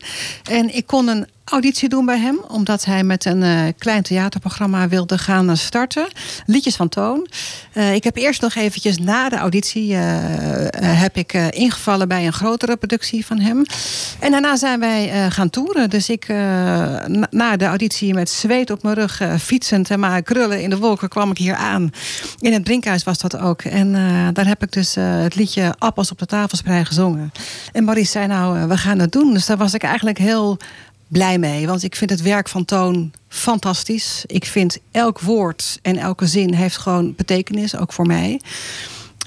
[0.51, 4.89] En ik kon een auditie doen bij hem, omdat hij met een eh, klein theaterprogramma
[4.89, 6.09] wilde gaan starten.
[6.47, 7.29] Liedjes van Toon.
[7.93, 9.95] Ik heb eerst nog eventjes na de auditie
[10.77, 13.65] heb ik ingevallen bij een grotere productie van hem.
[14.19, 15.91] En daarna zijn wij gaan toeren.
[15.91, 20.63] Dus ik na, na de auditie met zweet op mijn rug, fietsend en maar krullen
[20.63, 21.91] in de wolken kwam ik hier aan.
[22.47, 23.63] In het Brinkhuis was dat ook.
[23.63, 27.33] En eh, daar heb ik dus eh, het liedje Appels op de tafelsprei gezongen.
[27.73, 29.33] En Maurice zei nou, eh, we gaan het doen.
[29.33, 30.57] Dus daar was ik eigenlijk heel
[31.09, 31.67] blij mee.
[31.67, 34.25] Want ik vind het werk van Toon fantastisch.
[34.27, 38.41] Ik vind elk woord en elke zin heeft gewoon betekenis, ook voor mij.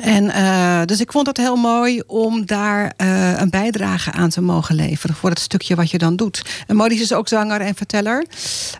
[0.01, 4.41] En eh, dus ik vond het heel mooi om daar eh, een bijdrage aan te
[4.41, 6.41] mogen leveren voor het stukje wat je dan doet.
[6.67, 8.25] En Maurice is ook zanger en verteller.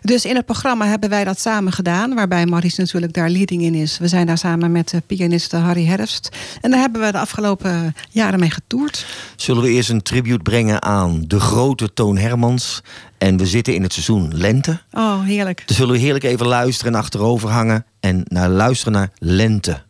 [0.02, 3.74] Dus in het programma hebben wij dat samen gedaan, waarbij Maurice natuurlijk daar leading in
[3.74, 3.98] is.
[3.98, 6.28] We zijn daar samen met de pianiste Harry Herfst.
[6.60, 9.06] En daar hebben we de afgelopen jaren mee getoerd.
[9.36, 12.82] Zullen we eerst een tribute brengen aan de grote Toon Hermans.
[13.18, 14.80] En we zitten in het seizoen lente.
[14.92, 15.62] Oh, heerlijk.
[15.66, 17.84] Dus zullen we heerlijk even luisteren en achterover hangen.
[18.00, 19.82] En naar luisteren naar lente.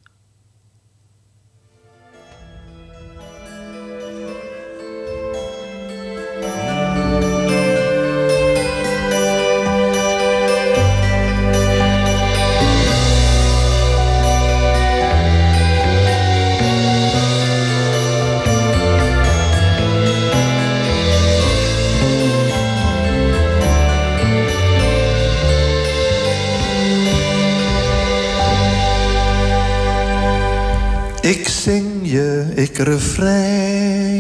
[32.11, 34.11] Je, ik refrein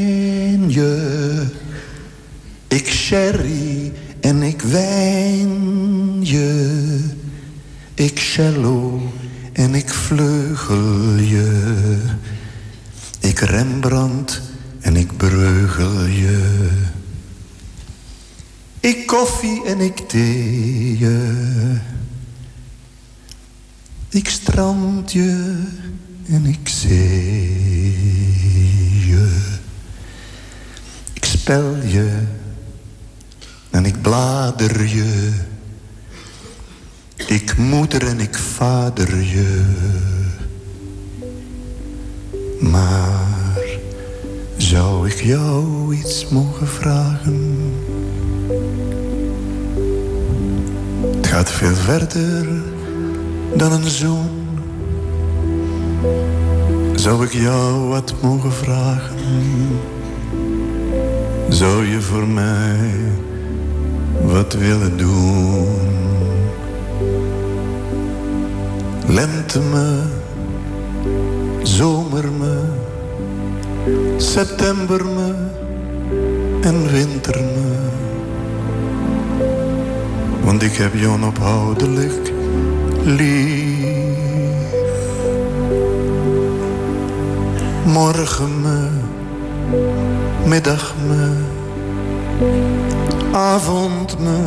[0.70, 1.46] je.
[2.68, 6.98] Ik sherry en ik wijn je.
[7.94, 9.02] Ik cello
[9.52, 11.98] en ik vleugel je.
[13.20, 14.40] Ik Rembrandt
[14.80, 16.68] en ik breugel je.
[18.80, 21.76] Ik koffie en ik thee je.
[24.08, 25.62] Ik strand je
[26.30, 26.98] en ik zee
[29.06, 29.56] je.
[31.12, 32.22] Ik spel je
[33.70, 35.30] en ik blader je.
[37.26, 39.64] Ik moeder en ik vader je.
[42.60, 43.58] Maar
[44.56, 47.74] zou ik jou iets mogen vragen?
[51.16, 52.62] Het gaat veel verder
[53.56, 54.39] dan een zoen.
[56.94, 59.16] Zou ik jou wat mogen vragen?
[61.48, 62.90] Zou je voor mij
[64.22, 65.68] wat willen doen?
[69.06, 70.02] Lente me,
[71.62, 72.58] zomer me,
[74.16, 75.34] september me
[76.60, 77.78] en winter me.
[80.44, 82.32] Want ik heb je onophoudelijk
[83.04, 83.69] lief.
[87.84, 88.88] Morgen me,
[90.46, 91.32] middag me,
[93.32, 94.38] avond me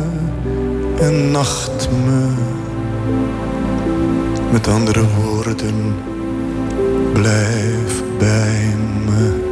[1.00, 2.26] en nacht me.
[4.50, 5.94] Met andere woorden,
[7.12, 8.74] blijf bij
[9.04, 9.42] me,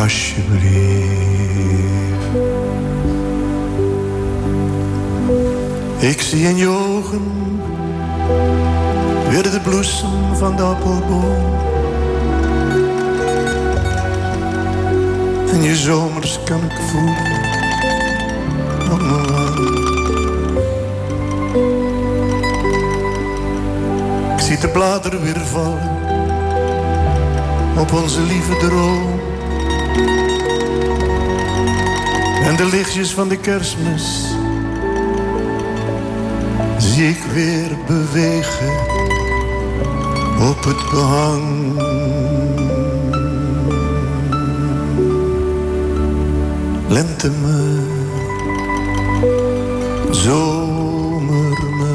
[0.00, 1.12] alsjeblieft.
[5.98, 7.22] Ik zie in je ogen
[9.30, 11.71] weer de bloesem van de appelboom.
[15.52, 17.16] En je zomers kan ik voelen
[18.92, 19.80] op mijn wang.
[24.32, 26.00] Ik zie de bladeren weer vallen
[27.78, 29.20] op onze lieve droom.
[32.44, 34.26] En de lichtjes van de kerstmis
[36.78, 38.72] zie ik weer bewegen
[40.48, 41.80] op het behang.
[46.92, 47.80] Lente me,
[50.10, 51.94] zomer me,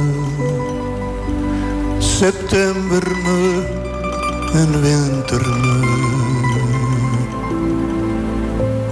[2.00, 3.64] september me
[4.54, 5.80] en winter me.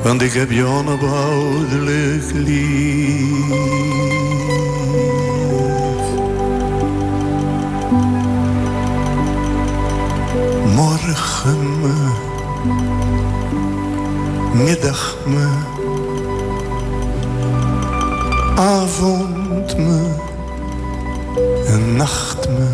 [0.03, 3.53] Want ik heb je onophoudelijk lief.
[10.75, 11.93] Morgen me,
[14.53, 15.74] middag me,
[18.55, 20.13] avond me
[21.67, 22.67] en nacht me.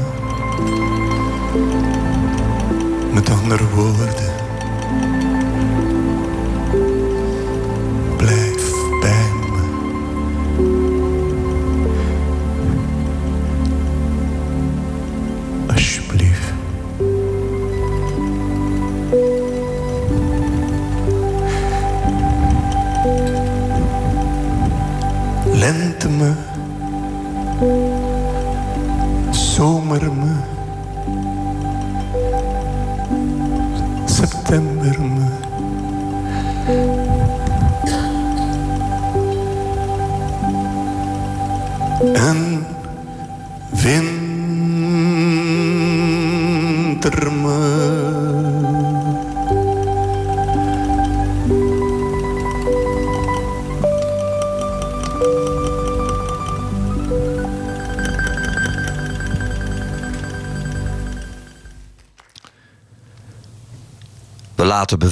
[3.13, 4.30] Met andere woorden,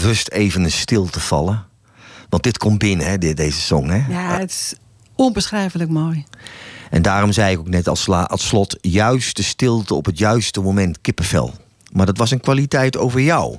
[0.01, 1.65] bewust even een stilte vallen.
[2.29, 3.89] Want dit komt binnen, hè, deze song.
[3.89, 4.03] Hè?
[4.09, 4.73] Ja, het is
[5.15, 6.25] onbeschrijfelijk mooi.
[6.89, 8.77] En daarom zei ik ook net als, als slot...
[8.81, 11.53] juiste stilte op het juiste moment, kippenvel.
[11.91, 13.57] Maar dat was een kwaliteit over jou.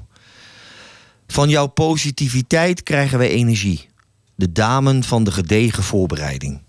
[1.26, 3.88] Van jouw positiviteit krijgen wij energie.
[4.34, 6.62] De damen van de gedegen voorbereiding.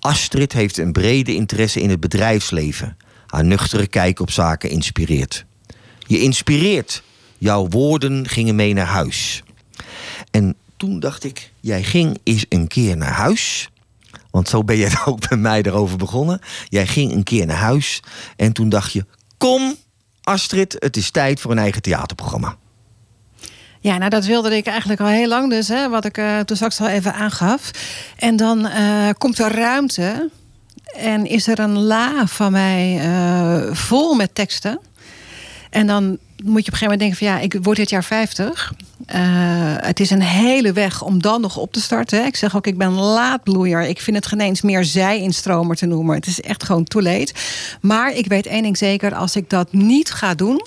[0.00, 2.96] Astrid heeft een brede interesse in het bedrijfsleven.
[3.26, 5.44] Haar nuchtere kijk op zaken inspireert.
[6.06, 7.02] Je inspireert.
[7.42, 9.42] Jouw woorden gingen mee naar huis.
[10.30, 13.70] En toen dacht ik, jij ging eens een keer naar huis.
[14.30, 16.40] Want zo ben jij ook bij mij erover begonnen.
[16.68, 18.02] Jij ging een keer naar huis.
[18.36, 19.04] En toen dacht je,
[19.38, 19.74] kom
[20.22, 22.56] Astrid, het is tijd voor een eigen theaterprogramma.
[23.80, 26.56] Ja, nou dat wilde ik eigenlijk al heel lang dus, hè, wat ik eh, toen
[26.56, 27.70] straks al even aangaf.
[28.16, 30.30] En dan eh, komt er ruimte
[30.96, 34.80] en is er een la van mij eh, vol met teksten.
[35.70, 38.04] En dan moet je op een gegeven moment denken van ja, ik word dit jaar
[38.04, 38.72] 50.
[39.06, 39.20] Eh,
[39.76, 42.26] het is een hele weg om dan nog op te starten.
[42.26, 43.82] Ik zeg ook, ik ben laatbloeier.
[43.82, 46.14] Ik vind het geen eens meer zij-instromer te noemen.
[46.14, 47.34] Het is echt gewoon too late.
[47.80, 50.66] Maar ik weet één ding zeker, als ik dat niet ga doen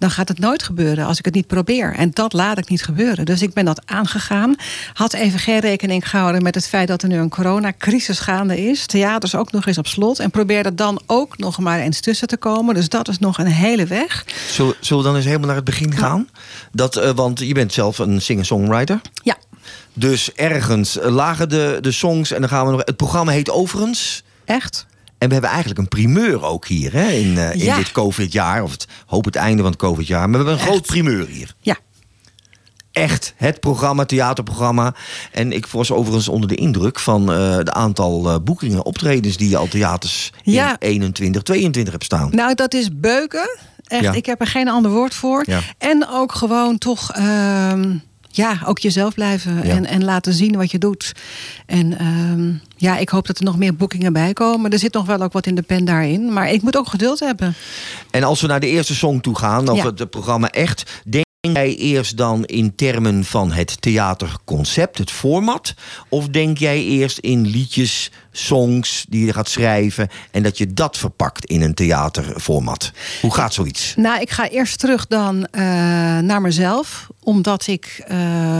[0.00, 1.94] dan gaat het nooit gebeuren als ik het niet probeer.
[1.94, 3.24] En dat laat ik niet gebeuren.
[3.24, 4.54] Dus ik ben dat aangegaan.
[4.92, 8.86] Had even geen rekening gehouden met het feit dat er nu een coronacrisis gaande is.
[8.86, 10.18] Theaters ook nog eens op slot.
[10.18, 12.74] En probeerde dan ook nog maar eens tussen te komen.
[12.74, 14.24] Dus dat is nog een hele weg.
[14.50, 16.28] Zullen, zullen we dan eens helemaal naar het begin gaan?
[16.72, 19.00] Dat, eh, want je bent zelf een singer-songwriter.
[19.22, 19.36] Ja.
[19.92, 22.82] Dus ergens lagen de, de songs en dan gaan we nog...
[22.84, 24.22] Het programma heet overigens...
[24.44, 24.86] Echt?
[25.20, 27.76] En we hebben eigenlijk een primeur ook hier hè, in, eh, in Ja.
[27.76, 28.62] dit COVID-jaar.
[28.62, 30.30] Of het, hoop het einde van het COVID-jaar.
[30.30, 31.54] Maar we hebben een groot primeur hier.
[31.60, 31.76] Ja.
[32.92, 34.94] Echt het programma, theaterprogramma.
[35.32, 39.48] En ik was overigens onder de indruk van eh de aantal eh, boekingen, optredens die
[39.48, 40.70] je al theaters Ja.
[40.70, 42.28] in 21, 22 hebt staan.
[42.32, 43.58] Nou, dat is beuken.
[43.86, 44.12] Echt, Ja.
[44.12, 45.44] ik heb er geen ander woord voor.
[45.78, 47.94] En ook gewoon toch, ehm,
[48.30, 49.54] ja, ook jezelf blijven.
[49.54, 49.62] Ja.
[49.62, 51.12] En, en laten zien wat je doet.
[51.66, 54.70] En ehm, ja, ik hoop dat er nog meer boekingen bij komen.
[54.72, 56.32] Er zit nog wel ook wat in de pen daarin.
[56.32, 57.54] Maar ik moet ook geduld hebben.
[58.10, 59.84] En als we naar de eerste song toe gaan, of Ja.
[59.84, 61.02] het programma echt,
[61.40, 65.74] denk jij eerst dan in termen van het theaterconcept, het format?
[66.08, 70.98] Of denk jij eerst in liedjes, songs die je gaat schrijven en dat je dat
[70.98, 72.92] verpakt in een theaterformat?
[73.20, 73.94] Hoe gaat zoiets?
[73.96, 75.62] Nou, ik ga eerst terug dan eh,
[76.18, 77.08] naar mezelf.
[77.22, 78.18] Omdat ik eh,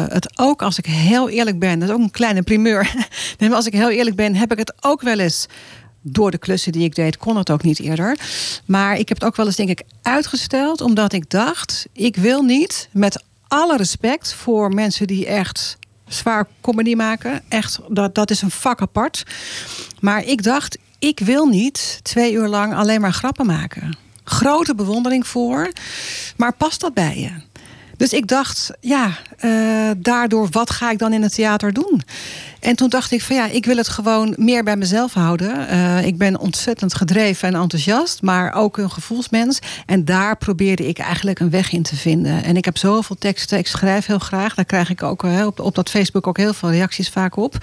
[0.09, 1.79] het ook, als ik heel eerlijk ben...
[1.79, 2.95] dat is ook een kleine primeur.
[3.39, 5.47] maar als ik heel eerlijk ben, heb ik het ook wel eens...
[6.03, 8.19] door de klussen die ik deed, kon het ook niet eerder.
[8.65, 10.81] Maar ik heb het ook wel eens, denk ik, uitgesteld...
[10.81, 14.35] omdat ik dacht, ik wil niet, met alle respect...
[14.35, 15.79] voor mensen die echt
[16.09, 17.43] zwaar comedy maken.
[17.49, 19.25] Echt, dat, dat is een vak apart.
[20.01, 23.97] Maar ik dacht, ik wil niet twee uur lang alleen maar grappen maken.
[24.25, 25.73] Grote bewondering voor.
[26.37, 27.49] Maar past dat bij je?
[27.97, 32.03] Dus ik dacht, ja, eh, daardoor, wat ga ik dan in het theater doen?
[32.61, 35.69] En toen dacht ik van ja, ik wil het gewoon meer bij mezelf houden.
[35.69, 39.59] Eh, ik ben ontzettend gedreven en enthousiast, maar ook een gevoelsmens.
[39.87, 42.45] En daar probeerde ik eigenlijk een weg in te vinden.
[42.45, 44.55] En ik heb zoveel teksten, ik schrijf heel graag.
[44.55, 47.59] Daar krijg ik ook eh, op, op dat Facebook ook heel veel reacties vaak op.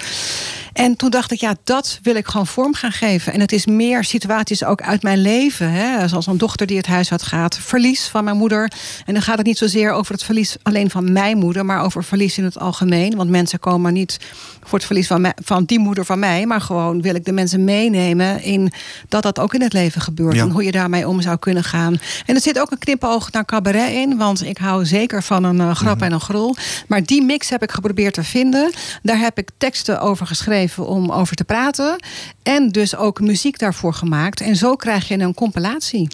[0.73, 3.33] En toen dacht ik, ja, dat wil ik gewoon vorm gaan geven.
[3.33, 5.71] En het is meer situaties ook uit mijn leven.
[5.71, 6.07] Hè?
[6.07, 7.57] Zoals een dochter die het huishoud gaat.
[7.57, 8.71] Verlies van mijn moeder.
[9.05, 11.65] En dan gaat het niet zozeer over het verlies alleen van mijn moeder...
[11.65, 13.15] maar over verlies in het algemeen.
[13.15, 14.17] Want mensen komen niet
[14.63, 16.45] voor het verlies van, mij, van die moeder van mij...
[16.45, 18.43] maar gewoon wil ik de mensen meenemen...
[18.43, 18.71] in
[19.07, 20.35] dat dat ook in het leven gebeurt.
[20.35, 20.41] Ja.
[20.41, 21.99] En hoe je daarmee om zou kunnen gaan.
[22.25, 24.17] En er zit ook een knipoog naar cabaret in.
[24.17, 26.55] Want ik hou zeker van een eh, grap en een grol.
[26.87, 28.71] Maar die mix heb ik geprobeerd te vinden.
[29.01, 31.95] Daar heb ik teksten over geschreven om over te praten.
[32.43, 34.41] En dus ook muziek daarvoor gemaakt.
[34.41, 36.07] En zo krijg je een compilatie.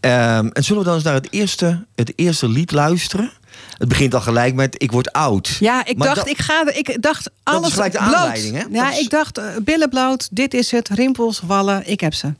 [0.00, 3.30] Ehm, en zullen we dan eens naar het eerste, het eerste lied luisteren?
[3.78, 5.48] Het begint al gelijk met Ik word oud.
[5.60, 8.14] Ja, ik Maar dacht, dat- ik ga, ik dacht alles is gelijk de bloot.
[8.14, 8.62] aanleiding, hè?
[8.70, 10.28] Ja, Dat is- ik dacht eh, billen bloot.
[10.32, 10.88] Dit is het.
[10.88, 11.90] Rimpels, wallen.
[11.90, 12.32] Ik heb ze.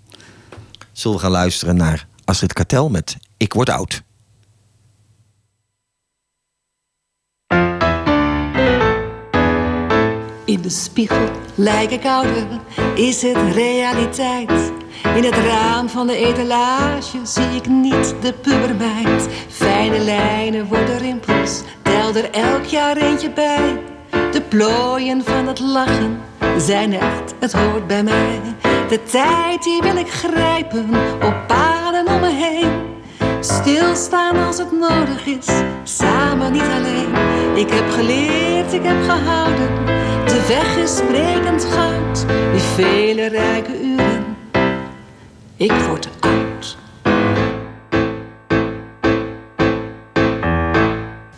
[0.92, 4.02] Zullen we gaan luisteren naar Astrid Kartel met Ik word oud.
[10.54, 12.46] In de spiegel lijk ik ouder,
[12.94, 14.72] is het realiteit?
[15.16, 19.28] In het raam van de etalage zie ik niet de pubermeid.
[19.48, 23.80] Fijne lijnen worden rimpels, tel er elk jaar eentje bij.
[24.32, 26.20] De plooien van het lachen
[26.58, 28.40] zijn echt, het hoort bij mij.
[28.88, 30.88] De tijd die wil ik grijpen,
[31.22, 32.93] op paden om me heen.
[33.44, 35.46] Stilstaan als het nodig is,
[35.82, 37.14] samen niet alleen.
[37.56, 39.84] Ik heb geleerd, ik heb gehouden.
[40.26, 44.36] De weg is sprekend goud, die vele rijke uren.
[45.56, 46.76] Ik word oud.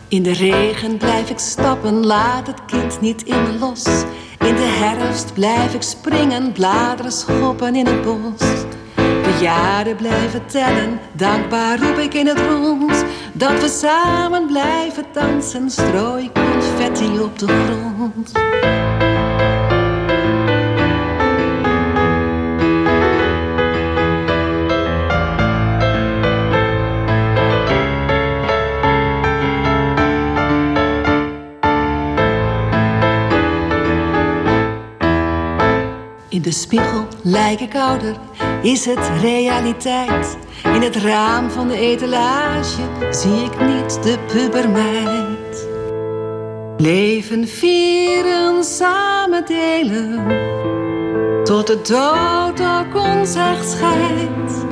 [0.07, 3.83] In de regen blijf ik stappen, laat het kind niet in me los.
[4.39, 8.65] In de herfst blijf ik springen, bladeren schoppen in het bos.
[9.41, 13.05] Jaren blijven tellen, dankbaar roep ik in het rond.
[13.33, 18.31] Dat we samen blijven dansen, strooi confetti op de grond.
[36.37, 38.15] In de spiegel lijk ik ouder,
[38.61, 40.37] is het realiteit.
[40.63, 42.81] In het raam van de etalage
[43.11, 45.67] zie ik niet de pubermeid.
[46.77, 50.25] Leven vieren, samen delen,
[51.43, 54.65] tot de dood ook ons echt scheidt.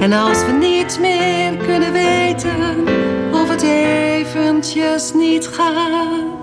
[0.00, 2.84] En als we niet meer kunnen weten
[3.32, 6.37] of het eventjes niet gaat,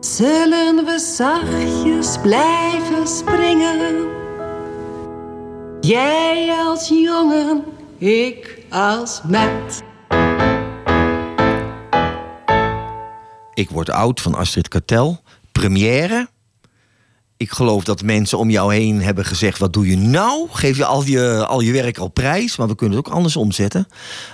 [0.00, 4.06] zullen we zachtjes blijven springen.
[5.80, 7.64] Jij als jongen,
[7.98, 9.82] ik als meid.
[13.54, 15.20] Ik word oud van Astrid Kartel.
[15.52, 16.28] Première.
[17.38, 20.48] Ik geloof dat mensen om jou heen hebben gezegd: wat doe je nou?
[20.50, 22.56] Geef je al je, al je werk al prijs?
[22.56, 23.88] Maar we kunnen het ook anders omzetten.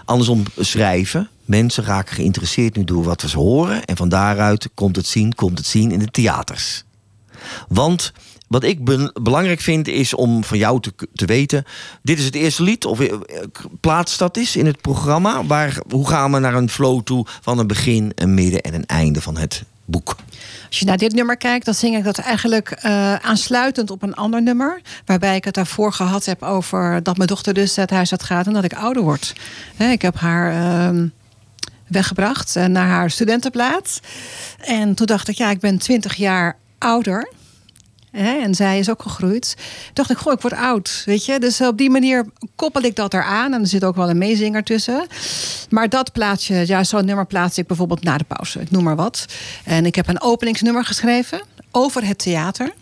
[0.04, 1.28] Andersom schrijven.
[1.44, 3.84] Mensen raken geïnteresseerd nu door wat we ze horen.
[3.84, 6.84] En van daaruit komt het zien, komt het zien in de theaters.
[7.68, 8.12] Want
[8.48, 8.84] wat ik
[9.22, 11.64] belangrijk vind is om van jou te, te weten...
[12.02, 13.14] dit is het eerste lied, of eh,
[13.80, 15.44] plaats dat is in het programma.
[15.44, 18.86] Waar, hoe gaan we naar een flow toe van een begin, een midden en een
[18.86, 20.16] einde van het boek?
[20.68, 24.14] Als je naar dit nummer kijkt, dan zing ik dat eigenlijk eh, aansluitend op een
[24.14, 24.80] ander nummer.
[25.04, 28.52] Waarbij ik het daarvoor gehad heb over dat mijn dochter dus het huis gaat en
[28.52, 29.32] dat ik ouder word.
[29.78, 31.08] Ik heb haar ehm,
[31.88, 34.00] weggebracht eh, naar haar studentenplaats.
[34.58, 37.32] En toen dacht ik, ja, ik ben 20 jaar ouder.
[38.14, 39.54] En zij is ook gegroeid.
[39.56, 41.02] Toen dacht ik, goh, ik word oud.
[41.04, 41.38] Weet je?
[41.38, 42.26] Dus op die manier
[42.56, 43.52] koppel ik dat eraan.
[43.54, 45.06] En er zit ook wel een meezinger tussen.
[45.70, 48.60] Maar dat plaats je, ja, zo'n nummer plaats ik bijvoorbeeld na de pauze.
[48.60, 49.26] Ik noem maar wat.
[49.64, 52.72] En ik heb een openingsnummer geschreven over het theater.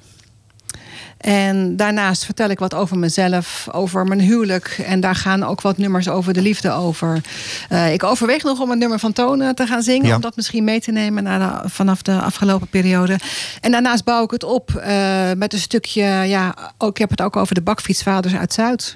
[1.22, 4.80] En daarnaast vertel ik wat over mezelf, over mijn huwelijk.
[4.86, 7.20] En daar gaan ook wat nummers over de liefde over.
[7.68, 10.06] Eh, ik overweeg nog om een nummer van Tonen te gaan zingen.
[10.06, 10.14] Ja.
[10.14, 13.18] Om dat misschien mee te nemen naar de- vanaf de afgelopen periode.
[13.60, 16.02] En daarnaast bouw ik het op eh, met een stukje...
[16.04, 18.94] Ja, ook, ik heb het ook over de bakfietsvaders uit Zuid.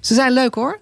[0.00, 0.78] Ze zijn leuk hoor.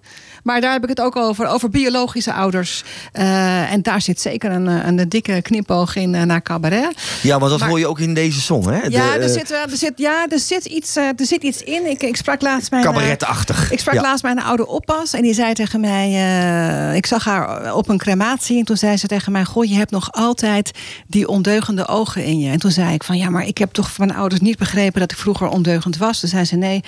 [0.47, 2.83] Maar daar heb ik het ook over, over biologische ouders.
[3.11, 6.93] Eh, en daar zit zeker een, eh, een, dikke knipoog in eh, naar cabaret.
[7.21, 8.81] Ja, want dat Maar- hoor je ook in deze song, hè?
[8.87, 11.89] Ja, er zit, er zit, ja er, zit iets, er zit iets in.
[11.89, 12.83] Ik, ik sprak laatst mijn.
[12.83, 14.01] Cabaretachtig, Ik sprak ja.
[14.01, 15.13] laatst mijn oude oppas.
[15.13, 16.95] En die zei tegen mij.
[16.95, 18.59] ik zag haar op een crematie.
[18.59, 20.71] En toen zei ze tegen mij: Goh, je hebt nog altijd
[21.07, 22.51] die ondeugende ogen in je.
[22.51, 24.99] En toen zei ik: van ja, maar ik heb toch van mijn ouders niet begrepen
[24.99, 26.19] dat ik vroeger ondeugend was.
[26.19, 26.83] Toen zei ze: Nee,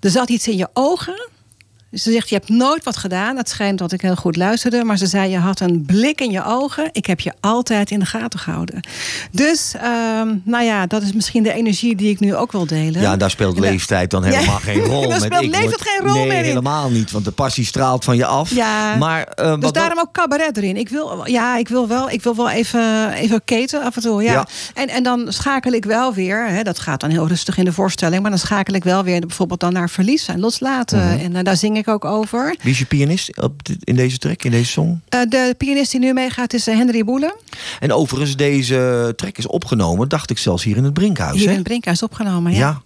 [0.00, 1.34] er zat iets in je ogen.
[1.92, 3.36] Ze zegt, je hebt nooit wat gedaan.
[3.36, 4.84] Het schijnt dat ik heel goed luisterde.
[4.84, 6.88] Maar ze zei, je had een blik in je ogen.
[6.92, 8.80] Ik heb je altijd in de gaten gehouden.
[9.30, 13.00] Dus, ehm, nou ja, dat is misschien de energie die ik nu ook wil delen.
[13.00, 15.08] Ja, daar speelt leeftijd dan Ja, helemaal geen rol.
[15.08, 16.44] daar speelt leeftijd geen rol nee, meer in.
[16.44, 17.10] helemaal niet.
[17.10, 18.50] Want de passie straalt van je af.
[18.54, 18.96] Ja.
[18.96, 20.76] Maar, eh, dus wat daarom ook cabaret erin.
[20.76, 24.22] Ik wil, ja, ik wil wel, ik wil wel even, even keten af en toe.
[24.22, 24.32] Ja.
[24.32, 24.46] Ja.
[24.74, 26.46] En, en dan schakel ik wel weer.
[26.48, 28.22] Hè, dat gaat dan heel rustig in de voorstelling.
[28.22, 30.98] Maar dan schakel ik wel weer bijvoorbeeld dan naar verlies en loslaten.
[30.98, 31.18] Mhm.
[31.18, 32.56] En eh, daar zing ik ook over.
[32.62, 35.00] Wie is je pianist op in deze track, in deze song?
[35.08, 37.34] Eh, de pianist die nu meegaat is eh, Henry Boelen.
[37.80, 41.36] En overigens, deze track is opgenomen, dacht ik zelfs hier in het Brinkhuis.
[41.36, 41.50] Hier hè?
[41.50, 42.52] in het Brinkhuis opgenomen.
[42.52, 42.58] Ja.
[42.58, 42.82] Ja.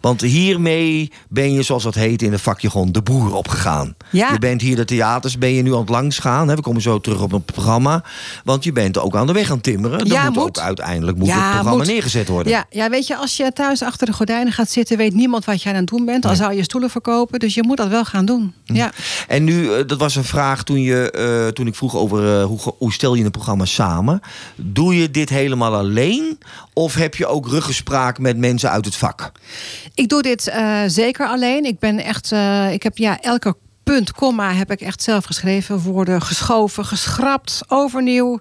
[0.00, 3.94] Want hiermee ben je, zoals dat heet in een vakje, gewoon de boer opgegaan.
[4.10, 4.32] Ja.
[4.32, 6.48] Je bent hier de theaters, ben je nu aan het langs gaan.
[6.48, 6.54] Hè?
[6.54, 8.04] We komen zo terug op het programma.
[8.44, 9.98] Want je bent ook aan de weg aan het timmeren.
[9.98, 10.44] Dan Ja, moet, moet.
[10.44, 11.86] ook uiteindelijk moet Ja, het programma moet.
[11.86, 12.52] neergezet worden.
[12.52, 15.62] Ja, ja, weet je, als je thuis achter de gordijnen gaat zitten, weet niemand wat
[15.62, 16.22] jij aan het doen bent.
[16.22, 17.38] Dan zou je stoelen verkopen.
[17.38, 18.54] Dus je moet dat wel gaan doen.
[18.66, 18.74] Hm.
[18.74, 18.92] Ja.
[19.28, 22.44] En nu, eh, dat was een vraag toen, je, eh, toen ik vroeg over eh,
[22.44, 24.20] hoe, hoe stel je een programma samen.
[24.56, 26.38] Doe je dit helemaal alleen?
[26.72, 29.32] Of heb je ook ruggespraak met mensen uit het vak?
[29.94, 31.64] Ik doe dit eh, zeker alleen.
[31.64, 35.78] Ik ben echt, eh, ik heb ja, elke punt, komma heb ik echt zelf geschreven.
[35.78, 38.38] Woorden geschoven, geschrapt, overnieuw.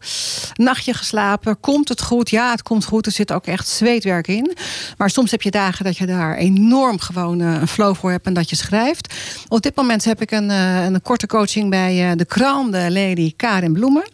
[0.53, 1.59] Nachtje geslapen.
[1.59, 2.29] Komt het goed?
[2.29, 3.05] Ja, het komt goed.
[3.05, 4.57] Er zit ook echt zweetwerk in.
[4.97, 8.25] Maar soms heb je dagen dat je daar enorm gewoon eh, een flow voor hebt
[8.25, 9.13] en dat je schrijft.
[9.47, 14.07] Op dit moment heb ik een, een korte coaching bij de kraalde lady Karin Bloemen.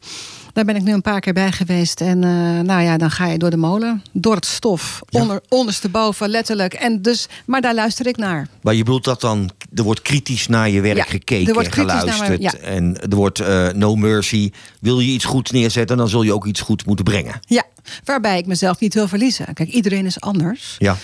[0.54, 2.02] Daar ben ik nu een paar keer bij geweest.
[2.02, 2.30] En eh,
[2.60, 4.02] nou ja, dan ga je door de molen.
[4.12, 5.02] Door het stof.
[5.10, 6.74] Onder, ondersteboven, letterlijk.
[6.74, 8.48] En dus, maar daar luister ik naar.
[8.62, 11.78] Maar je bedoelt dat dan, er wordt kritisch naar je werk Ja, gekeken er wordt
[11.78, 12.42] en naar geluisterd.
[12.42, 12.54] ja.
[12.56, 14.52] En er wordt eh, no mercy.
[14.80, 17.40] Wil je iets goeds neerzetten, dan zul je ook iets goeds moeten brengen.
[17.48, 17.64] Ja,
[18.04, 19.54] waarbij ik mezelf niet wil verliezen.
[19.54, 20.76] Kijk, iedereen is anders.
[20.78, 20.96] Ja,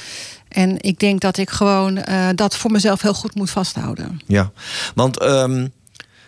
[0.48, 4.20] En ik denk dat ik gewoon eh, dat voor mezelf heel goed moet vasthouden.
[4.28, 4.52] ja.
[4.96, 5.68] Want ehm,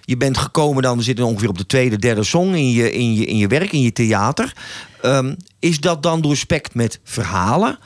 [0.09, 3.13] je bent gekomen dan, we zitten ongeveer op de tweede, derde song in je, in
[3.13, 4.53] je, in je werk, in je theater.
[5.01, 7.79] Ehm, is dat dan doorspekt met verhalen,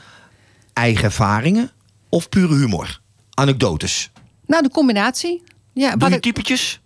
[0.72, 1.70] eigen ervaringen
[2.08, 3.00] of pure humor?
[3.34, 4.10] Anekdotes?
[4.46, 5.42] Nou, de combinatie.
[5.72, 6.80] Ja, Doe je typetjes?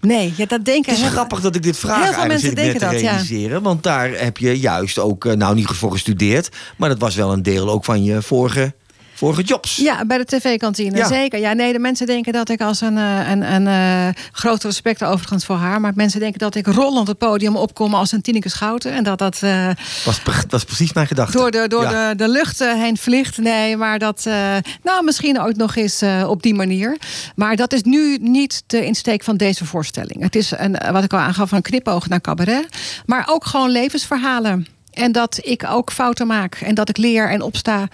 [0.00, 2.54] Nee, ja, dat denken Het is heel- grappig dat ik dit vraag Heel veel mensen
[2.54, 2.98] denken dat, ja.
[2.98, 3.62] realiseren.
[3.62, 6.48] Want daar heb je juist ook, eh, nou niet voor gestudeerd...
[6.76, 8.74] maar dat was wel een deel ook van je vorige
[9.18, 9.76] vorige jobs.
[9.76, 11.06] Ja, bij de tv-kantine, Ja.
[11.06, 11.38] zeker.
[11.40, 15.04] Ja, nee, de mensen denken dat ik als een, eh, een, een eh, groot respect
[15.04, 15.80] overigens voor haar...
[15.80, 18.92] maar mensen denken dat ik rollend het podium opkom als een Tineke Schouten...
[18.92, 19.68] en dat dat eh,
[20.04, 21.36] Was, was precies mijn gedachte.
[21.36, 22.08] door, de, door Ja.
[22.08, 23.38] de, de lucht eh, heen vliegt.
[23.38, 24.24] Nee, maar dat,
[24.82, 26.96] nou, misschien ooit nog eens op die manier.
[27.34, 30.22] Maar dat is nu niet de insteek van deze voorstelling.
[30.22, 32.66] Het is, een, wat ik al aangaf, een knipoog naar cabaret.
[33.06, 34.66] Maar ook gewoon levensverhalen.
[34.98, 36.54] En dat ik ook fouten maak.
[36.54, 37.88] En dat ik leer en opsta.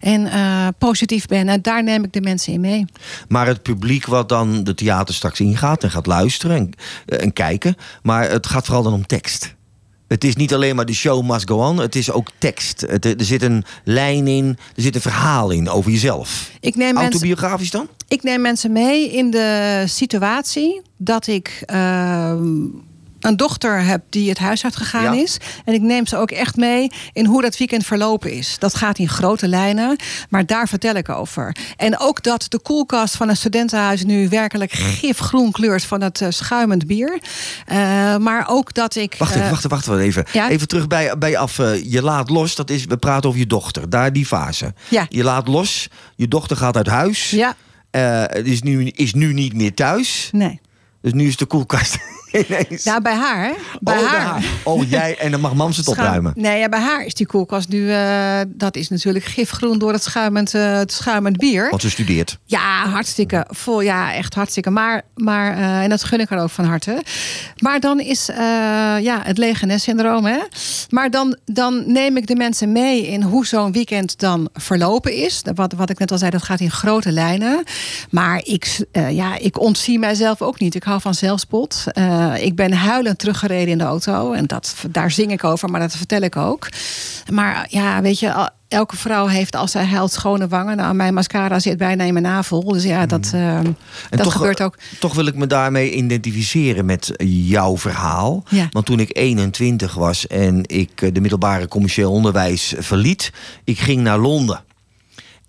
[0.00, 1.48] En eh, positief ben.
[1.48, 2.84] En daar neem ik de mensen in mee.
[3.28, 6.70] Maar het publiek wat dan de theater straks ingaat en gaat luisteren en,
[7.06, 7.76] eh, en kijken.
[8.02, 9.56] Maar het gaat vooral dan om tekst.
[10.08, 11.78] Het is niet alleen maar de show must go on.
[11.78, 12.80] Het is ook tekst.
[12.80, 14.58] Het, er zit een lijn in.
[14.76, 16.50] Er zit een verhaal in over jezelf.
[16.60, 17.88] Ik neem mensen, Autobiografisch dan?
[18.08, 22.64] ik neem mensen mee in de situatie dat ik ehm,
[23.20, 25.22] een dochter heb die het huis uitgegaan Ja.
[25.22, 25.36] is.
[25.64, 28.56] En ik neem ze ook echt mee in hoe dat weekend verlopen is.
[28.58, 29.96] Dat gaat in grote lijnen,
[30.28, 31.56] maar daar vertel ik over.
[31.76, 36.28] En ook dat de koelkast van een studentenhuis nu werkelijk gifgroen kleurt van het eh,
[36.30, 37.20] schuimend bier.
[37.66, 37.76] Eh,
[38.16, 39.14] maar ook dat ik.
[39.18, 40.24] Wacht even, eh, wacht, wacht wel even.
[40.32, 40.48] ja?
[40.50, 41.56] Even terug bij, bij af.
[41.82, 43.90] je laat los, dat is, we praten over je dochter.
[43.90, 44.74] Daar die fase.
[44.88, 45.06] Ja.
[45.08, 47.30] Je laat los, je dochter gaat uit huis.
[47.30, 47.56] Ja.
[48.42, 50.28] Is, nu, is nu niet meer thuis.
[50.32, 50.60] Nee.
[51.02, 51.96] Dus nu is de koelkast
[52.48, 52.84] ineens.
[52.84, 53.52] Ja, bij haar, hè?
[53.80, 54.18] Bij oh, haar.
[54.18, 54.44] bij haar.
[54.64, 56.32] Oh, jij en dan mag mam ze het opruimen.
[56.36, 57.90] Nee, ja, bij haar is die koelkast nu.
[57.92, 61.70] eh, dat is natuurlijk gifgroen door het schuimend, eh, het schuimend bier.
[61.70, 62.38] Want ze studeert.
[62.44, 63.80] Ja, hartstikke vol.
[63.80, 64.70] Ja, echt hartstikke.
[64.70, 67.02] Maar, maar eh, en dat gun ik haar ook van harte.
[67.58, 68.26] Maar dan is
[69.00, 70.24] ja, het lege nest-syndroom.
[70.24, 70.38] Hè?
[70.90, 75.42] Maar dan, dan neem ik de mensen mee in hoe zo'n weekend dan verlopen is.
[75.54, 77.62] Wat, wat ik net al zei, dat gaat in grote lijnen.
[78.10, 80.74] Maar ik, ja, ik ontzie mijzelf ook niet.
[80.74, 81.84] Ik hou van zelfspot.
[82.18, 84.32] Eh, ik ben huilend teruggereden in de auto.
[84.32, 86.68] En dat, daar zing ik over, maar dat vertel ik ook.
[87.32, 90.76] Maar ja, weet je, elke vrouw heeft als zij huilt schone wangen.
[90.76, 92.64] Nou, mijn mascara zit bijna in mijn navel.
[92.64, 93.76] Dus ja, dat, eh, En
[94.10, 94.78] dat toch, gebeurt ook.
[95.00, 98.44] Toch wil ik me daarmee identificeren met jouw verhaal.
[98.48, 98.68] Ja.
[98.70, 103.32] Want toen ik 21 was en ik eh, de middelbare commercieel onderwijs verliet,
[103.64, 104.66] ik ging naar Londen.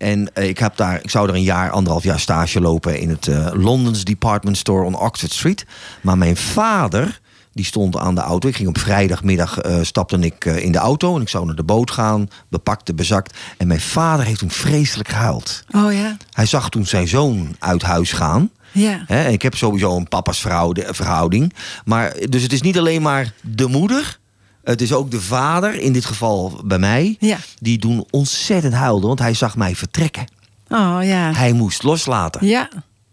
[0.00, 3.08] En eh, ik, heb daar, ik zou er een jaar, anderhalf jaar stage lopen in
[3.08, 5.66] het eh London's Department Store on Oxford Street.
[6.00, 7.20] Maar mijn vader,
[7.52, 8.48] die stond aan de auto.
[8.48, 11.62] Ik ging op vrijdagmiddag, eh, stapte ik in de auto en ik zou naar de
[11.62, 13.38] boot gaan, bepakte, bezakt.
[13.58, 15.64] En mijn vader heeft toen vreselijk gehuild.
[15.76, 16.16] Oh ja.
[16.32, 18.50] Hij zag toen zijn zoon uit huis gaan.
[18.72, 19.02] Ja.
[19.06, 21.54] Hè, ik heb sowieso een papa's verhoud- verhouding.
[21.84, 24.18] Maar, dus het is niet alleen maar de moeder.
[24.64, 27.16] Het is ook de vader, in dit geval bij mij.
[27.18, 27.38] Ja.
[27.58, 30.24] Die doen ontzettend huilden, want hij zag mij vertrekken.
[30.68, 31.32] Oh ja.
[31.32, 32.46] Hij moest loslaten.
[32.46, 32.68] Ja.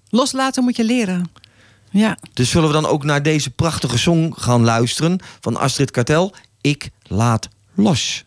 [0.09, 1.31] Loslaten moet je leren.
[1.89, 2.17] Ja.
[2.33, 6.33] Dus zullen we dan ook naar deze prachtige song gaan luisteren van Astrid Kartel?
[6.61, 8.25] Ik laat los.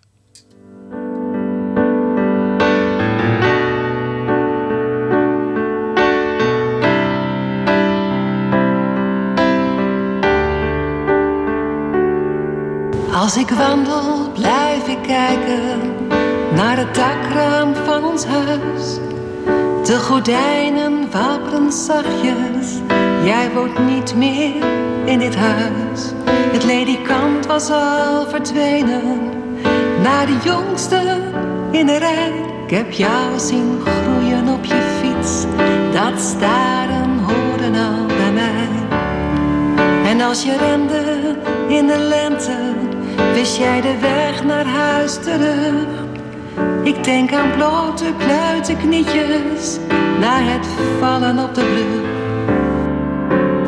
[13.21, 15.79] Als ik wandel, blijf ik kijken
[16.55, 18.99] naar het dakraam van ons huis.
[19.85, 22.81] De gordijnen wapperen zachtjes,
[23.25, 24.65] jij woont niet meer
[25.05, 26.13] in dit huis.
[26.27, 29.19] Het ledikant was al verdwenen,
[30.03, 31.19] naar de jongste
[31.71, 32.33] in de rij.
[32.67, 35.45] Ik heb jou zien groeien op je fiets,
[35.93, 38.69] dat staren hoorde al bij mij.
[40.11, 41.19] En als je rende
[41.69, 42.89] in de lente,
[43.33, 45.87] wist jij de weg naar huis terug.
[46.83, 49.79] Ik denk aan blote kluite knietjes,
[50.21, 50.67] na het
[51.01, 52.19] vallen op de brug.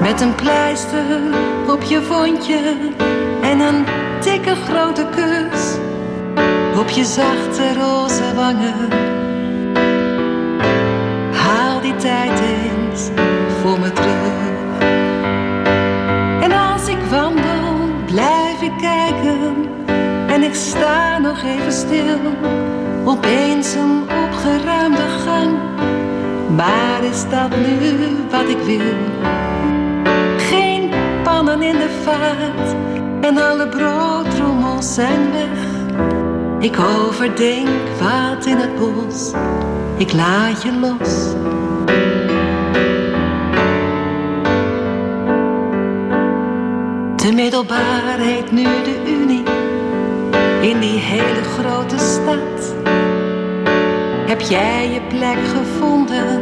[0.00, 1.20] Met een pleister
[1.68, 2.76] op je wondje
[3.42, 3.84] en een
[4.20, 5.76] dikke grote kus.
[6.78, 8.88] Op je zachte roze wangen.
[11.32, 13.10] Haal die tijd eens
[13.62, 14.31] voor me terug.
[20.42, 22.18] En ik sta nog even stil.
[23.04, 25.58] Opeens een opgeruimde gang.
[26.56, 28.94] Maar is dat nu wat ik wil?
[30.36, 30.90] Geen
[31.22, 32.74] pannen in de vaat.
[33.20, 35.90] En alle broodrommels zijn weg.
[36.58, 37.68] Ik overdenk
[38.00, 39.32] wat in het bos.
[39.96, 41.30] Ik laat je los.
[47.16, 49.51] De middelbaar heet nu de Unie
[50.62, 52.74] in die hele grote stad.
[54.26, 56.40] Heb jij je plek gevonden?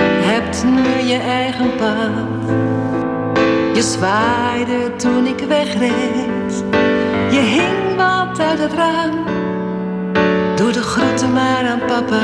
[0.00, 2.50] Hebt nu je eigen pad.
[3.74, 6.64] Je zwaaide toen ik wegreed.
[7.30, 9.24] Je hing wat uit het raam.
[10.56, 12.22] Doe de groeten maar aan papa.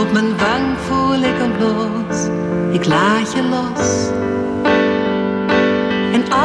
[0.00, 2.28] Op mijn wang voel ik een los,
[2.72, 4.10] Ik laat je los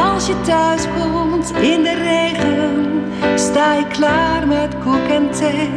[0.02, 3.02] als je thuis komt in de regen,
[3.34, 5.70] sta ik klaar met koek en thee.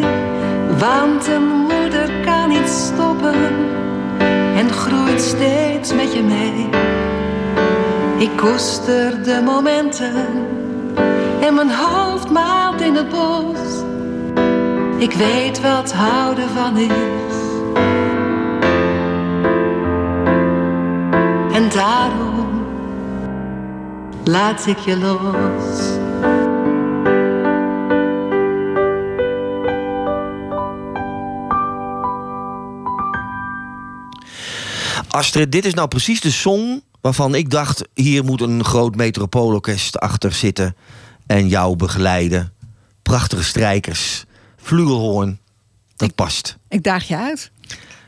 [0.80, 3.36] Want een moeder kan niet stoppen
[4.56, 6.70] en groeit steeds met je mee.
[8.18, 10.26] Ik koester de momenten
[11.42, 13.84] en mijn hoofd maalt in het bos.
[14.98, 17.36] Ik weet wat houden van is.
[21.54, 22.27] En daarom
[24.28, 25.96] laat ik je los.
[35.08, 37.88] Astrid, dit is nou precies de song waarvan ik dacht...
[37.94, 40.76] hier moet een groot metropoolorkest achter zitten...
[41.26, 42.54] en jou begeleiden.
[43.02, 44.26] Prachtige strijkers,
[44.58, 45.40] flugelhoorn.
[45.96, 46.58] Dat past.
[46.70, 47.52] Ik daag je uit.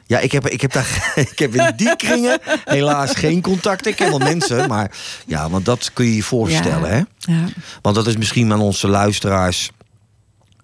[0.10, 3.86] Ja, ik heb, ik heb, daar, ik heb in die kringen helaas geen contact.
[3.86, 4.92] Ik ken wel mensen, maar
[5.26, 6.90] ja, want dat kun je je voorstellen.
[6.90, 7.06] Ja.
[7.26, 7.34] Hè?
[7.34, 7.46] Ja.
[7.82, 9.72] Want dat is misschien aan onze luisteraars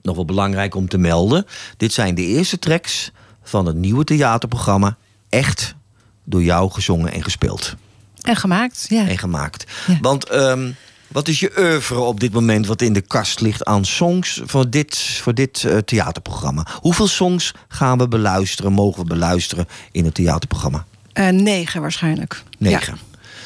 [0.01, 1.45] nog wel belangrijk om te melden.
[1.77, 3.11] Dit zijn de eerste tracks
[3.43, 4.97] van het nieuwe theaterprogramma.
[5.29, 5.75] Echt
[6.23, 7.75] door jou gezongen en gespeeld.
[8.21, 9.07] En gemaakt, ja.
[9.07, 9.71] En gemaakt.
[10.01, 10.71] Want ehm,
[11.07, 14.69] wat is je oeuvre op dit moment wat in de kast ligt aan songs voor
[14.69, 16.67] dit, voor dit eh, theaterprogramma?
[16.79, 20.85] Hoeveel songs gaan we beluisteren, mogen we beluisteren in het theaterprogramma?
[21.13, 22.43] Eh, negen waarschijnlijk.
[22.57, 22.97] Negen.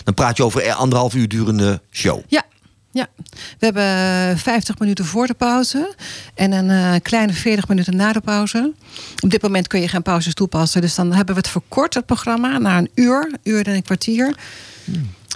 [0.04, 2.22] Dan praat je over een anderhalf uur durende show.
[2.28, 2.44] Ja.
[2.92, 3.08] Ja,
[3.60, 5.96] we hebben 50 minuten voor de pauze
[6.36, 8.74] en een eh, kleine 40 minuten na de pauze.
[9.20, 12.06] Op dit moment kun je geen pauzes toepassen, dus dan hebben we het verkort, het
[12.06, 14.36] programma, naar een uur, uur en een kwartier.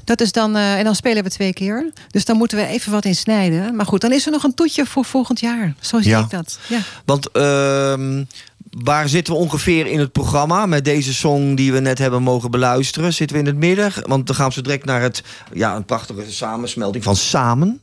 [0.03, 1.91] Dat is dan, eh, en dan spelen we twee keer.
[2.11, 3.75] Dus dan moeten we even wat in snijden.
[3.75, 5.73] Maar goed, dan is er nog een toetje voor volgend jaar.
[5.79, 6.19] Zo zie Ja.
[6.19, 6.59] ik dat.
[6.67, 6.79] Ja.
[7.05, 8.23] Want ehm,
[8.69, 12.51] waar zitten we ongeveer in het programma met deze song die we net hebben mogen
[12.51, 13.13] beluisteren?
[13.13, 13.91] Zitten we in het midden?
[14.07, 15.23] Want dan gaan we zo direct naar het,
[15.53, 17.79] ja, een prachtige samensmelting van Samen.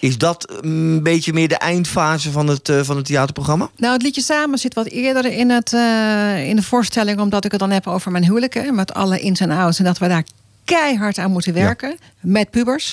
[0.00, 3.70] Is dat een beetje meer de eindfase van het, eh, van het theaterprogramma?
[3.76, 7.20] Nou, het liedje Samen zit wat eerder in, het, eh, in de voorstelling...
[7.20, 8.74] omdat ik het dan heb over mijn huwelijken...
[8.74, 9.78] met alle ins en outs.
[9.78, 10.24] En dat we daar
[10.68, 11.98] keihard aan moeten werken.
[12.20, 12.92] Met pubers.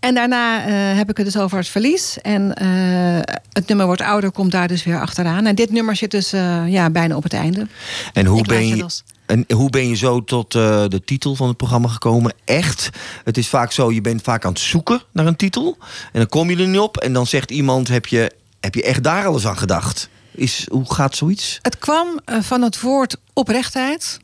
[0.00, 2.18] En daarna eh, heb ik het dus over het verlies.
[2.22, 5.46] En eh, het nummer Wordt Ouder komt daar dus weer achteraan.
[5.46, 7.66] En dit nummer zit dus eh, ja, bijna op het einde.
[8.12, 9.04] En hoe Ik ben je los.
[9.26, 12.34] en hoe ben je zo tot de titel van het programma gekomen?
[12.44, 12.90] Echt?
[13.24, 15.76] Het is vaak zo, je bent vaak aan het zoeken naar een titel.
[16.12, 16.96] En dan kom je er niet op.
[16.96, 20.08] En dan zegt iemand, heb je, heb je echt daar alles aan gedacht?
[20.30, 21.58] Is, hoe gaat zoiets?
[21.62, 24.18] Het kwam van het woord oprechtheid.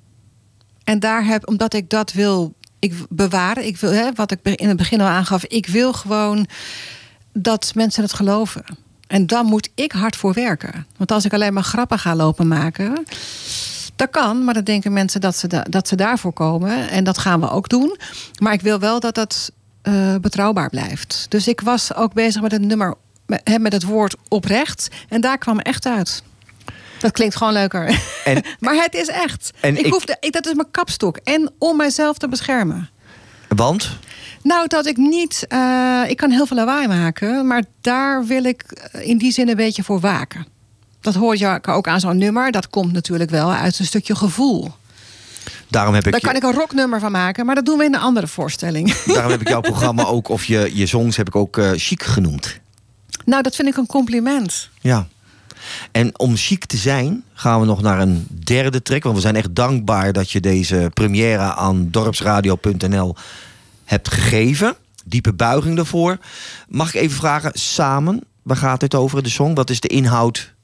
[0.84, 4.68] En daar heb, omdat ik dat wil ik bewaren, ik wil, hè, wat ik in
[4.68, 6.46] het begin al aangaf, ik wil gewoon
[7.32, 8.64] dat mensen het geloven.
[9.06, 10.86] En dan moet ik hard voor werken.
[10.96, 13.04] Want als ik alleen maar grappen ga lopen maken,
[13.96, 16.88] dat kan, maar dan denken mensen dat ze, da- dat ze daarvoor komen.
[16.90, 17.96] En dat gaan we ook doen.
[18.38, 19.50] Maar ik wil wel dat dat
[19.82, 21.26] eh, betrouwbaar blijft.
[21.28, 22.94] Dus ik was ook bezig met het nummer,
[23.60, 24.88] met het woord oprecht.
[25.08, 26.22] En daar kwam echt uit.
[27.02, 28.00] Dat klinkt gewoon leuker.
[28.24, 29.50] En, maar het is echt.
[29.60, 31.16] En ik ik- hoef de, ik, dat is mijn kapstok.
[31.16, 32.90] En om mijzelf te beschermen.
[33.48, 33.90] Want?
[34.42, 35.44] Nou, dat ik niet.
[35.48, 39.48] eh, ik kan heel veel lawaai maken, maar daar wil ik eh, in die zin
[39.48, 40.46] een beetje voor waken.
[41.00, 42.50] Dat hoor je ook aan zo'n nummer.
[42.52, 44.72] Dat komt natuurlijk wel uit een stukje gevoel.
[45.68, 47.94] Daarom heb ik Daar kan ik een rocknummer van maken, maar dat doen we in
[47.94, 48.92] een andere voorstelling.
[48.94, 52.02] Daarom heb ik jouw programma ook, of je, je songs heb ik ook eh, chic
[52.02, 52.58] genoemd.
[53.24, 54.68] nou, dat vind ik een compliment.
[54.80, 55.06] Ja.
[55.92, 59.02] En om chic te zijn, gaan we nog naar een derde track.
[59.02, 63.16] Want we zijn echt dankbaar dat je deze première aan dorpsradio.nl
[63.84, 64.76] hebt gegeven.
[65.04, 66.18] Diepe buiging daarvoor.
[66.68, 69.54] Mag ik even vragen, samen, waar gaat het over, de song?
[69.54, 70.54] Wat is de inhoud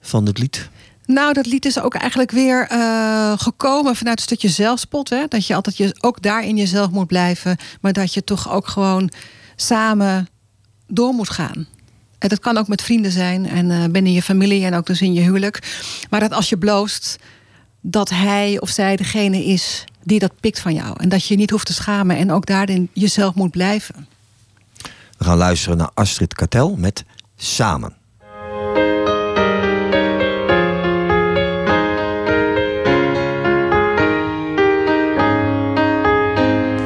[0.00, 0.68] van het lied?
[1.06, 5.08] Nou, dat lied is ook eigenlijk weer eh, gekomen vanuit een stukje zelfspot.
[5.08, 5.24] Hè?
[5.28, 7.56] Dat je altijd je, ook daar in jezelf moet blijven.
[7.80, 9.10] Maar dat je toch ook gewoon
[9.56, 10.28] samen
[10.86, 11.66] door moet gaan.
[12.20, 15.00] En dat kan ook met vrienden zijn en eh, binnen je familie en ook dus
[15.00, 15.84] in je huwelijk.
[16.10, 17.18] Maar dat als je bloost,
[17.80, 20.94] dat hij of zij degene is die dat pikt van jou.
[21.00, 24.06] En dat je je niet hoeft te schamen en ook daarin jezelf moet blijven.
[25.18, 27.04] We gaan luisteren naar Astrid Kartel met
[27.36, 27.94] Samen.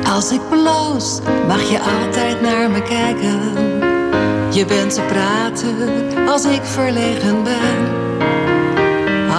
[0.05, 4.04] Als ik bloos, mag je altijd naar me kijken.
[4.55, 7.93] Je bent te praten als ik verlegen ben.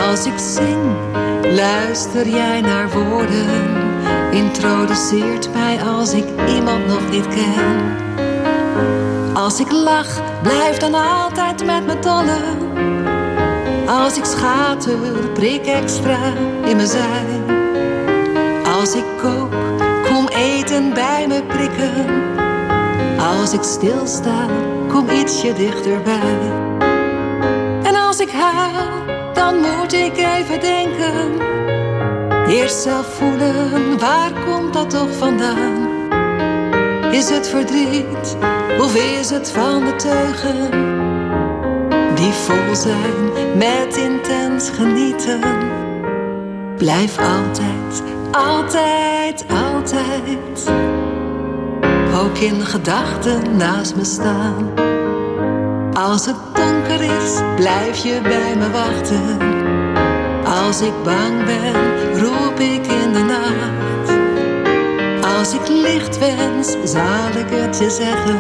[0.10, 0.96] Als ik zing,
[1.44, 3.48] luister jij naar woorden.
[4.32, 7.96] Introduceert mij als ik iemand nog niet ken.
[9.34, 12.74] Als ik lach, blijf dan altijd met me tollen.
[13.88, 14.98] Als ik schater,
[15.34, 16.34] prik extra
[16.66, 17.26] in mijn zij.
[18.80, 19.54] Als ik kook,
[20.04, 22.06] kom eten bij me prikken.
[23.40, 24.46] Als ik stilsta,
[24.95, 26.38] kom ietsje dichterbij.
[27.84, 28.88] En als ik huil,
[29.34, 31.39] dan moet ik even denken.
[32.47, 35.88] Eerst zelf voelen, waar komt dat toch vandaan?
[37.11, 38.38] Is het verdriet
[38.80, 40.72] of is het van de teugen?
[42.15, 45.41] Die vol zijn met intens genieten.
[46.77, 50.69] Blijf altijd, altijd, altijd.
[52.15, 54.85] Ook in gedachten naast me staan.
[55.95, 59.38] Als het donker is, blijf je bij me wachten.
[60.45, 61.73] Als ik bang ben,
[62.19, 64.09] roep ik in de nacht.
[65.38, 68.39] Als ik licht wens, zal ik het je zeggen.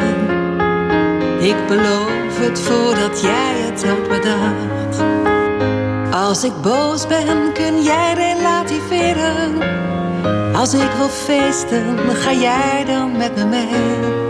[1.39, 5.03] Ik beloof het voordat jij het had bedacht.
[6.13, 9.61] Als ik boos ben, kun jij relativeren.
[10.55, 14.24] Als ik wil feesten, ga jij dan met me mee.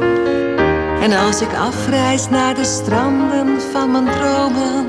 [1.06, 4.88] En als ik afreis naar de stranden van mijn dromen,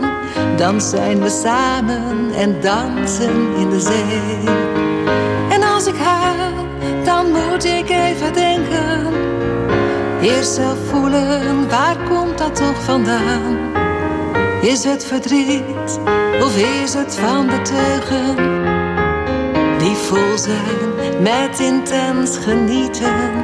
[0.57, 4.55] dan zijn we samen en dansen in de zee.
[5.51, 6.55] En als ik huil,
[7.05, 9.07] dan moet ik even denken.
[10.23, 13.59] Eerst zelf voelen, waar komt dat toch vandaan?
[14.63, 16.01] Is het verdriet
[16.41, 18.37] of is het van de teugen?
[19.79, 23.36] Die vol zijn met intens genieten.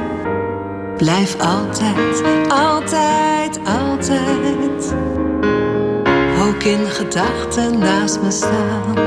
[1.03, 4.93] Blijf altijd, altijd, altijd.
[6.41, 8.97] Ook in gedachten naast me staan.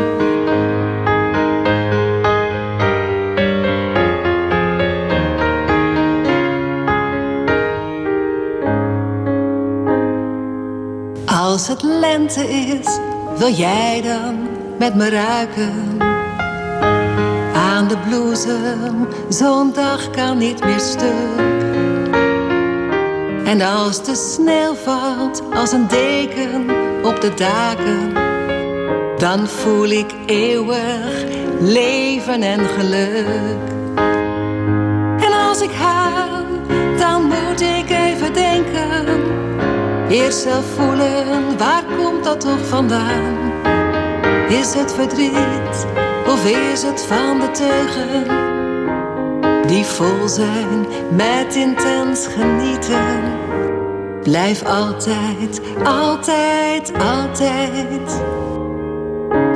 [11.26, 12.98] Als het lente is,
[13.38, 14.48] wil jij dan
[14.78, 16.14] met me ruiken?
[17.86, 21.62] Aan de bloesem, zo'n dag kan niet meer stuk.
[23.44, 26.66] En als de sneeuw valt als een deken
[27.04, 28.12] op de daken,
[29.18, 31.24] dan voel ik eeuwig
[31.60, 33.68] leven en geluk.
[35.18, 36.44] En als ik huil,
[36.98, 39.22] dan moet ik even denken.
[40.08, 43.52] Eerst zelf voelen, waar komt dat toch vandaan?
[44.48, 46.04] Is het verdriet
[46.36, 48.24] of is het van de teugen?
[49.66, 50.86] Die vol zijn
[51.16, 53.22] met intens genieten.
[54.22, 58.22] Blijf altijd, altijd, altijd.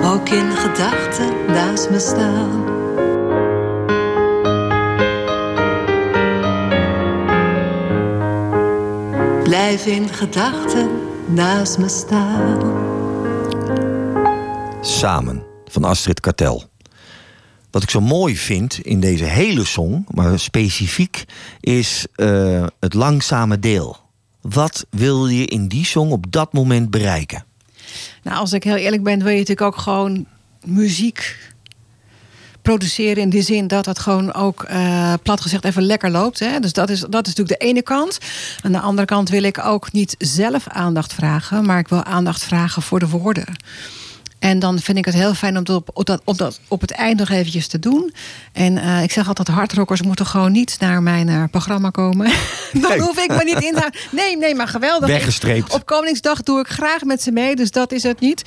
[0.04, 2.64] Ook in gedachten naast me staan.
[9.42, 10.88] Blijf in gedachten
[11.26, 12.58] naast me staan.
[14.80, 16.69] Samen van Astrid Kartel.
[17.70, 21.24] Wat ik zo mooi vind in deze hele song, maar specifiek,
[21.60, 23.96] is eh, het langzame deel.
[24.40, 27.44] Wat wil je in die song op dat moment bereiken?
[28.22, 30.26] Nou, als ik heel eerlijk ben, wil je natuurlijk ook gewoon
[30.64, 31.36] muziek
[32.62, 36.38] produceren in die zin dat het gewoon ook uh, plat gezegd even lekker loopt.
[36.38, 36.60] Hè?
[36.60, 38.18] Dus dat is, dat is natuurlijk de ene kant.
[38.62, 42.44] Aan de andere kant wil ik ook niet zelf aandacht vragen, maar ik wil aandacht
[42.44, 43.56] vragen voor de woorden.
[44.40, 46.80] En dan vind ik het heel fijn om dat op, op, dat, op, dat, op
[46.80, 48.14] het eind nog eventjes te doen.
[48.52, 52.26] En uh, ik zeg altijd, hardrockers moeten gewoon niet naar mijn uh, programma komen.
[52.72, 53.00] dan nee.
[53.00, 54.00] hoef ik me niet in te houden.
[54.10, 55.08] Nee, nee, maar geweldig.
[55.08, 55.72] Weggestreept.
[55.72, 58.42] Op Koningsdag doe ik graag met ze mee, dus dat is het niet.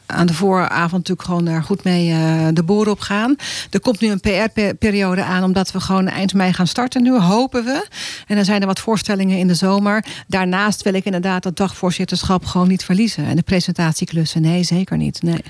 [0.06, 2.14] aan de vooravond natuurlijk gewoon daar goed mee
[2.52, 3.36] de boer op gaan.
[3.70, 7.64] Er komt nu een PR-periode aan, omdat we gewoon eind mei gaan starten nu, hopen
[7.64, 7.86] we.
[8.26, 10.04] En dan zijn er wat voorstellingen in de zomer.
[10.26, 13.24] Daarnaast wil ik inderdaad dat dagvoorzitterschap gewoon niet verliezen.
[13.24, 15.22] En de presentatieklussen, nee, zeker niet.
[15.22, 15.42] Nee.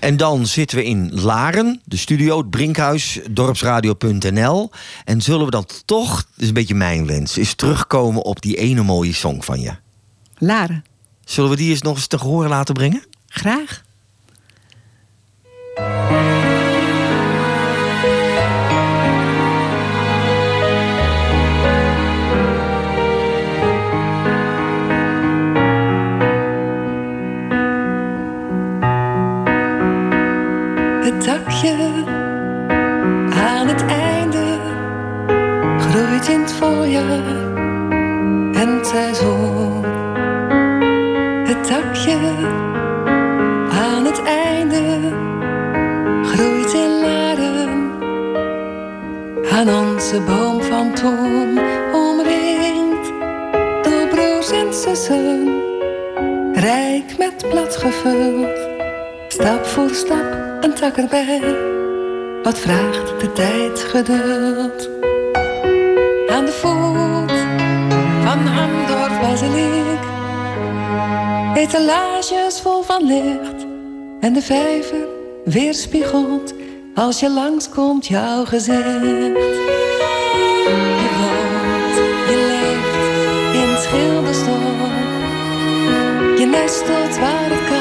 [0.00, 4.70] En dan zitten we in Laren, de studio, het Brinkhuis, dorpsradio.nl.
[5.04, 8.56] En zullen we dan toch, dat is een beetje mijn wens, is terugkomen op die
[8.56, 9.72] ene mooie song van je.
[10.38, 10.84] Laren.
[11.24, 13.04] Zullen we die eens nog eens te horen laten brengen?
[13.28, 13.82] Graag.
[38.52, 39.84] En het seizoen.
[41.44, 42.18] Het dakje
[43.70, 44.98] aan het einde
[46.22, 47.90] groeit in Laren
[49.52, 51.58] aan onze boom van toen,
[51.92, 53.12] omringd
[53.82, 55.62] door broers en zussen,
[56.54, 58.68] rijk met blad gevuld.
[59.28, 61.40] Stap voor stap een tak erbij.
[62.42, 64.99] Wat vraagt de tijd geduld?
[66.40, 67.38] Aan de voet
[68.24, 70.02] van Hamdorf Basiliek.
[71.54, 73.66] Etalages vol van licht.
[74.20, 75.06] En de vijver
[75.44, 76.54] weerspiegelt
[76.94, 78.78] als je langskomt jouw gezicht.
[81.02, 81.96] Je woont,
[82.28, 82.96] je leeft
[83.62, 84.58] in het schildersdorp.
[86.38, 87.79] Je nestelt waar het kan.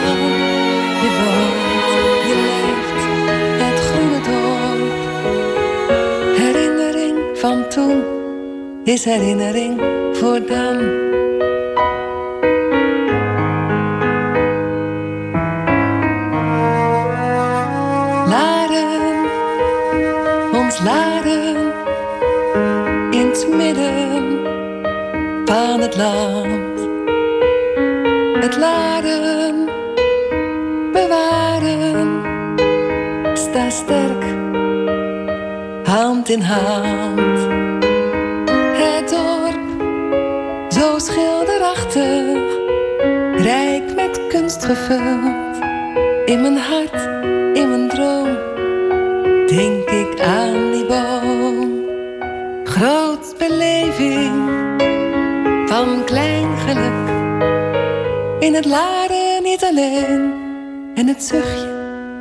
[8.89, 9.81] Is herinnering
[10.13, 11.07] voor dan.
[20.83, 21.73] Laren,
[23.11, 24.39] in het midden
[25.45, 26.79] van het land.
[28.43, 29.65] Het laren
[30.91, 32.21] bewaren.
[33.33, 34.23] Sta sterk,
[35.83, 37.28] hand in hand.
[44.69, 47.01] In mijn hart,
[47.57, 48.37] in mijn droom,
[49.47, 51.85] denk ik aan die boom.
[52.63, 54.31] Groot beleving
[55.65, 57.09] van klein geluk.
[58.39, 60.33] In het laren niet alleen.
[60.95, 61.67] En het zuchtje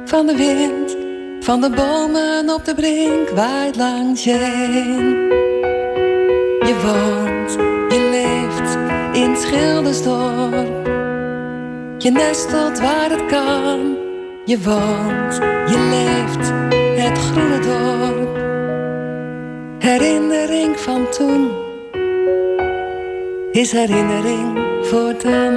[0.04, 0.96] van de wind.
[1.44, 5.16] Van de bomen op de brink waait langs je heen.
[6.68, 7.52] Je woont,
[7.92, 8.78] je leeft
[9.22, 10.67] in het Schildersdorp.
[12.00, 13.96] Je nestelt waar het kan.
[14.44, 15.34] Je woont,
[15.70, 16.52] je leeft
[17.02, 18.36] het groene dorp.
[19.78, 21.50] Herinnering van toen
[23.52, 25.56] is herinnering voor dan.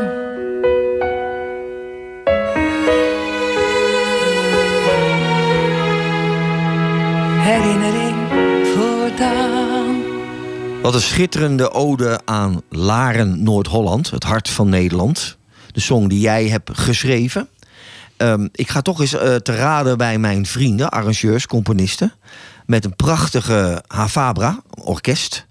[7.40, 8.16] Herinnering
[8.76, 10.04] voor dan.
[10.82, 15.40] Wat een schitterende ode aan Laren, Noord-Holland, het hart van Nederland.
[15.72, 17.50] De song die jij hebt geschreven.
[18.18, 22.14] Ehm, ik ga toch eens eh, te raden bij mijn vrienden, arrangeurs, componisten.
[22.66, 25.50] Met een prachtige Havabra, orkest.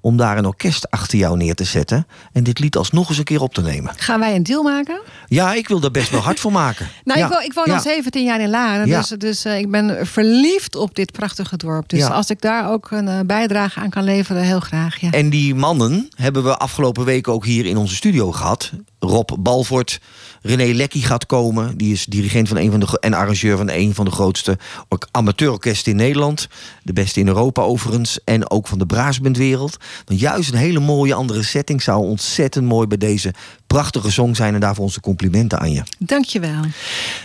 [0.00, 2.06] Om daar een orkest achter jou neer te zetten.
[2.32, 3.92] En dit lied alsnog eens een keer op te nemen.
[3.96, 5.00] Gaan wij een deal maken?
[5.26, 6.88] Ja, ik wil daar best wel hard voor maken.
[7.04, 7.24] Nou, ja.
[7.26, 7.74] ik, woon, ik woon ja.
[7.74, 8.86] al 17 jaar in Laren.
[8.86, 8.98] Ja.
[8.98, 11.88] Dus, dus eh, ik ben verliefd op dit prachtige dorp.
[11.88, 15.00] Dus als ik daar ook een eh, bijdrage aan kan leveren, heel graag.
[15.00, 15.10] Ja.
[15.10, 18.72] En die mannen hebben we afgelopen week ook hier in onze studio gehad.
[19.04, 20.00] Rob Balvoort.
[20.42, 21.76] René Lekkie gaat komen.
[21.76, 24.58] Die is dirigent van een van de en arrangeur van een van de grootste
[24.88, 26.48] or- amateurorkesten in Nederland.
[26.82, 28.18] De beste in Europa overigens.
[28.24, 29.76] En ook van de braasbandwereld.
[30.04, 33.34] Want juist een hele mooie andere setting zou ontzettend mooi bij deze
[33.66, 34.54] prachtige song zijn.
[34.54, 35.82] En daarvoor onze complimenten aan je.
[35.98, 36.60] Dankjewel.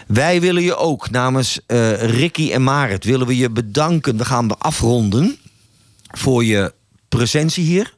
[0.07, 4.17] Wij willen je ook namens eh, Ricky en Marit willen we je bedanken.
[4.17, 5.37] We gaan afronden
[6.11, 6.73] voor je
[7.09, 7.95] presentie hier.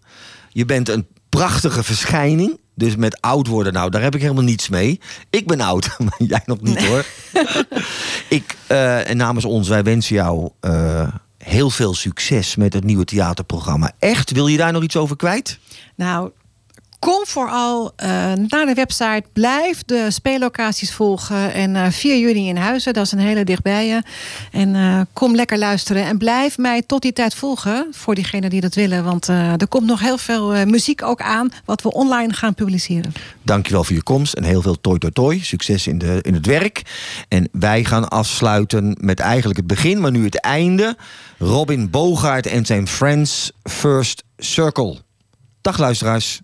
[0.51, 2.57] Je bent een prachtige verschijning.
[2.79, 4.99] Dus met oud worden, nou, daar heb ik helemaal niets mee.
[5.29, 7.05] Ik ben oud, maar jij nog niet hoor.
[8.29, 11.07] ik, eh, en namens ons, wij wensen jou eh,
[11.37, 13.91] heel veel succes met het nieuwe theaterprogramma.
[13.99, 15.59] Echt, wil je daar nog iets over kwijt?
[15.95, 16.31] Nou,
[16.99, 18.07] kom vooral eh,
[18.47, 19.23] naar de website.
[19.33, 21.53] Blijf de speellocaties volgen.
[21.53, 24.03] En eh 4 juni in Huizen, dat is een hele dichtbij.
[24.51, 26.03] En eh, kom lekker luisteren.
[26.03, 27.87] En blijf mij tot die tijd volgen.
[27.91, 29.03] Voor diegenen die dat willen.
[29.03, 31.49] Want eh, er komt nog heel veel muziek ook aan.
[31.65, 33.13] Wat we online gaan publiceren.
[33.41, 35.39] Dankjewel voor je komst en heel veel toi toi toi.
[35.39, 36.81] Succes in, de, in het werk.
[37.27, 40.97] En wij gaan afsluiten met eigenlijk het begin, maar nu het einde.
[41.37, 44.97] Robin Bogaert en zijn Friends First Circle.
[45.61, 46.41] Dag luisteraars.